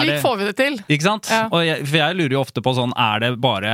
Slik 0.00 0.10
det, 0.10 0.18
får 0.24 0.36
vi 0.40 0.48
det 0.48 0.54
til. 0.58 0.78
Ikke 0.86 1.06
sant? 1.06 1.30
Ja. 1.32 1.46
Jeg, 1.66 1.86
for 1.86 1.98
jeg 2.00 2.18
lurer 2.18 2.36
jo 2.36 2.42
ofte 2.42 2.62
på 2.64 2.72
sånn 2.76 2.92
Er 3.00 3.22
det 3.22 3.30
bare 3.42 3.72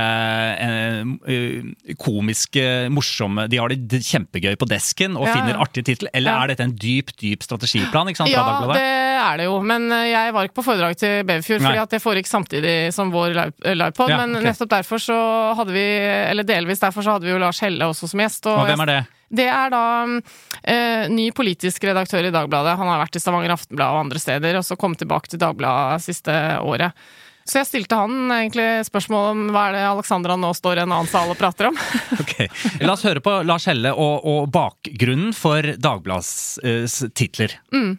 eh, 0.63 1.95
komiske, 2.01 2.65
morsomme 2.93 3.47
De 3.51 3.59
har 3.61 3.73
det 3.73 4.01
kjempegøy 4.05 4.57
på 4.59 4.69
desken 4.69 5.17
og 5.19 5.27
ja. 5.27 5.37
finner 5.37 5.61
artige 5.63 5.91
titler, 5.91 6.13
eller 6.13 6.33
ja. 6.33 6.43
er 6.43 6.53
dette 6.53 6.67
en 6.67 6.75
dyp, 6.77 7.13
dyp 7.19 7.45
strategiplan? 7.45 8.11
ikke 8.11 8.23
sant, 8.23 8.33
ja, 8.33 8.43
det 8.73 8.83
er 9.23 9.39
det 9.39 9.47
jo. 9.47 9.57
Men 9.65 9.87
eh, 9.93 10.09
jeg 10.11 10.35
var 10.35 10.47
ikke 10.47 10.59
på 10.61 10.67
foredrag 10.67 10.97
til 10.99 11.23
Beverfjord, 11.27 11.63
fordi 11.63 11.81
at 11.83 11.95
det 11.95 12.01
foregikk 12.03 12.29
samtidig 12.29 12.77
som 12.95 13.11
vår 13.13 13.35
livepod. 13.73 14.11
Ja, 14.11 14.21
men 14.21 14.37
okay. 14.37 14.49
nettopp 14.51 14.71
derfor 14.73 15.01
så 15.01 15.17
hadde 15.57 15.75
vi, 15.75 15.87
eller 16.29 16.47
delvis 16.47 16.83
derfor 16.83 17.05
så 17.05 17.17
hadde 17.17 17.29
vi 17.29 17.35
jo 17.35 17.41
Lars 17.41 17.61
Helle 17.63 17.89
også 17.89 18.09
som 18.11 18.23
gjest. 18.23 18.47
Og, 18.49 18.63
og 18.63 18.71
hvem 18.71 18.85
er 18.85 18.91
det? 18.91 19.01
Det 19.33 19.49
er 19.49 19.73
da 19.73 19.83
eh, 20.61 21.09
ny 21.09 21.31
politisk 21.35 21.83
redaktør 21.89 22.29
i 22.29 22.33
Dagbladet. 22.33 22.77
Han 22.77 22.91
har 22.91 23.01
vært 23.01 23.17
i 23.17 23.23
Stavanger 23.23 23.55
Aftenblad 23.55 23.95
og 23.95 24.05
andre 24.05 24.21
steder, 24.21 24.59
og 24.59 24.65
så 24.67 24.77
kommet 24.79 25.01
tilbake 25.01 25.31
til 25.31 25.41
Dagbladet 25.41 26.05
siste 26.05 26.37
året. 26.61 26.93
Så 27.43 27.59
jeg 27.59 27.67
stilte 27.67 27.97
han 27.99 28.31
egentlig 28.31 28.85
spørsmål 28.87 29.25
om 29.33 29.41
hva 29.51 29.65
er 29.67 29.75
det 29.75 29.83
Alexandra 29.89 30.37
nå 30.39 30.53
står 30.55 30.79
i 30.79 30.83
en 30.85 30.93
annen 30.95 31.09
sal 31.11 31.33
og 31.33 31.39
prater 31.39 31.67
om. 31.71 31.79
ok, 32.23 32.37
La 32.85 32.95
oss 32.95 33.03
høre 33.03 33.23
på 33.23 33.35
Lars 33.43 33.67
Helle 33.67 33.91
og, 33.91 34.23
og 34.23 34.47
bakgrunnen 34.53 35.33
for 35.35 35.73
Dagbladets 35.75 36.61
eh, 36.63 36.87
titler. 37.11 37.57
Mm. 37.75 37.97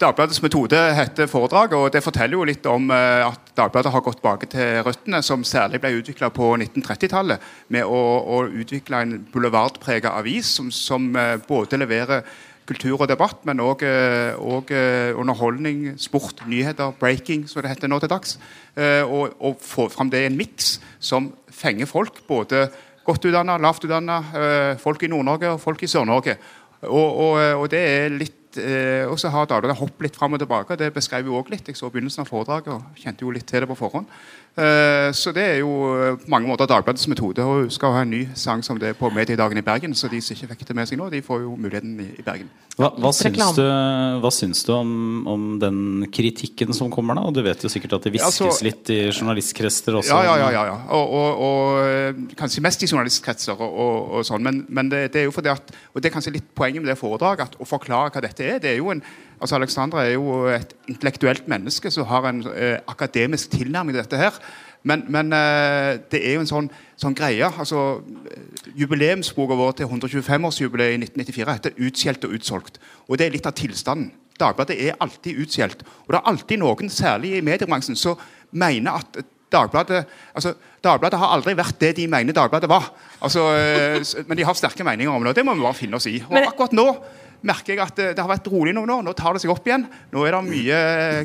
Dagbladets 0.00 0.40
metode 0.40 0.78
heter 0.96 1.28
foredrag, 1.28 1.74
og 1.76 1.90
det 1.92 2.00
forteller 2.00 2.38
jo 2.38 2.44
litt 2.48 2.64
om 2.70 2.86
eh, 2.94 3.20
at 3.20 3.50
Dagbladet 3.58 3.90
har 3.92 4.00
gått 4.00 4.16
tilbake 4.22 4.46
til 4.48 4.78
røttene, 4.86 5.18
som 5.20 5.42
særlig 5.44 5.82
ble 5.82 5.90
utvikla 5.98 6.30
på 6.32 6.54
1930-tallet, 6.54 7.42
med 7.68 7.84
å, 7.84 7.98
å, 8.24 8.38
utvikle 8.48 9.02
en 9.04 9.12
boulevardprega 9.28 10.14
avis 10.16 10.54
som, 10.56 10.70
som, 10.72 11.10
eh, 11.20 11.34
både 11.44 11.82
leverer 11.82 12.24
kultur 12.70 12.94
og 12.94 13.10
debatt, 13.10 13.44
men 13.44 13.60
òg 13.60 13.84
eh, 13.84 15.12
underholdning, 15.20 15.98
sport, 16.00 16.46
nyheter, 16.48 16.96
breaking, 16.96 17.44
som 17.50 17.60
det 17.60 17.74
heter 17.74 17.92
nå 17.92 18.00
til 18.00 18.12
dags. 18.12 18.38
Og, 18.80 19.36
og 19.36 19.60
få 19.60 19.90
fram 19.92 20.08
det 20.08 20.22
i 20.22 20.30
en 20.30 20.38
miks 20.38 20.78
som 20.96 21.28
fenger 21.52 21.90
folk, 21.90 22.22
både 22.30 22.70
godt 23.04 23.26
utdanna, 23.28 23.58
lavt 23.60 23.84
utdanna, 23.84 24.20
folk 24.80 25.02
i 25.04 25.10
Nord-Norge 25.12 25.56
og 25.56 25.60
folk 25.60 25.82
i 25.84 25.90
Sør-Norge. 25.90 26.38
Og, 26.86 27.08
og, 27.10 27.32
og, 27.58 27.66
det 27.68 27.80
er 27.84 28.14
litt 28.14 28.39
eh, 28.58 29.04
og 29.06 29.18
så 29.20 29.30
har 29.30 29.46
Dagbladet 29.46 29.78
hoppet 29.78 30.08
litt 30.08 30.16
fram 30.18 30.34
og 30.34 30.42
tilbake. 30.42 30.78
Det 30.80 30.92
beskrev 30.94 31.30
jo 31.30 31.36
også 31.38 31.54
litt. 31.54 31.68
Jeg 31.68 31.78
så 31.78 31.90
begynnelsen 31.92 32.24
av 32.24 32.30
foredraget 32.30 32.72
og 32.74 32.98
kjente 32.98 33.26
jo 33.26 33.34
litt 33.34 33.46
til 33.46 33.62
det 33.62 33.68
på 33.70 33.78
forhånd. 33.78 34.10
Eh, 34.58 35.12
så 35.14 35.30
det 35.32 35.44
er 35.44 35.58
jo 35.60 35.70
eh, 35.94 36.16
på 36.18 36.32
mange 36.32 36.50
måter 36.50 36.66
Dagbladets 36.66 37.06
metode. 37.12 37.44
Og 37.44 37.70
skal 37.72 37.94
ha 37.94 38.02
en 38.02 38.10
ny 38.10 38.24
sang 38.34 38.64
som 38.66 38.80
det 38.80 38.96
på 38.98 39.12
Mediedagen 39.14 39.58
i 39.58 39.66
Bergen. 39.66 39.94
Så 39.94 40.10
de 40.10 40.20
som 40.24 40.34
ikke 40.34 40.54
fikk 40.54 40.66
det 40.68 40.76
med 40.80 40.90
seg 40.90 40.98
nå, 40.98 41.10
de 41.12 41.22
får 41.22 41.44
jo 41.44 41.54
muligheten 41.54 41.94
i, 42.02 42.10
i 42.18 42.26
Bergen. 42.26 42.50
Hva, 42.80 42.88
hva, 42.96 43.10
syns 43.12 43.56
du, 43.58 43.64
hva, 44.22 44.30
syns 44.32 44.62
du, 44.64 44.70
om, 44.72 44.92
om, 45.28 45.42
den 45.60 46.06
kritikken 46.14 46.72
som 46.76 46.88
kommer, 46.92 47.18
da? 47.18 47.26
Og 47.28 47.34
du 47.36 47.42
vet 47.44 47.60
jo 47.60 47.68
sikkert 47.68 47.98
at 47.98 48.06
det 48.06 48.14
hviskes 48.14 48.40
altså, 48.46 48.64
litt 48.64 48.88
i 48.94 49.00
journalistkretser 49.10 49.98
også. 50.00 50.16
Ja, 50.16 50.36
ja, 50.38 50.48
ja. 50.54 50.62
ja, 50.70 50.76
Og, 50.96 51.12
og, 51.18 51.42
og, 51.44 51.80
eh, 51.84 52.22
kanskje 52.38 52.64
mest 52.64 52.86
i 52.86 52.88
journalistkretser 52.88 53.60
og, 53.60 54.14
og 54.16 54.24
sånn. 54.26 54.46
Men, 54.46 54.62
men 54.72 54.88
det, 54.92 55.02
det, 55.12 55.24
er 55.24 55.28
jo 55.28 55.34
fordi 55.34 55.52
at 55.52 55.74
Og 55.92 56.00
det 56.00 56.08
er 56.08 56.14
kanskje 56.14 56.32
litt 56.38 56.48
poenget 56.56 56.80
med 56.80 56.92
det 56.92 56.98
foredraget, 57.00 57.50
at 57.50 57.60
å 57.60 57.68
forklare 57.68 58.14
hva 58.14 58.24
dette 58.24 58.39
er. 58.46 58.58
Det 58.58 58.70
er 58.70 58.80
jo 58.80 58.90
en 58.94 59.04
Altså 59.40 59.56
Alexandra 59.56 60.02
er 60.04 60.18
jo 60.18 60.34
et 60.52 60.74
intellektuelt 60.88 61.46
menneske 61.48 61.90
som 61.90 62.04
har 62.04 62.26
en 62.28 62.42
eh, 62.52 62.76
akademisk 62.88 63.50
tilnærming 63.50 63.96
til 63.96 64.02
dette. 64.02 64.16
her. 64.16 64.36
Men, 64.82 65.04
men 65.08 65.32
eh, 65.32 65.96
det 66.12 66.20
er 66.20 66.34
jo 66.34 66.42
en 66.44 66.50
sånn, 66.50 66.68
sånn 67.00 67.16
greie. 67.16 67.48
altså 67.48 68.02
Jubileumsboka 68.76 69.56
vår 69.56 69.72
til 69.78 69.86
125-årsjubileet 69.88 70.92
i 70.92 71.00
1994 71.00 71.54
heter 71.56 71.70
'Utskjelt 71.78 72.24
og 72.24 72.36
utsolgt'. 72.36 72.80
Og 73.08 73.18
det 73.18 73.26
er 73.26 73.32
litt 73.32 73.46
av 73.46 73.56
tilstanden. 73.56 74.12
Dagbladet 74.40 74.76
er 74.76 75.00
alltid 75.00 75.40
utskjelt. 75.40 75.82
Og 76.06 76.12
det 76.12 76.20
er 76.20 76.28
alltid 76.28 76.58
noen, 76.58 76.88
særlig 76.90 77.36
i 77.36 77.40
mediebransjen, 77.44 77.96
som 77.96 78.20
mener 78.52 78.92
at 78.92 79.24
Dagbladet 79.50 80.04
altså, 80.36 80.54
Dagbladet 80.80 81.18
har 81.20 81.32
aldri 81.34 81.56
vært 81.58 81.80
det 81.82 81.94
de 81.98 82.06
mener 82.10 82.36
Dagbladet 82.36 82.70
var. 82.70 82.86
Altså, 83.20 83.50
eh, 83.56 83.98
men 84.28 84.38
de 84.38 84.46
har 84.48 84.56
sterke 84.56 84.86
meninger 84.86 85.12
om 85.12 85.24
det, 85.24 85.34
og 85.34 85.40
det 85.40 85.44
må 85.46 85.56
vi 85.58 85.66
bare 85.66 85.76
finne 85.76 85.98
oss 85.98 86.08
i. 86.08 86.20
Og 86.24 86.38
akkurat 86.40 86.76
nå 86.76 86.86
merker 87.46 87.72
jeg 87.72 87.80
at 87.82 87.96
det, 87.96 88.06
det 88.16 88.22
har 88.22 88.30
vært 88.30 88.48
rolig 88.52 88.72
noen 88.76 88.90
år. 88.92 89.04
Nå 89.04 89.14
tar 89.16 89.36
det 89.36 89.42
seg 89.42 89.52
opp 89.52 89.66
igjen. 89.68 89.86
Nå 90.12 90.24
er 90.28 90.36
det 90.36 90.40
mye 90.46 90.80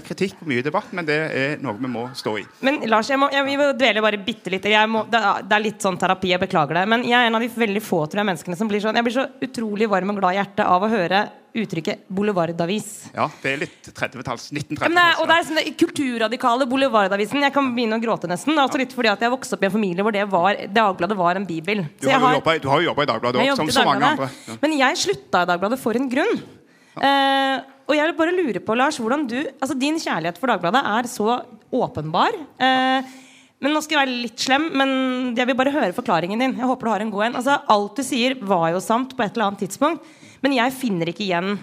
kritikk 0.05 0.41
og 0.41 0.49
mye 0.51 0.63
debatt, 0.65 0.91
men 0.95 1.07
det 1.07 1.17
er 1.35 1.63
noe 1.63 1.75
vi 1.79 1.91
må 1.91 2.07
stå 2.15 2.35
i. 2.39 2.45
Men 2.65 2.81
Lars, 2.91 3.09
jeg 3.11 3.19
må, 3.21 3.29
jeg 3.35 3.47
vil 3.47 3.73
dvele 3.79 4.03
bare 4.05 4.19
bitte 4.23 4.53
litt. 4.53 4.67
Må, 4.91 5.05
det, 5.11 5.21
er 5.21 5.63
litt 5.63 5.83
sånn 5.83 5.99
terapi, 5.99 6.31
jeg 6.33 6.43
beklager 6.43 6.81
det. 6.81 6.85
Men 6.91 7.07
jeg 7.07 7.17
er 7.19 7.29
en 7.29 7.39
av 7.39 7.43
de 7.43 7.51
veldig 7.51 7.83
få 7.83 8.05
tror 8.07 8.23
jeg, 8.23 8.29
menneskene 8.31 8.59
som 8.59 8.71
blir 8.71 8.83
sånn 8.83 8.95
Jeg 8.95 9.07
blir 9.07 9.17
så 9.17 9.27
utrolig 9.47 9.89
varm 9.91 10.13
og 10.13 10.21
glad 10.21 10.35
i 10.35 10.39
hjertet 10.39 10.65
av 10.67 10.83
å 10.85 10.91
høre 10.91 11.25
uttrykket 11.61 12.05
boulevardavis. 12.11 12.87
Ja, 13.15 13.27
det 13.41 13.51
er 13.51 13.61
litt 13.63 13.89
30-talls. 13.89 14.49
1930-talls. 14.53 15.21
Og 15.21 15.29
det 15.29 15.37
er 15.37 15.47
sånn 15.49 15.77
kulturradikale 15.79 16.67
boulevardavisen. 16.69 17.43
Jeg 17.45 17.55
kan 17.55 17.71
begynne 17.75 17.99
å 17.99 18.03
gråte 18.03 18.29
nesten. 18.31 18.57
Altså 18.61 18.81
litt 18.81 18.95
fordi 18.95 19.11
at 19.13 19.23
jeg 19.25 19.33
vokste 19.33 19.57
opp 19.57 19.65
i 19.65 19.69
en 19.69 19.75
familie 19.75 20.05
hvor 20.05 20.15
det 20.15 20.25
var, 20.31 20.59
Dagbladet 20.75 21.17
var 21.19 21.39
en 21.39 21.47
bibel. 21.47 21.85
Du 22.01 22.09
har, 22.09 22.21
har, 22.23 22.37
jobbet, 22.39 22.63
du 22.63 22.69
har 22.71 22.83
jo 22.83 22.89
jobba 22.91 23.05
i 23.05 23.11
Dagbladet 23.13 23.43
òg, 23.45 23.53
som 23.61 23.73
så 23.73 23.85
mange 23.87 24.11
andre. 24.13 24.31
Ja. 24.47 24.57
Men 24.63 24.77
jeg 24.81 25.01
slutta 25.05 25.43
i 25.45 25.51
Dagbladet 25.53 25.81
for 25.81 25.99
en 25.99 26.09
grunn. 26.11 26.41
Ja. 26.95 27.03
Uh, 27.05 27.71
og 27.85 27.97
jeg 27.97 28.07
vil 28.07 28.17
bare 28.17 28.33
lure 28.33 28.61
på, 28.63 28.75
Lars, 28.79 28.97
hvordan 28.97 29.25
du 29.27 29.35
Altså 29.43 29.75
din 29.77 29.99
kjærlighet 29.99 30.39
for 30.39 30.49
Dagbladet 30.49 30.81
er 30.89 31.09
så 31.11 31.41
åpenbar. 31.75 32.37
Uh, 32.57 33.15
men 33.63 33.73
nå 33.73 33.81
skal 33.83 33.97
jeg 33.97 34.03
være 34.03 34.21
litt 34.25 34.41
slem, 34.41 34.67
men 34.77 34.89
jeg 35.37 35.47
vil 35.49 35.57
bare 35.57 35.73
høre 35.73 35.95
forklaringen 35.95 36.41
din. 36.41 36.53
Jeg 36.59 36.69
håper 36.69 36.85
du 36.87 36.91
har 36.91 37.03
en 37.05 37.11
god 37.13 37.27
en. 37.29 37.37
Altså, 37.39 37.55
alt 37.71 37.97
du 37.97 38.03
sier, 38.05 38.35
var 38.43 38.69
jo 38.73 38.81
sant 38.83 39.15
på 39.15 39.23
et 39.23 39.31
eller 39.33 39.47
annet 39.47 39.63
tidspunkt. 39.63 40.03
Men 40.45 40.53
jeg 40.59 40.77
finner 40.77 41.09
ikke 41.09 41.25
igjen 41.25 41.55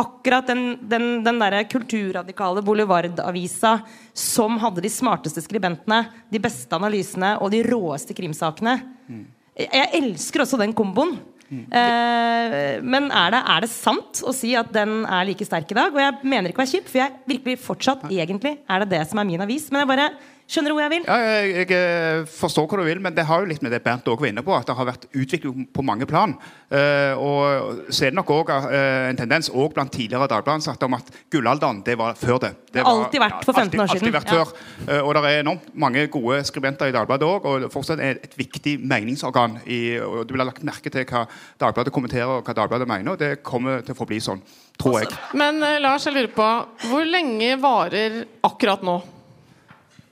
akkurat 0.00 0.46
den, 0.48 0.78
den, 0.88 1.08
den 1.26 1.40
der 1.42 1.58
kulturradikale 1.68 2.62
boulevardavisa 2.64 3.74
som 4.16 4.56
hadde 4.62 4.84
de 4.84 4.92
smarteste 4.92 5.42
skribentene, 5.44 6.06
de 6.32 6.40
beste 6.40 6.72
analysene 6.76 7.34
og 7.42 7.52
de 7.52 7.60
råeste 7.66 8.16
krimsakene. 8.16 8.78
Mm. 9.10 9.26
Jeg 9.60 9.90
elsker 10.00 10.46
også 10.46 10.60
den 10.62 10.72
komboen. 10.76 11.18
Mm. 11.50 11.64
Eh, 11.74 12.76
men 12.86 13.10
er 13.10 13.34
det, 13.34 13.40
er 13.42 13.64
det, 13.64 13.70
sant 13.74 14.20
å 14.22 14.32
si 14.32 14.52
at 14.56 14.70
den 14.72 15.02
er 15.02 15.26
like 15.28 15.44
sterk 15.44 15.72
i 15.74 15.76
dag? 15.76 15.92
Og 15.92 16.00
jeg 16.00 16.30
mener 16.32 16.52
ikke 16.52 16.62
å 16.62 16.64
være 16.64 16.76
kjip, 16.78 16.88
for 16.88 17.02
jeg 17.02 17.16
virkelig 17.34 17.60
fortsatt 17.64 18.06
egentlig 18.08 18.54
er 18.62 18.84
det 18.84 18.92
det 18.94 19.02
som 19.10 19.20
er 19.20 19.28
min 19.28 19.42
avis. 19.44 19.66
Men 19.68 19.82
jeg 19.82 19.90
bare 19.90 20.12
Skjønner 20.50 20.72
du 20.72 20.74
hvor 20.74 20.82
jeg 20.82 20.90
vil? 20.90 21.04
Ja, 21.06 21.16
jeg, 21.30 21.50
jeg, 21.70 21.76
eh, 21.78 22.24
forstår 22.26 22.64
hva 22.66 22.80
du 22.80 22.88
vil, 22.88 23.00
men 23.02 23.14
det 23.14 23.22
har 23.28 23.42
jo 23.42 23.46
litt 23.46 23.60
med 23.62 23.70
det 23.70 23.78
Bernt 23.84 24.08
også 24.10 24.24
var 24.24 24.30
inne 24.32 24.42
på, 24.42 24.50
at 24.56 24.66
det 24.66 24.74
har 24.74 24.88
vært 24.88 25.04
utvikling 25.14 25.68
på 25.70 25.84
mange 25.86 26.08
plan. 26.10 26.32
Uh, 26.70 27.14
og 27.22 27.84
så 27.86 28.08
er 28.08 28.10
det 28.10 28.18
nok 28.18 28.32
òg 28.34 28.50
uh, 28.50 28.74
en 29.10 29.18
tendens 29.18 29.46
også 29.50 29.76
blant 29.76 29.92
tidligere 29.94 30.26
Dagbladet-ansatte 30.30 30.88
om 30.88 30.96
at 30.98 31.12
gullalderen 31.30 31.84
det 31.86 31.94
var 31.98 32.18
før 32.18 32.40
det. 32.42 32.50
Det 32.74 32.82
har 32.82 32.90
alltid 32.90 33.22
vært 33.22 33.46
for 33.46 33.54
15 33.54 33.84
år 33.84 33.92
siden. 33.92 34.08
Alltid 34.08 34.16
vært 34.16 34.32
ja. 34.34 34.40
før. 34.40 34.82
Uh, 34.88 34.98
og 35.04 35.12
det 35.14 35.22
er 35.28 35.44
enormt 35.44 35.70
mange 35.86 36.04
gode 36.16 36.40
skribenter 36.50 36.90
i 36.90 36.96
Dagbladet 36.98 37.30
òg, 37.30 37.46
og 37.46 37.68
fortsatt 37.70 38.02
er 38.02 38.18
et 38.18 38.34
viktig 38.38 38.74
meningsorgan. 38.82 39.60
I, 39.70 40.00
og 40.02 40.26
Du 40.26 40.34
vil 40.34 40.42
ha 40.42 40.48
lagt 40.50 40.66
merke 40.66 40.90
til 40.90 41.06
hva 41.06 41.28
Dagbladet 41.62 41.94
kommenterer 41.94 42.40
og 42.40 42.42
hva 42.42 42.58
Dagbladet 42.58 42.90
mener, 42.90 43.14
og 43.14 43.22
det 43.22 43.38
kommer 43.46 43.86
til 43.86 43.94
å 43.94 44.02
forbli 44.02 44.18
sånn, 44.26 44.42
tror 44.82 44.98
jeg. 45.04 45.14
Men 45.38 45.62
Lars, 45.78 46.10
jeg 46.10 46.18
lurer 46.18 46.34
på, 46.34 46.50
hvor 46.90 47.06
lenge 47.06 47.54
varer 47.62 48.24
akkurat 48.50 48.82
nå? 48.82 48.98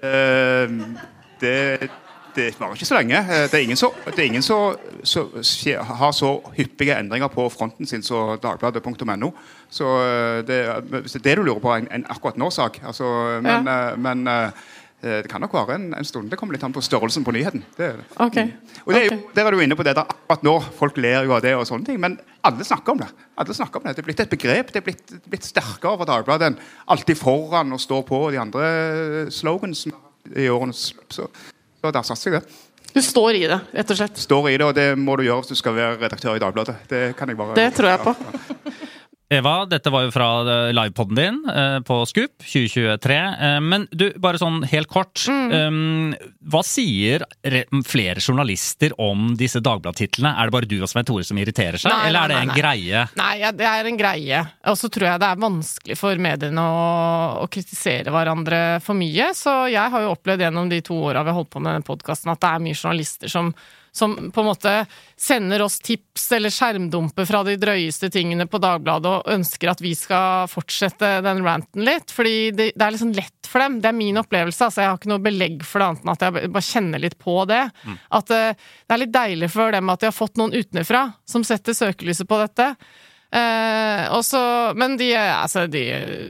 Uh, 0.03 0.99
det, 1.41 1.91
det 2.39 2.61
varer 2.61 2.77
ikke 2.77 2.87
så 2.87 2.99
lenge. 2.99 3.19
Eh, 3.19 3.47
det 3.51 3.55
er 3.55 4.27
ingen 4.27 4.43
som 4.43 4.77
har 5.99 6.13
så 6.13 6.31
hyppige 6.57 6.99
endringer 6.99 7.29
på 7.33 7.49
fronten 7.49 7.87
sin 7.87 8.03
som 8.03 8.39
dagbladet.no. 8.43 9.31
Så 9.71 9.87
eh, 10.05 10.47
det, 10.47 10.59
hvis 10.91 11.13
det 11.13 11.21
er 11.21 11.29
det 11.31 11.37
du 11.39 11.43
lurer 11.43 11.63
på, 11.63 11.75
en, 11.75 11.89
en 11.93 12.07
akkurat 12.11 12.39
nå-sak 12.39 12.81
altså, 12.87 13.41
Men, 13.43 13.67
ja. 13.67 13.97
men 13.97 14.29
det 15.01 15.29
kan 15.31 15.39
nok 15.41 15.53
vare 15.55 15.77
en, 15.79 15.93
en, 15.95 16.07
stund. 16.07 16.27
Det 16.31 16.37
kommer 16.41 16.57
litt 16.57 16.65
an 16.67 16.73
på 16.75 16.83
størrelsen 16.83 17.23
på 17.27 17.31
nyheten. 17.37 17.63
Det 17.77 17.93
det. 18.01 18.07
Okay. 18.19 18.51
Og 18.83 18.97
det 18.97 19.03
jo, 19.05 19.19
Der 19.37 19.47
er 19.47 19.55
du 19.55 19.61
inne 19.63 19.77
på 19.79 19.87
det 19.87 19.95
der 19.95 20.03
akkurat 20.03 20.43
nå. 20.43 20.57
Folk 20.75 20.99
ler 20.99 21.29
jo 21.29 21.37
av 21.37 21.45
det, 21.45 21.55
og 21.55 21.67
sånne 21.69 21.87
ting, 21.87 22.01
men 22.03 22.17
alle 22.43 22.67
snakker 22.67 22.97
om 22.97 23.05
det. 23.05 23.09
Alle 23.39 23.55
snakker 23.55 23.79
om 23.79 23.87
Det 23.87 23.95
Det 23.95 24.03
er 24.03 24.09
blitt 24.09 24.25
et 24.25 24.33
begrep. 24.33 24.73
Det 24.75 24.83
er 24.83 24.87
blitt, 24.89 25.15
blitt 25.31 25.47
sterkere 25.47 25.95
for 26.01 26.09
Dagbladet 26.09 26.51
enn 26.51 26.59
alltid 26.91 27.21
foran 27.21 27.73
og 27.73 27.81
står 27.81 28.03
på 28.11 28.23
de 28.35 28.43
andre 28.43 29.31
slogans 29.31 29.87
i 30.35 30.49
årenes 30.51 30.89
løp. 30.97 31.13
Så, 31.15 31.29
så 31.79 31.95
der 31.95 32.03
satser 32.03 32.33
jeg 32.33 32.41
det. 32.41 32.59
Du 32.95 33.03
står 33.05 33.37
i 33.37 33.47
det, 33.47 33.61
rett 33.77 33.91
og 33.93 33.99
slett? 34.01 34.19
Står 34.19 34.51
i 34.51 34.57
det, 34.59 34.67
og 34.67 34.75
det 34.75 34.89
må 34.99 35.15
du 35.15 35.23
gjøre 35.23 35.45
hvis 35.45 35.53
du 35.53 35.61
skal 35.61 35.77
være 35.77 35.99
redaktør 36.01 36.35
i 36.35 36.43
Dagbladet. 36.43 36.75
Det 36.91 37.03
kan 37.19 37.31
jeg 37.31 37.39
bare 37.39 37.55
Det 37.55 37.71
tror 37.77 37.93
jeg 37.93 38.01
på. 38.03 38.15
Eva, 39.29 39.67
dette 39.69 39.91
var 39.93 40.07
jo 40.07 40.13
fra 40.13 40.27
eh, 40.41 40.71
livepoden 40.73 41.19
din 41.19 41.39
eh, 41.53 41.79
på 41.85 41.99
Scoop 42.09 42.41
2023. 42.41 43.17
Eh, 43.17 43.57
men 43.61 43.85
du, 43.93 44.07
bare 44.17 44.41
sånn 44.41 44.63
helt 44.71 44.89
kort. 44.89 45.27
Mm. 45.29 46.15
hva 46.49 46.61
sier 46.65 47.25
flere 47.87 48.23
journalister 48.23 48.95
om 49.03 49.35
disse 49.37 49.61
Dagblad-titlene? 49.65 50.31
Er 50.33 50.49
det 50.49 50.55
bare 50.55 50.69
du 50.71 50.79
og 50.81 50.89
Svein 50.89 51.05
Tore 51.09 51.27
som 51.29 51.41
irriterer 51.41 51.77
seg, 51.81 51.93
nei, 51.93 52.09
eller 52.09 52.25
er 52.25 52.33
det 52.33 52.39
en 52.39 52.53
nei. 52.53 52.57
greie? 52.57 53.03
Nei, 53.21 53.35
det 53.59 53.67
er 53.69 53.91
en 53.91 53.99
greie. 54.01 54.43
Og 54.73 54.79
så 54.81 54.89
tror 54.93 55.11
jeg 55.11 55.23
det 55.23 55.29
er 55.29 55.43
vanskelig 55.45 55.99
for 56.01 56.25
mediene 56.29 56.65
å, 56.65 56.79
å, 57.43 57.49
kritisere 57.53 58.15
hverandre 58.15 58.63
for 58.85 58.97
mye. 58.97 59.29
Så 59.37 59.59
jeg 59.69 59.93
har 59.93 60.07
jo 60.07 60.15
opplevd 60.15 60.47
gjennom 60.47 60.73
de 60.73 60.81
to 60.87 60.97
åra 61.11 61.27
vi 61.27 61.35
har 61.35 61.41
holdt 61.43 61.53
på 61.53 61.61
med 61.61 61.75
denne 61.75 61.89
podkasten, 61.89 62.33
at 62.33 62.41
det 62.41 62.55
er 62.55 62.65
mye 62.65 62.81
journalister 62.81 63.35
som 63.35 63.53
som 63.99 64.15
på 64.33 64.43
en 64.43 64.49
måte 64.49 64.75
sender 65.19 65.63
oss 65.65 65.81
tips 65.85 66.29
eller 66.37 66.53
skjermdumper 66.55 67.27
fra 67.27 67.43
de 67.47 67.57
drøyeste 67.59 68.11
tingene 68.15 68.47
på 68.51 68.61
Dagbladet 68.63 69.11
og 69.11 69.33
ønsker 69.35 69.73
at 69.73 69.83
vi 69.83 69.95
skal 69.99 70.47
fortsette 70.51 71.19
den 71.27 71.43
ranten 71.47 71.85
litt. 71.87 72.15
Fordi 72.15 72.37
det, 72.55 72.71
det 72.79 72.87
er 72.87 72.95
liksom 72.95 73.13
lett 73.17 73.51
for 73.51 73.65
dem. 73.65 73.81
Det 73.83 73.91
er 73.91 73.99
min 73.99 74.21
opplevelse. 74.21 74.69
altså 74.69 74.85
Jeg 74.85 74.93
har 74.93 75.01
ikke 75.01 75.13
noe 75.13 75.25
belegg 75.25 75.67
for 75.67 75.83
det 75.83 75.91
annet 75.91 76.07
enn 76.07 76.15
at 76.15 76.25
jeg 76.27 76.53
bare 76.55 76.69
kjenner 76.69 77.03
litt 77.03 77.19
på 77.19 77.37
det. 77.51 77.65
Mm. 77.83 77.99
At 78.21 78.33
uh, 78.35 78.71
det 78.87 78.97
er 78.97 79.03
litt 79.05 79.15
deilig 79.19 79.53
for 79.55 79.75
dem 79.75 79.93
at 79.93 80.03
de 80.03 80.11
har 80.11 80.17
fått 80.17 80.41
noen 80.41 80.55
utenfra 80.55 81.05
som 81.29 81.47
setter 81.47 81.77
søkelyset 81.77 82.29
på 82.29 82.41
dette. 82.45 82.73
Eh, 83.29 84.13
også, 84.17 84.41
men 84.81 84.97
de, 84.97 85.11
altså, 85.13 85.67
de, 85.69 85.83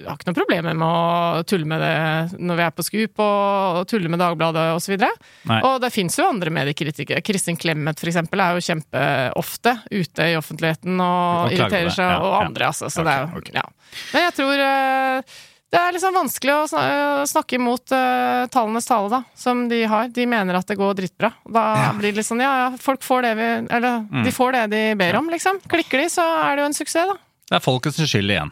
har 0.02 0.16
ikke 0.16 0.30
noe 0.30 0.38
problemer 0.38 0.74
med 0.74 0.88
å 0.88 1.42
tulle 1.46 1.68
med 1.70 1.82
det 1.84 2.38
når 2.42 2.58
vi 2.58 2.64
er 2.64 2.74
på 2.74 2.84
Scoop, 2.86 3.22
og, 3.22 3.78
og 3.78 3.86
tulle 3.90 4.10
med 4.10 4.18
Dagbladet 4.18 4.64
osv. 4.74 4.96
Og, 4.98 5.52
og 5.62 5.76
det 5.84 5.92
fins 5.94 6.18
jo 6.18 6.26
andre 6.26 6.50
mediekritikere. 6.54 7.22
Kristin 7.22 7.58
Clemet 7.60 8.02
eksempel, 8.02 8.42
er 8.42 8.58
jo 8.58 8.66
kjempeofte 8.66 9.76
ute 9.92 10.26
i 10.32 10.38
offentligheten 10.38 10.98
og, 10.98 11.54
irriterer 11.54 11.94
seg, 11.94 12.10
ja, 12.16 12.18
og 12.18 12.40
andre, 12.40 12.72
altså. 12.72 12.90
Så 12.90 13.04
okay, 13.04 13.06
det 13.06 13.14
er 13.14 13.22
jo 13.22 13.42
okay. 13.42 13.58
ja. 13.60 13.66
Men 14.12 14.26
jeg 14.26 14.36
tror 14.40 14.64
eh, 14.66 15.38
det 15.68 15.76
er 15.76 15.92
liksom 15.92 16.16
vanskelig 16.16 16.54
å 16.54 16.82
snakke 17.28 17.58
imot 17.58 17.92
uh, 17.92 18.46
tallenes 18.48 18.88
tale, 18.88 19.10
da, 19.12 19.20
som 19.36 19.66
de 19.68 19.82
har. 19.84 20.08
De 20.08 20.24
mener 20.24 20.56
at 20.56 20.68
det 20.68 20.78
går 20.80 20.96
drittbra. 20.96 21.28
Da 21.44 21.64
ja. 21.76 21.90
blir 21.98 22.14
det 22.14 22.22
litt 22.22 22.28
sånn 22.28 22.40
ja, 22.40 22.52
ja, 22.62 22.68
folk 22.80 23.04
får 23.04 23.26
det 23.26 23.32
vi 23.36 23.48
Eller 23.76 24.04
mm. 24.06 24.22
de 24.24 24.32
får 24.32 24.56
det 24.56 24.62
de 24.72 24.82
ber 25.00 25.18
om, 25.20 25.28
liksom. 25.32 25.60
Klikker 25.68 26.00
de, 26.00 26.08
så 26.12 26.24
er 26.40 26.56
det 26.56 26.64
jo 26.64 26.70
en 26.70 26.78
suksess, 26.78 27.12
da. 27.12 27.18
Det 27.48 27.56
er 27.56 27.64
folkets 27.64 28.00
skyld 28.00 28.32
igjen. 28.32 28.50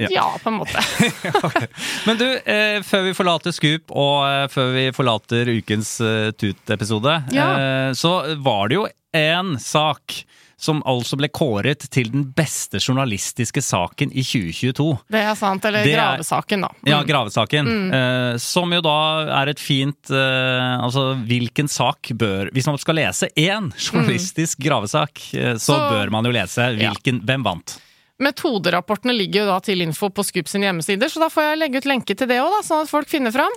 Ja, 0.00 0.08
ja 0.12 0.26
på 0.40 0.48
en 0.48 0.60
måte. 0.62 0.80
okay. 1.46 1.68
Men 2.08 2.20
du, 2.20 2.26
eh, 2.40 2.78
før 2.84 3.04
vi 3.04 3.16
forlater 3.16 3.52
Scoop, 3.52 3.92
og 3.92 4.24
eh, 4.24 4.44
før 4.52 4.70
vi 4.72 4.84
forlater 4.96 5.50
ukens 5.52 5.98
eh, 6.04 6.30
Tut-episode, 6.32 7.18
ja. 7.36 7.48
Eh, 7.52 7.90
så 7.96 8.14
var 8.44 8.72
det 8.72 8.80
jo 8.80 8.86
en 9.14 9.58
sak 9.60 10.22
som 10.64 10.80
altså 10.88 11.18
ble 11.20 11.28
kåret 11.34 11.84
til 11.92 12.10
den 12.12 12.24
beste 12.36 12.80
journalistiske 12.80 13.62
saken 13.64 14.12
i 14.12 14.24
2022. 14.24 14.88
Det 15.12 15.20
er 15.20 15.38
sant. 15.38 15.64
Eller 15.68 15.84
er, 15.84 15.92
gravesaken, 15.98 16.64
da. 16.66 16.72
Mm. 16.80 16.90
Ja, 16.90 17.00
gravesaken. 17.08 17.70
Mm. 17.70 17.94
Eh, 17.98 18.36
som 18.42 18.72
jo 18.74 18.82
da 18.84 18.98
er 19.42 19.52
et 19.52 19.62
fint 19.62 20.12
eh, 20.12 20.74
Altså, 20.84 21.06
hvilken 21.28 21.68
sak 21.70 22.10
bør 22.18 22.50
Hvis 22.54 22.66
man 22.68 22.78
skal 22.80 22.98
lese 22.98 23.28
én 23.38 23.70
journalistisk 23.76 24.58
mm. 24.60 24.64
gravesak, 24.66 25.24
eh, 25.34 25.56
så, 25.56 25.74
så, 25.74 25.80
bør 25.92 26.12
man 26.14 26.26
jo 26.26 26.34
lese 26.34 26.68
hvilken, 26.78 27.20
ja. 27.20 27.28
hvem 27.28 27.44
vant. 27.46 27.76
Metoderapportene 28.22 29.14
ligger 29.16 29.42
jo 29.42 29.50
da 29.50 29.58
til 29.64 29.82
info 29.82 30.08
på 30.14 30.22
Scoop 30.26 30.50
sine 30.50 30.68
hjemmesider, 30.68 31.10
så 31.10 31.24
da 31.24 31.28
får 31.32 31.48
jeg 31.48 31.60
legge 31.60 31.82
ut 31.82 31.88
lenke 31.90 32.14
til 32.16 32.30
det 32.30 32.38
òg, 32.44 32.60
sånn 32.66 32.84
at 32.84 32.92
folk 32.92 33.10
finner 33.10 33.34
fram. 33.34 33.56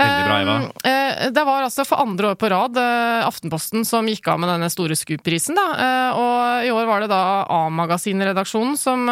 Bra, 0.00 0.36
Eva. 0.40 0.54
Eh, 0.84 1.30
det 1.30 1.44
var 1.44 1.64
altså 1.66 1.84
for 1.84 2.00
andre 2.02 2.32
år 2.32 2.38
på 2.40 2.48
rad 2.50 2.78
eh, 2.80 3.26
Aftenposten 3.26 3.84
som 3.84 4.08
gikk 4.08 4.30
av 4.32 4.40
med 4.40 4.50
denne 4.52 4.70
store 4.72 4.96
Scoop-prisen. 4.96 5.58
eh, 5.58 6.16
Og 6.16 6.66
i 6.66 6.72
år 6.72 6.88
var 6.88 7.04
det 7.04 7.10
da 7.12 7.22
A-magasinredaksjonen 7.50 8.78
som, 8.80 9.04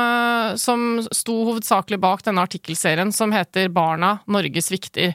som 0.57 0.86
sto 1.12 1.36
hovedsakelig 1.51 2.01
bak 2.01 2.24
denne 2.26 2.45
artikkelserien 2.45 3.12
som 3.12 3.32
heter 3.34 3.68
'Barna 3.68 4.18
Norge 4.26 4.62
svikter'. 4.64 5.14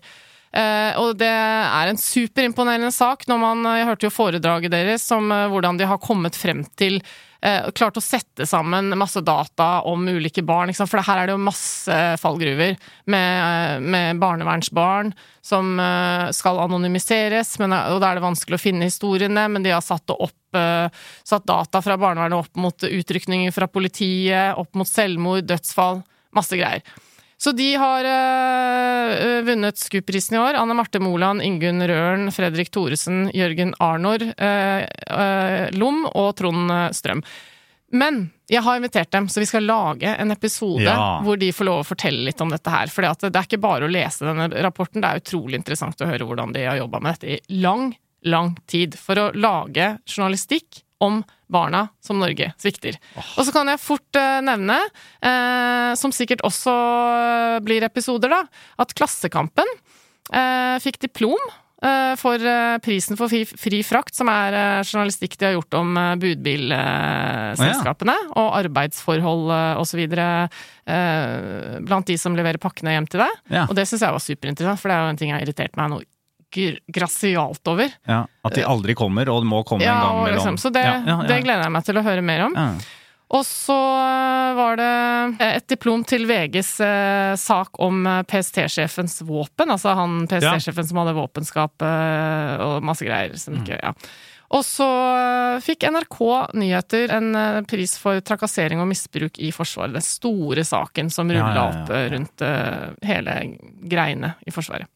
og 1.01 1.17
det 1.17 1.33
er 1.33 1.89
en 1.89 1.97
superimponerende 1.97 2.91
sak 2.93 3.25
når 3.27 3.39
man 3.41 3.63
Jeg 3.79 3.87
hørte 3.87 4.05
jo 4.05 4.13
foredraget 4.13 4.71
deres 4.71 5.11
om 5.11 5.29
hvordan 5.29 5.77
de 5.77 5.85
har 5.89 5.97
kommet 5.97 6.35
frem 6.35 6.63
til 6.77 7.01
eh, 7.43 7.69
klart 7.75 7.99
å 7.99 8.03
sette 8.03 8.47
sammen 8.49 8.93
masse 8.99 9.21
data 9.25 9.81
om 9.89 10.07
ulike 10.07 10.43
barn. 10.45 10.73
For 10.73 11.03
her 11.03 11.21
er 11.21 11.29
det 11.29 11.35
jo 11.35 11.43
masse 11.43 11.99
fallgruver 12.21 12.77
med, 13.11 13.29
eh, 13.43 13.83
med 13.83 14.21
barnevernsbarn 14.23 15.13
som 15.43 15.75
eh, 15.79 16.29
skal 16.35 16.61
anonymiseres, 16.63 17.57
men, 17.59 17.75
og 17.75 17.99
da 18.01 18.11
er 18.11 18.19
det 18.19 18.25
vanskelig 18.25 18.59
å 18.59 18.63
finne 18.63 18.87
historiene, 18.87 19.47
men 19.51 19.65
de 19.65 19.73
har 19.75 19.83
satt, 19.83 20.09
opp, 20.15 20.57
eh, 20.57 20.87
satt 21.27 21.47
data 21.49 21.83
fra 21.83 21.99
barnevernet 21.99 22.39
opp 22.39 22.61
mot 22.63 22.87
utrykninger 22.87 23.51
fra 23.55 23.67
politiet, 23.67 24.55
opp 24.59 24.79
mot 24.79 24.89
selvmord, 24.89 25.43
dødsfall, 25.49 26.01
masse 26.33 26.57
greier. 26.57 26.85
Så 27.43 27.51
de 27.51 27.73
har 27.75 28.07
øh, 28.07 29.41
vunnet 29.43 29.79
SKUP-prisen 29.81 30.37
i 30.37 30.39
år. 30.39 30.55
Anne 30.61 30.75
Marte 30.77 31.01
Moland, 31.03 31.43
Ingunn 31.43 31.83
Røren, 31.89 32.29
Fredrik 32.31 32.71
Thoresen, 32.71 33.25
Jørgen 33.35 33.73
Arnor, 33.83 34.23
øh, 34.23 34.83
øh, 34.85 35.65
Lom 35.75 36.05
og 36.13 36.29
Trond 36.39 36.71
Strøm. 36.95 37.23
Men 37.93 38.23
jeg 38.49 38.63
har 38.65 38.79
invitert 38.79 39.11
dem, 39.11 39.27
så 39.29 39.43
vi 39.43 39.49
skal 39.49 39.67
lage 39.67 40.15
en 40.15 40.31
episode 40.33 40.87
ja. 40.87 40.95
hvor 41.25 41.37
de 41.37 41.51
får 41.53 41.67
lov 41.67 41.81
å 41.83 41.89
fortelle 41.91 42.23
litt 42.29 42.41
om 42.41 42.53
dette 42.53 42.71
her. 42.71 42.89
For 42.89 43.03
det 43.05 43.33
er 43.35 43.45
ikke 43.45 43.61
bare 43.61 43.85
å 43.85 43.91
lese 43.91 44.25
denne 44.25 44.47
rapporten, 44.63 45.03
det 45.03 45.11
er 45.11 45.21
utrolig 45.21 45.59
interessant 45.59 46.01
å 46.01 46.09
høre 46.09 46.25
hvordan 46.29 46.55
de 46.55 46.63
har 46.65 46.79
jobba 46.79 47.03
med 47.03 47.17
dette 47.17 47.35
i 47.35 47.59
lang, 47.61 47.91
lang 48.25 48.55
tid. 48.71 48.95
For 48.97 49.19
å 49.19 49.29
lage 49.35 49.97
journalistikk 50.07 50.81
om 51.03 51.23
barna 51.53 51.87
som 52.03 52.19
Norge 52.21 52.51
svikter. 52.57 52.97
Oh. 53.17 53.33
Og 53.37 53.47
så 53.47 53.53
kan 53.55 53.69
jeg 53.69 53.81
fort 53.83 54.19
uh, 54.19 54.39
nevne, 54.45 54.79
uh, 55.25 55.91
som 55.99 56.13
sikkert 56.15 56.43
også 56.47 56.73
blir 57.65 57.85
episoder, 57.85 58.33
da, 58.33 58.41
at 58.81 58.95
Klassekampen 58.97 59.69
uh, 60.33 60.77
fikk 60.83 61.03
diplom 61.09 61.51
for 62.15 62.39
prisen 62.79 63.17
for 63.19 63.27
fri 63.27 63.81
frakt, 63.83 64.15
som 64.15 64.29
er 64.31 64.55
journalistikk 64.87 65.33
de 65.35 65.49
har 65.49 65.57
gjort 65.57 65.75
om 65.75 65.89
budbilselskapene, 66.21 68.15
oh, 68.15 68.29
ja. 68.29 68.37
og 68.39 68.55
arbeidsforhold 68.61 69.51
osv. 69.81 69.99
blant 71.83 72.07
de 72.07 72.15
som 72.21 72.39
leverer 72.39 72.63
pakkene 72.63 72.95
hjem 72.95 73.09
til 73.11 73.25
deg. 73.25 73.33
Ja. 73.51 73.65
Og 73.67 73.75
det 73.75 73.83
syns 73.89 73.99
jeg 74.07 74.15
var 74.15 74.23
superinteressant, 74.23 74.79
for 74.79 74.87
det 74.87 74.95
er 74.95 75.03
jo 75.03 75.11
en 75.11 75.19
ting 75.19 75.33
jeg 75.33 75.41
har 75.41 75.43
irritert 75.43 75.75
meg 75.75 75.91
noe 75.91 76.07
grasialt 76.87 77.71
over. 77.71 77.93
Ja, 78.09 78.23
At 78.45 78.57
de 78.57 78.65
aldri 78.67 78.95
kommer, 78.97 79.29
og 79.33 79.45
må 79.47 79.63
komme 79.67 79.85
ja, 79.85 79.95
en 79.95 80.03
gang 80.07 80.19
mellom 80.23 80.39
liksom, 80.39 80.59
Så 80.61 80.73
det, 80.73 80.83
ja, 80.85 81.21
det, 81.27 81.39
gleder 81.45 81.65
jeg 81.65 81.75
meg 81.75 81.87
til 81.87 81.99
å 81.99 82.05
høre 82.05 82.25
mer 82.25 82.45
om. 82.49 82.59
Og 83.33 83.41
så 83.47 83.77
var 84.53 84.77
det 84.77 84.89
et 85.41 85.65
diplom 85.71 86.03
til 86.05 86.27
VGs 86.29 86.73
eh, 86.85 87.31
sak 87.39 87.79
om 87.81 88.05
eh, 88.05 88.21
PST-sjefens 88.29 89.23
våpen. 89.25 89.73
Altså 89.73 89.95
han 89.97 90.27
PST-sjefen 90.29 90.85
som 90.89 91.01
hadde 91.01 91.15
våpenskap 91.17 91.85
eh, 91.87 92.61
og 92.61 92.85
masse 92.85 93.07
greier 93.07 93.33
som 93.41 93.57
ikke 93.57 93.79
mm. 93.79 93.83
Ja. 93.89 93.93
Og 94.53 94.61
så 94.67 94.85
eh, 95.17 95.57
fikk 95.65 95.87
NRK 95.89 96.19
Nyheter 96.61 97.15
en 97.17 97.33
eh, 97.39 97.61
pris 97.65 97.97
for 97.97 98.21
trakassering 98.21 98.83
og 98.83 98.91
misbruk 98.91 99.41
i 99.41 99.49
Forsvaret. 99.55 99.97
Den 99.97 100.05
store 100.05 100.67
saken 100.67 101.09
som 101.13 101.33
rulla 101.33 101.55
ja, 101.57 101.69
opp 101.71 101.93
rundt 102.13 102.45
hele 103.01 103.39
greiene 103.89 104.35
i 104.45 104.53
Forsvaret. 104.53 104.92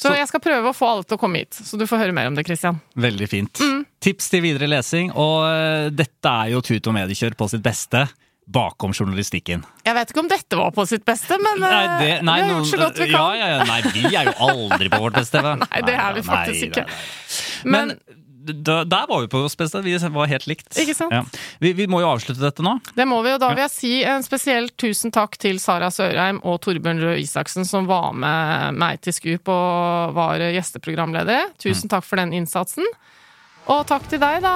Så, 0.00 0.10
jeg 0.16 0.26
skal 0.26 0.42
prøve 0.42 0.72
å 0.72 0.74
få 0.74 0.88
alle 0.90 1.06
til 1.06 1.16
å 1.16 1.20
komme 1.20 1.44
hit, 1.44 1.54
så 1.54 1.78
du 1.78 1.86
får 1.86 2.02
høre 2.02 2.14
mer 2.16 2.26
om 2.30 2.34
det, 2.34 2.44
Christian. 2.46 2.80
Veldig 2.98 3.28
fint. 3.30 3.62
Mm. 3.62 3.84
Tips 4.02 4.26
til 4.32 4.42
videre 4.44 4.68
lesing, 4.70 5.12
og 5.14 5.46
uh, 5.46 5.86
dette 5.94 6.32
er 6.42 6.50
jo 6.54 6.62
Tut 6.66 6.90
og 6.90 6.96
Mediekjør 6.96 7.36
på 7.38 7.48
sitt 7.52 7.62
beste. 7.64 8.04
Bakom 8.44 8.92
journalistikken. 8.92 9.62
Jeg 9.86 9.96
vet 9.96 10.10
ikke 10.12 10.20
om 10.20 10.26
dette 10.28 10.58
var 10.58 10.74
på 10.76 10.84
sitt 10.90 11.06
beste, 11.08 11.38
men 11.40 11.62
nei, 11.62 11.78
det, 12.02 12.10
nei, 12.26 12.34
vi 12.42 12.50
har 12.50 12.58
gjort 12.58 12.68
så 12.68 12.80
godt 12.82 13.00
vi 13.00 13.06
kan. 13.08 13.14
Ja, 13.14 13.28
ja, 13.38 13.46
ja, 13.54 13.62
nei, 13.70 13.78
vi 13.94 14.02
er 14.10 14.28
jo 14.28 14.34
aldri 14.50 14.90
på 14.92 15.00
vårt 15.06 15.16
beste. 15.16 15.40
nei, 15.62 15.80
det 15.86 15.94
er 15.94 16.18
vi 16.18 16.26
faktisk 16.26 16.66
ikke. 16.68 16.84
Men, 17.64 17.94
men 17.94 18.20
da, 18.44 18.82
der 18.84 19.06
var 19.08 19.24
vi 19.24 19.30
på 19.32 19.44
oss. 19.46 19.56
Vi 19.58 19.96
var 19.98 20.30
helt 20.30 20.46
likt. 20.50 20.68
Ikke 20.78 20.94
sant? 20.96 21.14
Ja. 21.14 21.22
Vi, 21.58 21.72
vi, 21.72 21.86
må 21.90 22.02
jo 22.02 22.10
avslutte 22.12 22.42
dette 22.42 22.64
nå. 22.64 22.76
Det 22.94 23.06
må 23.08 23.20
vi, 23.24 23.32
og 23.34 23.40
da 23.42 23.52
vil 23.54 23.64
jeg 23.64 23.74
si 23.74 23.94
en 24.08 24.24
spesiell 24.26 24.70
tusen 24.80 25.14
takk 25.14 25.38
til 25.40 25.60
Sara 25.62 25.90
Sørheim 25.94 26.42
og 26.44 26.60
Torbjørn 26.64 27.02
Røe 27.04 27.18
Isaksen 27.22 27.66
som 27.68 27.88
var 27.90 28.12
med 28.12 28.80
meg 28.80 29.00
til 29.04 29.16
Skup 29.16 29.50
og 29.52 30.14
var 30.16 30.42
gjesteprogramledere. 30.54 31.54
Tusen 31.58 31.88
mm. 31.88 31.94
takk 31.96 32.08
for 32.08 32.20
den 32.20 32.34
innsatsen. 32.36 32.88
Og 33.64 33.80
takk 33.88 34.04
til 34.12 34.20
deg, 34.20 34.42
da, 34.44 34.50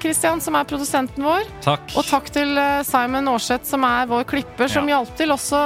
Christian, 0.00 0.40
som 0.40 0.56
er 0.56 0.64
produsenten 0.68 1.26
vår. 1.26 1.44
Takk. 1.64 1.92
Og 2.00 2.06
takk 2.08 2.30
til 2.32 2.56
eh, 2.56 2.80
Simon 2.88 3.28
Aarseth, 3.28 3.68
som 3.68 3.84
er 3.84 4.08
vår 4.08 4.24
klipper, 4.30 4.70
som 4.72 4.88
ja. 4.88 4.96
hjalp 4.96 5.12
til 5.18 5.34
også 5.34 5.60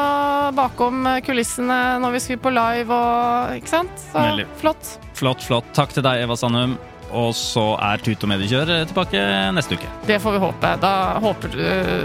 bakom 0.57 1.07
eh, 1.07 1.21
kulissene 1.27 1.79
når 2.03 2.17
vi 2.17 2.25
skulle 2.25 2.43
på 2.43 2.55
live 2.57 2.99
og 2.99 3.55
Ikke 3.61 3.77
sant? 3.77 3.95
Så 4.09 4.19
Veldig. 4.19 4.51
flott. 4.59 4.93
Flott, 5.17 5.47
flott. 5.47 5.71
Takk 5.79 5.95
til 5.95 6.07
deg, 6.07 6.27
Eva 6.27 6.39
Sandum. 6.39 6.75
Og 7.15 7.35
så 7.39 7.65
er 7.79 8.03
Tut 8.03 8.25
og 8.27 8.33
Mediekjør 8.33 8.73
tilbake 8.91 9.25
neste 9.57 9.79
uke. 9.79 9.91
Det 10.09 10.21
får 10.23 10.37
vi 10.37 10.45
håpe. 10.47 10.73
Da 10.83 10.93
håper 11.23 11.55
du 11.55 11.61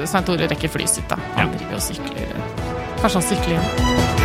Svein 0.06 0.28
Tore 0.28 0.50
rekker 0.52 0.72
flyet 0.72 0.98
sitt, 0.98 1.08
da. 1.10 1.20
Han 1.38 1.50
ja. 1.50 1.58
driver 1.58 1.80
og 1.80 1.88
sykler. 1.90 2.36
Kanskje 3.02 3.16
han 3.18 3.30
sykler 3.32 3.56
igjen. 3.58 4.21